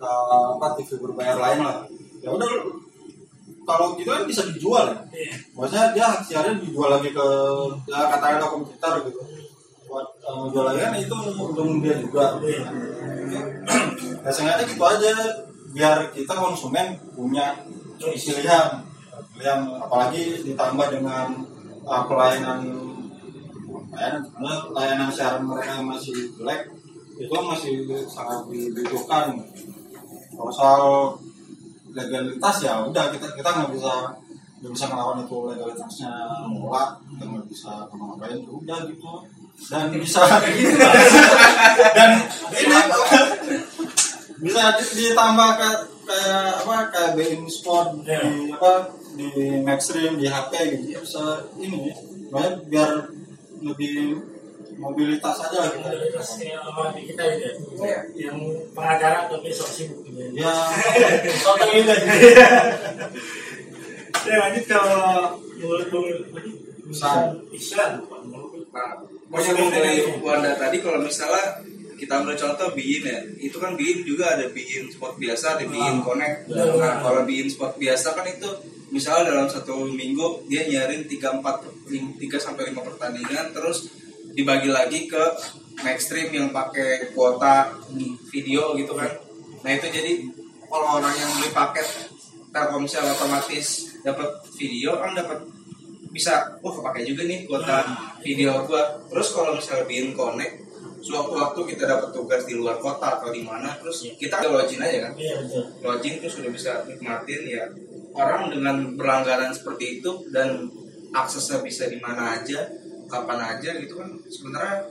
eh, 0.00 0.46
apa 0.56 0.66
TV 0.80 0.96
berbayar 0.96 1.36
lain 1.36 1.60
lah 1.60 1.78
ya 2.24 2.32
udah 2.32 2.48
kalau 3.70 3.86
gitu 3.94 4.10
kan 4.10 4.26
bisa 4.26 4.42
dijual 4.50 4.90
ya. 4.90 4.98
Iya. 5.14 5.34
maksudnya 5.54 5.86
dia 5.94 6.06
siarnya 6.18 6.58
dijual 6.58 6.90
lagi 6.90 7.14
ke 7.14 7.26
ya 7.86 7.98
katakanlah 8.10 8.50
komputer 8.50 8.92
gitu. 9.06 9.20
Buat 9.86 10.06
eh, 10.22 10.34
menjual 10.34 10.64
lagi 10.66 10.78
kan 10.82 10.92
itu 10.98 11.16
untung 11.38 11.78
dia 11.78 11.94
juga. 12.02 12.24
Ya 14.20 14.28
sengaja 14.28 14.68
gitu 14.68 14.82
aja. 14.84 15.14
Biar 15.70 16.12
kita 16.12 16.34
konsumen 16.34 16.98
punya 17.14 17.56
pilihan 17.96 18.84
pilihan 19.32 19.60
apalagi 19.80 20.44
ditambah 20.44 20.86
dengan 20.92 21.32
uh, 21.88 22.04
pelayanan 22.04 22.60
sebenarnya 23.90 24.58
layanan 24.76 25.08
siaran 25.08 25.42
mereka 25.48 25.80
yang 25.80 25.88
masih 25.88 26.16
jelek 26.36 26.68
itu 27.20 27.32
masih 27.32 27.72
sangat 28.08 28.48
dibutuhkan. 28.48 29.36
Kalau 30.36 30.52
soal 30.52 30.84
legalitas 31.90 32.56
ya 32.62 32.84
udah 32.84 33.04
kita 33.10 33.26
kita 33.34 33.48
nggak 33.50 33.70
bisa 33.74 33.92
nggak 34.60 34.72
bisa 34.76 34.84
ngelawan 34.88 35.18
itu 35.24 35.36
legalitasnya 35.48 36.12
bola 36.52 36.84
kita 37.08 37.24
nggak 37.24 37.46
bisa 37.48 37.70
ngapa-ngapain 37.88 38.38
ya 38.38 38.50
udah 38.50 38.78
gitu 38.86 39.12
dan 39.68 39.84
bisa 39.92 40.20
dan 41.96 42.10
ini 42.52 42.76
bisa 44.40 44.62
di- 44.80 44.92
ditambah 44.96 45.50
kayak 45.60 45.80
kayak 46.08 46.48
apa 46.64 46.74
kayak 46.90 47.44
sport 47.46 48.00
Ya. 48.08 48.24
di 48.24 48.48
apa 48.50 48.72
di 49.14 49.28
Maxstream 49.60 50.16
di 50.16 50.26
HP 50.26 50.52
gitu 50.76 50.86
ya 50.96 51.00
bisa 51.04 51.24
ini 51.60 51.92
makanya 52.32 52.56
biar 52.70 52.90
lebih 53.60 54.16
mobilitas 54.80 55.36
aja 55.44 55.60
gitu 55.68 55.84
Komunitas 55.84 56.28
yang 56.40 56.64
di 56.96 57.02
kita 57.04 57.22
ini 57.28 57.44
ya. 57.76 58.00
Yang 58.16 58.38
pengacara 58.72 59.28
tapi 59.28 59.52
sok 59.52 59.70
sibuk 59.70 60.00
gitu 60.08 60.40
ya. 60.40 60.48
ya 60.96 61.32
Soto 61.36 61.64
juga 61.68 61.94
sih. 62.00 62.08
Ya 64.20 64.36
lanjut 64.36 64.64
kalau 64.68 65.36
menurut 65.60 65.86
Bung 65.92 66.08
tadi 66.32 66.50
Ihsan. 66.90 67.38
Ihsan. 67.54 67.90
Nah, 68.70 68.90
menyambung 69.30 69.70
dari 69.70 70.02
Wanda 70.18 70.58
tadi 70.58 70.82
kalau 70.82 70.98
misalnya 71.04 71.62
kita 71.94 72.16
ambil 72.16 72.32
contoh 72.32 72.72
Biin 72.72 73.04
ya, 73.04 73.20
itu 73.38 73.56
kan 73.60 73.76
Biin 73.76 74.02
juga 74.02 74.34
ada 74.34 74.48
Biin 74.48 74.88
sport 74.88 75.20
biasa, 75.20 75.60
ada 75.60 75.64
Biin 75.68 76.00
Connect. 76.00 76.48
Nah, 76.50 77.04
kalau 77.04 77.22
Biin 77.28 77.46
sport 77.46 77.76
biasa 77.76 78.16
kan 78.16 78.26
itu 78.26 78.48
misalnya 78.90 79.36
dalam 79.36 79.46
satu 79.46 79.86
minggu 79.86 80.50
dia 80.50 80.66
nyarin 80.66 81.06
3 81.06 81.38
4 81.38 82.18
3 82.18 82.18
sampai 82.42 82.74
5 82.74 82.88
pertandingan 82.90 83.54
terus 83.54 83.86
dibagi 84.40 84.72
lagi 84.72 85.04
ke 85.04 85.24
Maxstream 85.80 86.28
yang 86.32 86.48
pakai 86.48 87.12
kuota 87.12 87.72
video 88.28 88.72
gitu 88.76 88.92
kan. 88.96 89.08
Nah, 89.60 89.70
itu 89.76 89.86
jadi 89.88 90.12
kalau 90.64 90.96
orang 91.00 91.12
yang 91.12 91.30
beli 91.36 91.52
paket 91.52 91.86
Telkomsel 92.50 93.06
otomatis 93.06 93.94
dapat 94.02 94.26
video 94.58 94.98
kan 94.98 95.14
dapat 95.14 95.38
bisa 96.10 96.58
wah 96.58 96.72
kepake 96.74 97.06
juga 97.06 97.22
nih 97.22 97.46
kuota 97.46 97.86
video 98.18 98.66
gua 98.66 98.98
terus 99.06 99.30
kalau 99.30 99.54
misalnya 99.54 99.86
bikin 99.86 100.10
connect 100.18 100.58
sewaktu-waktu 101.00 101.60
kita 101.70 101.86
dapat 101.86 102.10
tugas 102.10 102.42
di 102.50 102.58
luar 102.58 102.82
kota 102.82 103.22
atau 103.22 103.30
di 103.30 103.46
mana 103.46 103.78
terus 103.78 104.02
kita 104.18 104.42
ada 104.42 104.50
login 104.50 104.82
aja 104.82 105.06
kan 105.06 105.12
Iya 105.14 105.38
betul. 105.46 105.62
login 105.86 106.14
terus 106.18 106.34
sudah 106.42 106.50
bisa 106.50 106.82
nikmatin 106.90 107.42
ya 107.46 107.62
orang 108.18 108.50
dengan 108.50 108.98
berlangganan 108.98 109.54
seperti 109.54 110.02
itu 110.02 110.10
dan 110.34 110.66
aksesnya 111.14 111.62
bisa 111.62 111.86
di 111.86 112.02
mana 112.02 112.42
aja 112.42 112.66
kapan 113.10 113.40
aja 113.42 113.70
gitu 113.82 113.98
kan 113.98 114.08
sebenarnya 114.30 114.86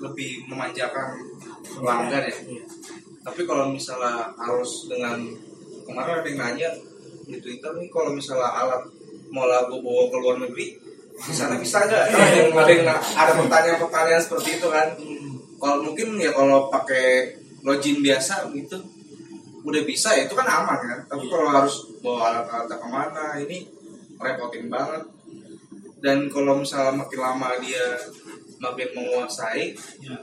lebih 0.00 0.48
memanjakan 0.48 1.20
pelanggan 1.76 2.24
ya 2.24 2.36
tapi 3.20 3.44
kalau 3.44 3.68
misalnya 3.68 4.32
harus 4.32 4.88
dengan 4.88 5.20
kemarin 5.84 6.24
ada 6.24 6.28
yang 6.28 6.40
nanya 6.40 6.70
di 7.28 7.36
Twitter 7.38 7.70
nih 7.76 7.92
kalau 7.92 8.16
misalnya 8.16 8.48
alat 8.48 8.82
mau 9.30 9.46
lagu 9.46 9.78
bawa 9.78 10.10
ke 10.10 10.16
luar 10.18 10.36
negeri 10.42 10.66
di 11.20 11.34
sana 11.36 11.60
bisa 11.60 11.84
nggak? 11.84 12.04
Ada 12.16 12.32
yang 12.32 12.50
ada 12.56 12.72
yang 12.72 12.88
ada 12.96 13.32
pertanyaan-pertanyaan 13.36 14.22
seperti 14.24 14.56
itu 14.56 14.68
kan. 14.72 14.88
Kalau 15.60 15.76
mungkin 15.84 16.16
ya 16.16 16.32
kalau 16.32 16.72
pakai 16.72 17.36
login 17.60 18.00
biasa 18.00 18.48
gitu 18.56 18.80
udah 19.60 19.82
bisa 19.84 20.16
ya 20.16 20.24
itu 20.24 20.32
kan 20.32 20.48
aman 20.48 20.80
kan. 20.80 21.00
Tapi 21.04 21.24
kalau 21.28 21.46
harus 21.52 21.92
bawa 22.00 22.32
alat-alat 22.32 22.72
ke 22.72 22.88
mana 22.88 23.24
ini 23.36 23.68
repotin 24.16 24.72
banget. 24.72 25.04
Dan 26.00 26.32
kalau 26.32 26.60
misalnya 26.60 27.04
makin 27.04 27.20
lama 27.20 27.48
dia 27.60 27.96
makin 28.60 28.88
menguasai, 28.96 29.76
ya. 30.00 30.16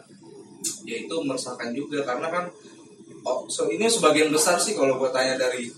itu 0.85 1.15
meresahkan 1.21 1.73
juga. 1.73 2.01
Karena 2.05 2.27
kan 2.33 2.45
oh, 3.23 3.45
so 3.49 3.69
ini 3.69 3.85
sebagian 3.85 4.33
besar 4.33 4.57
sih 4.57 4.73
kalau 4.73 4.97
gue 4.97 5.09
tanya 5.13 5.37
dari 5.37 5.69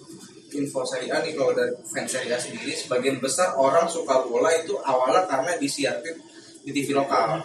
info 0.49 0.81
Serie 0.81 1.13
A 1.13 1.21
nih 1.21 1.37
kalau 1.37 1.53
dari 1.53 1.69
fans 1.85 2.09
Serie 2.09 2.33
A 2.33 2.37
sendiri 2.41 2.73
sebagian 2.73 3.21
besar 3.21 3.53
orang 3.53 3.85
suka 3.85 4.25
bola 4.25 4.49
itu 4.57 4.73
awalnya 4.81 5.29
karena 5.29 5.53
disiarkan 5.59 6.15
di 6.65 6.71
TV 6.73 6.95
lokal. 6.95 7.43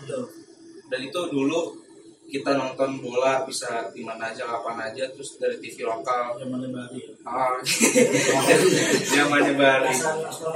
Dan 0.89 1.01
itu 1.01 1.21
dulu 1.29 1.84
kita 2.35 2.51
nonton 2.59 2.99
bola 2.99 3.47
bisa 3.47 3.95
di 3.95 4.03
mana 4.03 4.35
aja 4.35 4.43
kapan 4.43 4.91
aja 4.91 5.07
terus 5.15 5.39
dari 5.39 5.55
TV 5.63 5.87
lokal. 5.87 6.35
Zaman 6.35 6.67
Bali. 6.67 6.99
ah. 7.23 7.55
Zamannya 9.15 9.55
Asal 9.55 10.19
asal 10.27 10.51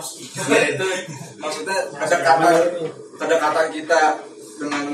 ya 0.50 0.74
itu 0.74 0.88
maksudnya 1.38 1.78
kedekatan 1.94 2.54
kedekatan 3.14 3.66
kita 3.70 4.02
dengan 4.58 4.86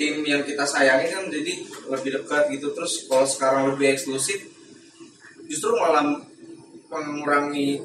tim 0.00 0.24
yang 0.24 0.40
kita 0.48 0.64
sayangi 0.64 1.12
kan 1.12 1.28
jadi 1.28 1.52
lebih 1.92 2.10
dekat 2.24 2.48
gitu. 2.56 2.72
Terus 2.72 3.04
kalau 3.04 3.28
sekarang 3.28 3.76
lebih 3.76 3.92
eksklusif 3.92 4.48
justru 5.44 5.76
malah 5.76 6.08
mengurangi 6.88 7.84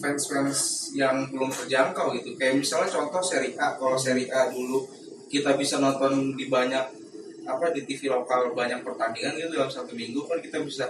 fans-fans 0.00 0.88
yang 0.96 1.28
belum 1.28 1.52
terjangkau 1.52 2.16
gitu. 2.16 2.32
Kayak 2.40 2.64
misalnya 2.64 2.88
contoh 2.88 3.20
seri 3.20 3.52
A. 3.60 3.76
Kalau 3.76 4.00
seri 4.00 4.24
A 4.32 4.48
dulu 4.48 4.88
kita 5.28 5.52
bisa 5.60 5.76
nonton 5.76 6.32
di 6.32 6.48
banyak 6.48 6.99
apa 7.56 7.74
di 7.74 7.82
TV 7.86 8.06
lokal 8.10 8.54
banyak 8.54 8.82
pertandingan 8.86 9.34
gitu 9.34 9.58
dalam 9.58 9.72
satu 9.72 9.92
minggu 9.96 10.22
kan 10.26 10.38
kita 10.38 10.62
bisa 10.62 10.86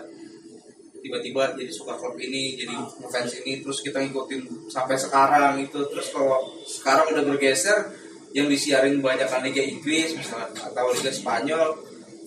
tiba-tiba 1.00 1.56
jadi 1.56 1.72
suka 1.72 1.96
klub 1.96 2.16
ini 2.20 2.60
jadi 2.60 2.76
fans 3.08 3.32
ini 3.40 3.64
terus 3.64 3.80
kita 3.80 4.04
ngikutin 4.04 4.68
sampai 4.68 4.96
sekarang 5.00 5.56
itu 5.64 5.80
terus 5.88 6.12
kalau 6.12 6.52
sekarang 6.68 7.08
udah 7.16 7.24
bergeser 7.24 7.88
yang 8.36 8.46
disiarin 8.46 9.00
banyak 9.00 9.26
kan 9.26 9.42
Liga 9.42 9.64
Inggris 9.64 10.14
misalnya 10.14 10.52
atau 10.54 10.92
Liga 10.92 11.10
Spanyol 11.10 11.74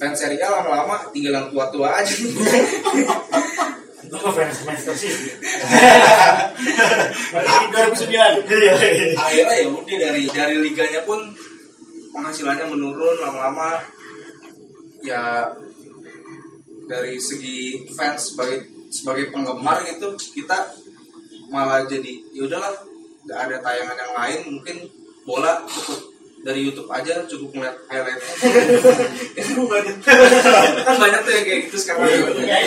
fans 0.01 0.17
Serie 0.19 0.41
A 0.41 0.49
lama-lama 0.59 1.05
tinggal 1.13 1.37
yang 1.37 1.47
tua-tua 1.53 2.01
aja 2.01 2.17
Itu 4.03 4.19
kok 4.19 4.35
fans 4.35 4.61
Manchester 4.67 4.93
City. 4.99 5.31
2009. 7.71 8.45
Iya. 8.45 8.73
akhirnya 9.15 9.55
ya 9.63 9.67
udah 9.73 9.97
dari 9.97 10.23
dari 10.29 10.55
liganya 10.59 11.01
pun 11.07 11.17
penghasilannya 12.13 12.67
menurun 12.69 13.17
lama-lama 13.23 13.81
ya 15.03 15.51
dari 16.87 17.19
segi 17.19 17.87
fans 17.95 18.33
sebagai 18.33 18.67
sebagai 18.87 19.31
penggemar 19.35 19.83
gitu 19.83 20.15
kita 20.31 20.73
malah 21.51 21.83
jadi 21.85 22.11
ya 22.33 22.47
udahlah 22.47 22.73
nggak 23.23 23.39
ada 23.39 23.55
tayangan 23.63 23.97
yang 23.97 24.13
lain 24.15 24.39
mungkin 24.59 24.77
bola 25.23 25.63
cukup 25.67 26.13
dari 26.43 26.59
YouTube 26.67 26.91
aja 26.91 27.23
cukup 27.23 27.55
ngeliat 27.55 27.77
highlightnya 27.87 28.35
kan 30.83 30.95
banyak 30.99 31.19
tuh 31.23 31.31
yang 31.31 31.45
kayak 31.47 31.59
gitu 31.71 31.77
sekarang 31.79 32.03
Ya. 32.43 32.59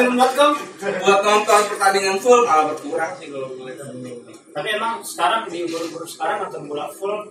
Film.com. 0.00 0.50
buat 0.80 1.20
nonton 1.20 1.60
pertandingan 1.76 2.16
full 2.16 2.40
malah 2.48 2.72
berkurang 2.72 3.12
sih 3.20 3.28
kalau 3.28 3.52
gue 3.52 3.72
Tapi 4.56 4.68
emang 4.72 5.04
sekarang 5.04 5.44
di 5.52 5.68
umur-umur 5.68 6.08
sekarang 6.08 6.48
nonton 6.48 6.62
bola 6.64 6.88
full 6.88 7.28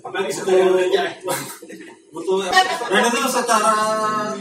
Apalagi 0.00 0.32
butuh 2.10 2.42
dan 2.42 3.06
itu 3.06 3.22
secara 3.30 4.34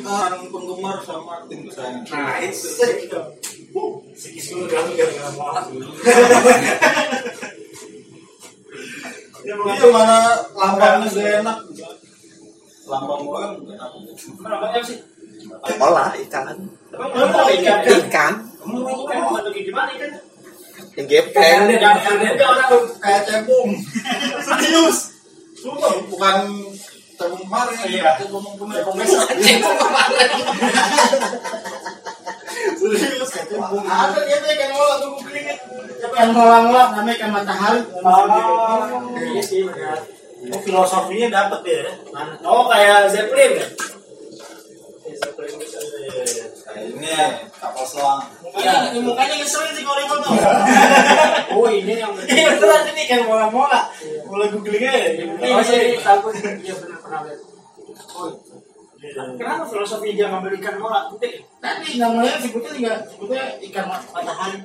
penggemar 0.49 0.97
sama 1.05 1.45
tim 1.45 1.69
kesayangan 1.69 2.01
nah 2.09 2.41
itu 2.41 3.21
Sikis 4.17 4.57
dulu 4.57 4.65
kan 4.65 4.89
gara-gara. 4.97 5.61
Iya 9.45 9.55
mana 9.93 10.17
lambangnya 10.57 11.07
gak 11.13 11.29
enak 11.45 11.57
lambang 12.89 13.21
bola 13.21 13.39
kan 13.45 13.51
gak 13.61 13.77
enak 13.77 13.89
Kenapa 14.19 14.65
apa 14.73 14.79
sih? 14.83 14.97
Pola 15.79 16.05
ikan. 16.19 16.57
Ikan? 16.91 17.79
Ikan 17.87 18.33
Kamu 18.59 18.77
mau 18.83 19.39
gimana 19.53 19.89
ikan? 19.95 20.11
Yang 20.99 21.07
gepeng. 21.07 21.61
Orang 22.35 22.67
kayak 22.99 23.21
cebong 23.23 23.71
serius 24.43 25.15
Sumpah, 25.55 25.91
bukan 26.07 26.37
cebong 27.15 27.43
kemarin 27.47 27.75
Iya. 27.87 28.11
cebong 28.19 28.43
kemarin 28.55 28.83
Cebong 28.83 28.95
besok. 28.99 29.27
serius 32.79 33.29
kayak 33.31 33.47
cebong 33.47 33.83
Ada 33.83 34.19
dia 34.23 34.37
tuh 34.39 34.49
ikan 34.51 34.69
mola 34.71 34.95
tuh 34.99 35.09
googling 35.15 35.47
Ikan 35.99 36.29
mola-mola 36.31 36.83
namanya 36.95 37.15
ikan 37.19 37.31
matahari. 37.35 37.79
Oh, 37.99 38.79
iya 39.19 39.43
sih 39.43 39.67
benar. 39.67 39.99
Oh, 40.47 40.59
filosofinya 40.63 41.27
dapet 41.27 41.59
ya. 41.67 41.91
Oh 42.47 42.71
kayak 42.71 43.11
Zeppelin 43.11 43.59
ya? 43.59 43.67
Ini 46.99 47.07
kapal 47.55 47.85
selam 47.87 48.19
Mukanya, 48.43 48.91
mukanya 48.99 49.35
ngeselin 49.39 49.71
sih 49.71 49.83
kalau 49.87 50.19
tuh. 50.19 50.35
Oh 51.55 51.65
ini 51.71 51.93
yang 51.95 52.11
Iya 52.29 52.59
beneran 52.59 52.91
ini 52.91 53.01
ikan 53.07 53.21
mola-mola. 53.25 53.87
Mola 54.27 54.45
googling 54.51 54.83
aja. 54.83 55.23
Oh 55.49 55.61
sih 55.63 55.95
takut 55.97 56.35
dia 56.35 56.75
benar 56.75 56.99
pernah 56.99 57.19
lihat. 57.25 57.39
Oh, 58.19 58.29
kenapa 59.39 59.63
filosofi 59.65 60.11
dia 60.13 60.27
ngambil 60.27 60.59
ikan 60.59 60.75
mola? 60.77 61.07
Penting. 61.15 61.39
Tadi 61.63 61.89
namanya 61.97 62.35
sebutnya 62.37 62.71
juga 62.75 62.93
sebutnya 63.07 63.43
ikan 63.71 63.85
matahari. 63.87 64.59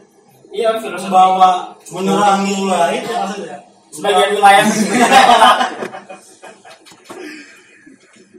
Iya 0.50 0.68
filosofi. 0.78 1.06
membawa 1.10 1.74
menerangi 1.90 2.56
Nah, 2.66 2.90
itu 2.90 3.10
maksudnya. 3.10 3.58
sebagian 3.94 4.30
wilayah. 4.34 4.66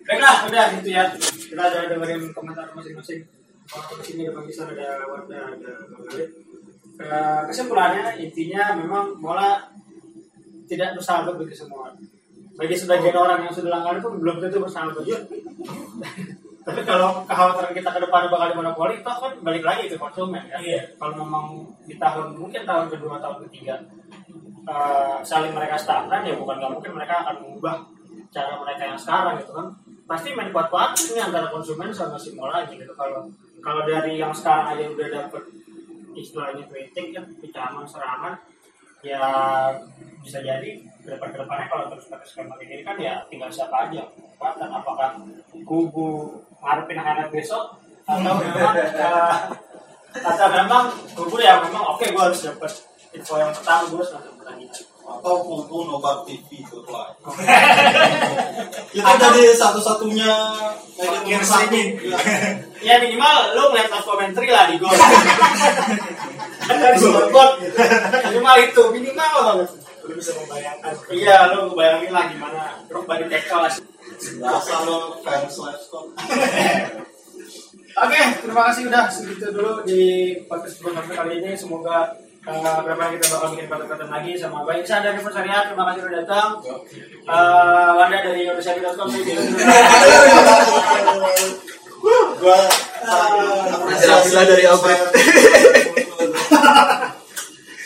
Baiklah, 0.05 0.35
udah 0.45 0.65
gitu 0.77 0.89
ya. 0.93 1.03
Kita 1.17 1.63
udah 1.65 1.81
dengerin 1.89 2.29
komentar 2.29 2.69
masing-masing. 2.77 3.25
Kalau 3.66 3.97
di 3.97 4.03
sini 4.05 4.22
ada 4.30 4.38
Bang 4.38 4.47
ada 4.49 4.88
Wanda, 5.09 5.39
ada 5.57 5.72
Bang 5.89 6.03
Khalid. 6.05 6.30
Eh, 6.95 7.41
kesimpulannya 7.51 8.24
intinya 8.24 8.72
memang 8.80 9.20
bola 9.20 9.59
tidak 10.63 10.95
bersahabat 10.95 11.36
bagi 11.36 11.55
semua. 11.55 11.91
Bagi 12.55 12.76
sebagian 12.78 13.18
orang 13.20 13.43
yang 13.43 13.51
sudah 13.51 13.68
langganan 13.68 13.99
pun 13.99 14.16
belum 14.24 14.39
tentu 14.39 14.63
bersahabat 14.63 15.03
juga. 15.03 15.20
Tapi 16.66 16.82
kalau 16.82 17.22
kekhawatiran 17.30 17.74
kita 17.78 17.89
ke 17.93 17.99
depan 18.01 18.26
bakal 18.32 18.47
dimonopoli, 18.49 19.03
toh 19.05 19.13
kan 19.22 19.34
balik 19.43 19.61
lagi 19.61 19.91
ke 19.91 19.99
konsumen 19.99 20.41
ya. 20.49 20.82
Kalau 20.97 21.13
memang 21.20 21.68
di 21.86 21.99
tahun 21.99 22.34
mungkin 22.34 22.63
tahun 22.63 22.88
kedua 22.89 23.22
tahun 23.22 23.38
ketiga 23.49 23.76
eh, 24.66 25.18
saling 25.22 25.51
mereka 25.51 25.76
stagnan 25.78 26.26
ya 26.26 26.34
bukan 26.39 26.57
nggak 26.57 26.74
mungkin 26.80 26.91
mereka 26.95 27.22
akan 27.28 27.36
mengubah 27.43 27.76
cara 28.32 28.55
mereka 28.57 28.82
yang 28.88 28.97
sekarang 28.97 29.36
gitu 29.43 29.51
kan. 29.51 29.68
Pasti 30.07 30.32
main 30.32 30.49
kuat-kuat 30.49 30.95
ini 31.11 31.20
antara 31.20 31.51
konsumen 31.51 31.91
sama 31.91 32.16
si 32.16 32.32
mola 32.34 32.63
aja 32.63 32.72
gitu. 32.72 32.93
Kalau 32.95 33.28
kalau 33.66 33.82
dari 33.89 34.22
yang 34.22 34.30
sekarang 34.30 34.78
aja 34.78 34.86
udah 34.93 35.07
dapet 35.09 35.43
istilahnya 36.13 36.63
kritik 36.70 37.18
kan 37.18 37.26
kecaman 37.41 37.86
serangan 37.89 38.38
ya 39.01 39.22
bisa 40.22 40.41
jadi 40.41 40.82
depan 41.05 41.30
ke 41.34 41.38
depannya 41.41 41.66
kalau 41.70 41.86
terus 41.89 42.05
pakai 42.09 42.26
skema 42.30 42.53
kayak 42.57 42.70
gini 42.70 42.84
kan 42.86 42.97
ya 43.01 43.26
tinggal 43.30 43.49
siapa 43.49 43.89
aja 43.89 44.05
kekuatan 44.13 44.70
apakah 44.70 45.09
kubu 45.66 46.41
ngarepin 46.61 47.01
anak 47.01 47.30
besok 47.34 47.82
atau 48.05 48.34
memang 48.38 48.74
eh, 48.78 49.34
atau 50.22 50.47
memang 50.49 50.84
kubu 51.18 51.38
ya 51.41 51.57
memang 51.61 51.97
oke 51.97 52.05
gue 52.05 52.22
harus 52.22 52.45
dapat 52.45 52.72
info 53.13 53.34
yang 53.41 53.53
pertama 53.53 53.82
gue 53.89 53.97
harus 53.97 54.11
nonton 54.13 54.34
pertandingan 54.41 54.94
atau 55.05 55.35
kumpul 55.45 55.85
nobar 55.85 56.25
TV 56.25 56.65
itu 56.65 56.81
lah 56.89 57.13
itu 58.95 59.11
jadi 59.21 59.41
satu-satunya 59.53 60.33
Podcast 60.95 61.45
satu. 61.51 61.75
ini. 61.75 61.83
ya. 62.79 62.95
minimal 62.97 63.53
lu 63.53 63.63
ngeliat 63.69 63.91
live 63.91 64.07
commentary 64.07 64.49
lah 64.49 64.65
di 64.71 64.79
gol 64.81 64.89
kan 66.65 66.75
dari 66.81 66.97
scoreboard 66.97 67.51
gitu 67.61 67.77
minimal 68.33 68.55
itu 68.57 68.83
minimal. 68.89 69.33
Banget 69.45 69.69
Lu 70.05 70.13
bisa 70.13 70.31
membayangkan. 70.37 70.93
iya 71.09 71.49
lu 71.53 71.73
bayangin 71.73 72.13
lah 72.13 72.29
gimana. 72.29 72.77
Drogba 72.85 73.17
di 73.17 73.25
tackle 73.25 73.65
lah. 73.65 73.73
Rasa 74.37 74.75
lo 74.85 75.17
fans 75.25 75.57
livestock 75.57 76.05
Oke, 77.95 78.21
terima 78.43 78.61
kasih 78.69 78.91
udah 78.91 79.07
segitu 79.07 79.55
dulu 79.55 79.81
di 79.87 80.35
podcast 80.51 80.83
kali 81.09 81.39
ini. 81.39 81.55
Semoga 81.55 82.11
uh, 82.45 82.79
berapa 82.85 83.03
kita 83.17 83.25
bakal 83.33 83.47
bikin 83.53 83.67
konten-konten 83.69 84.09
lagi 84.09 84.31
sama 84.37 84.61
Bang 84.65 84.77
Iksan 84.79 85.01
dari 85.01 85.19
Persariat. 85.19 85.73
Terima 85.73 85.85
kasih 85.89 86.01
udah 86.05 86.13
datang. 86.21 86.49
Uh, 87.25 87.97
Wanda 87.97 88.17
dari 88.21 88.45
Indonesia.com. 88.45 89.07
gua 92.35 92.61
Pancasila 93.85 94.43
dari 94.45 94.63
Albert. 94.69 95.01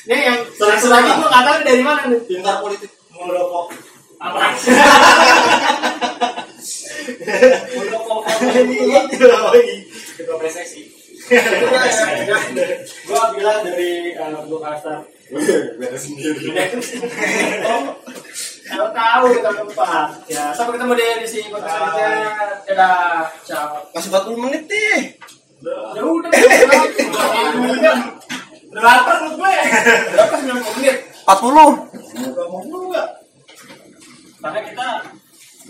Ini 0.10 0.26
yang 0.26 0.42
satu 0.58 0.90
lagi 0.90 1.10
gue 1.14 1.30
nggak 1.30 1.44
tahu 1.46 1.56
ini 1.62 1.66
dari 1.70 1.84
mana 1.86 2.02
nih. 2.10 2.18
pintar 2.26 2.56
politik 2.66 2.90
Muldoko. 3.14 3.70
Apa? 4.18 4.58
Muldoko. 7.78 8.16
Ketua 10.18 10.36
PSSI. 10.42 10.99
Gue 11.30 13.24
bilang 13.38 13.62
dari 13.62 14.18
uh, 14.18 14.42
Blue 14.50 14.58
Castar. 14.58 15.06
beres 15.78 16.02
sendiri 16.10 16.50
Kalau 18.66 18.90
tahu 18.90 19.24
kita 19.38 19.52
tempat. 19.54 20.08
Ya, 20.26 20.50
sampai 20.58 20.74
ketemu 20.78 20.94
di 20.98 21.06
edisi 21.06 21.40
podcast 21.54 21.70
selanjutnya. 21.70 22.10
Dadah. 22.66 23.30
Ciao. 23.46 23.78
Masih 23.94 24.10
40 24.10 24.42
menit 24.42 24.64
nih. 24.66 25.02
Ya 25.94 26.02
udah. 26.02 26.32
udah. 27.78 27.98
Lapar 28.74 29.18
lu 29.26 29.30
gue. 29.38 29.54
Berapa 30.18 30.34
90 30.34 30.78
menit? 30.82 30.98
40. 31.30 31.46
Nggak 32.10 32.48
mau 32.50 32.62
juga 32.66 33.22
Karena 34.42 34.60
kita 34.66 34.88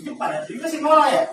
itu 0.00 0.16
pada 0.16 0.40
juga 0.48 0.64
sih 0.72 0.80
mola 0.80 1.04
ya. 1.12 1.24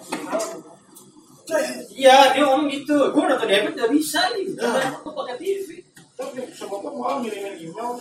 Iya, 1.96 2.36
dia 2.36 2.44
ngomong 2.44 2.68
gitu. 2.68 2.98
Gue 3.16 3.24
nonton 3.24 3.48
iPad 3.48 3.74
gak 3.74 3.92
bisa 3.96 4.20
nih. 4.36 4.52
Karena 4.60 4.92
aku 5.00 5.10
pakai 5.16 5.36
TV. 5.40 5.80
Tapi 6.18 6.50
tahu 6.58 6.98
mau 6.98 7.22
ngirimin 7.22 7.56
email 7.62 7.96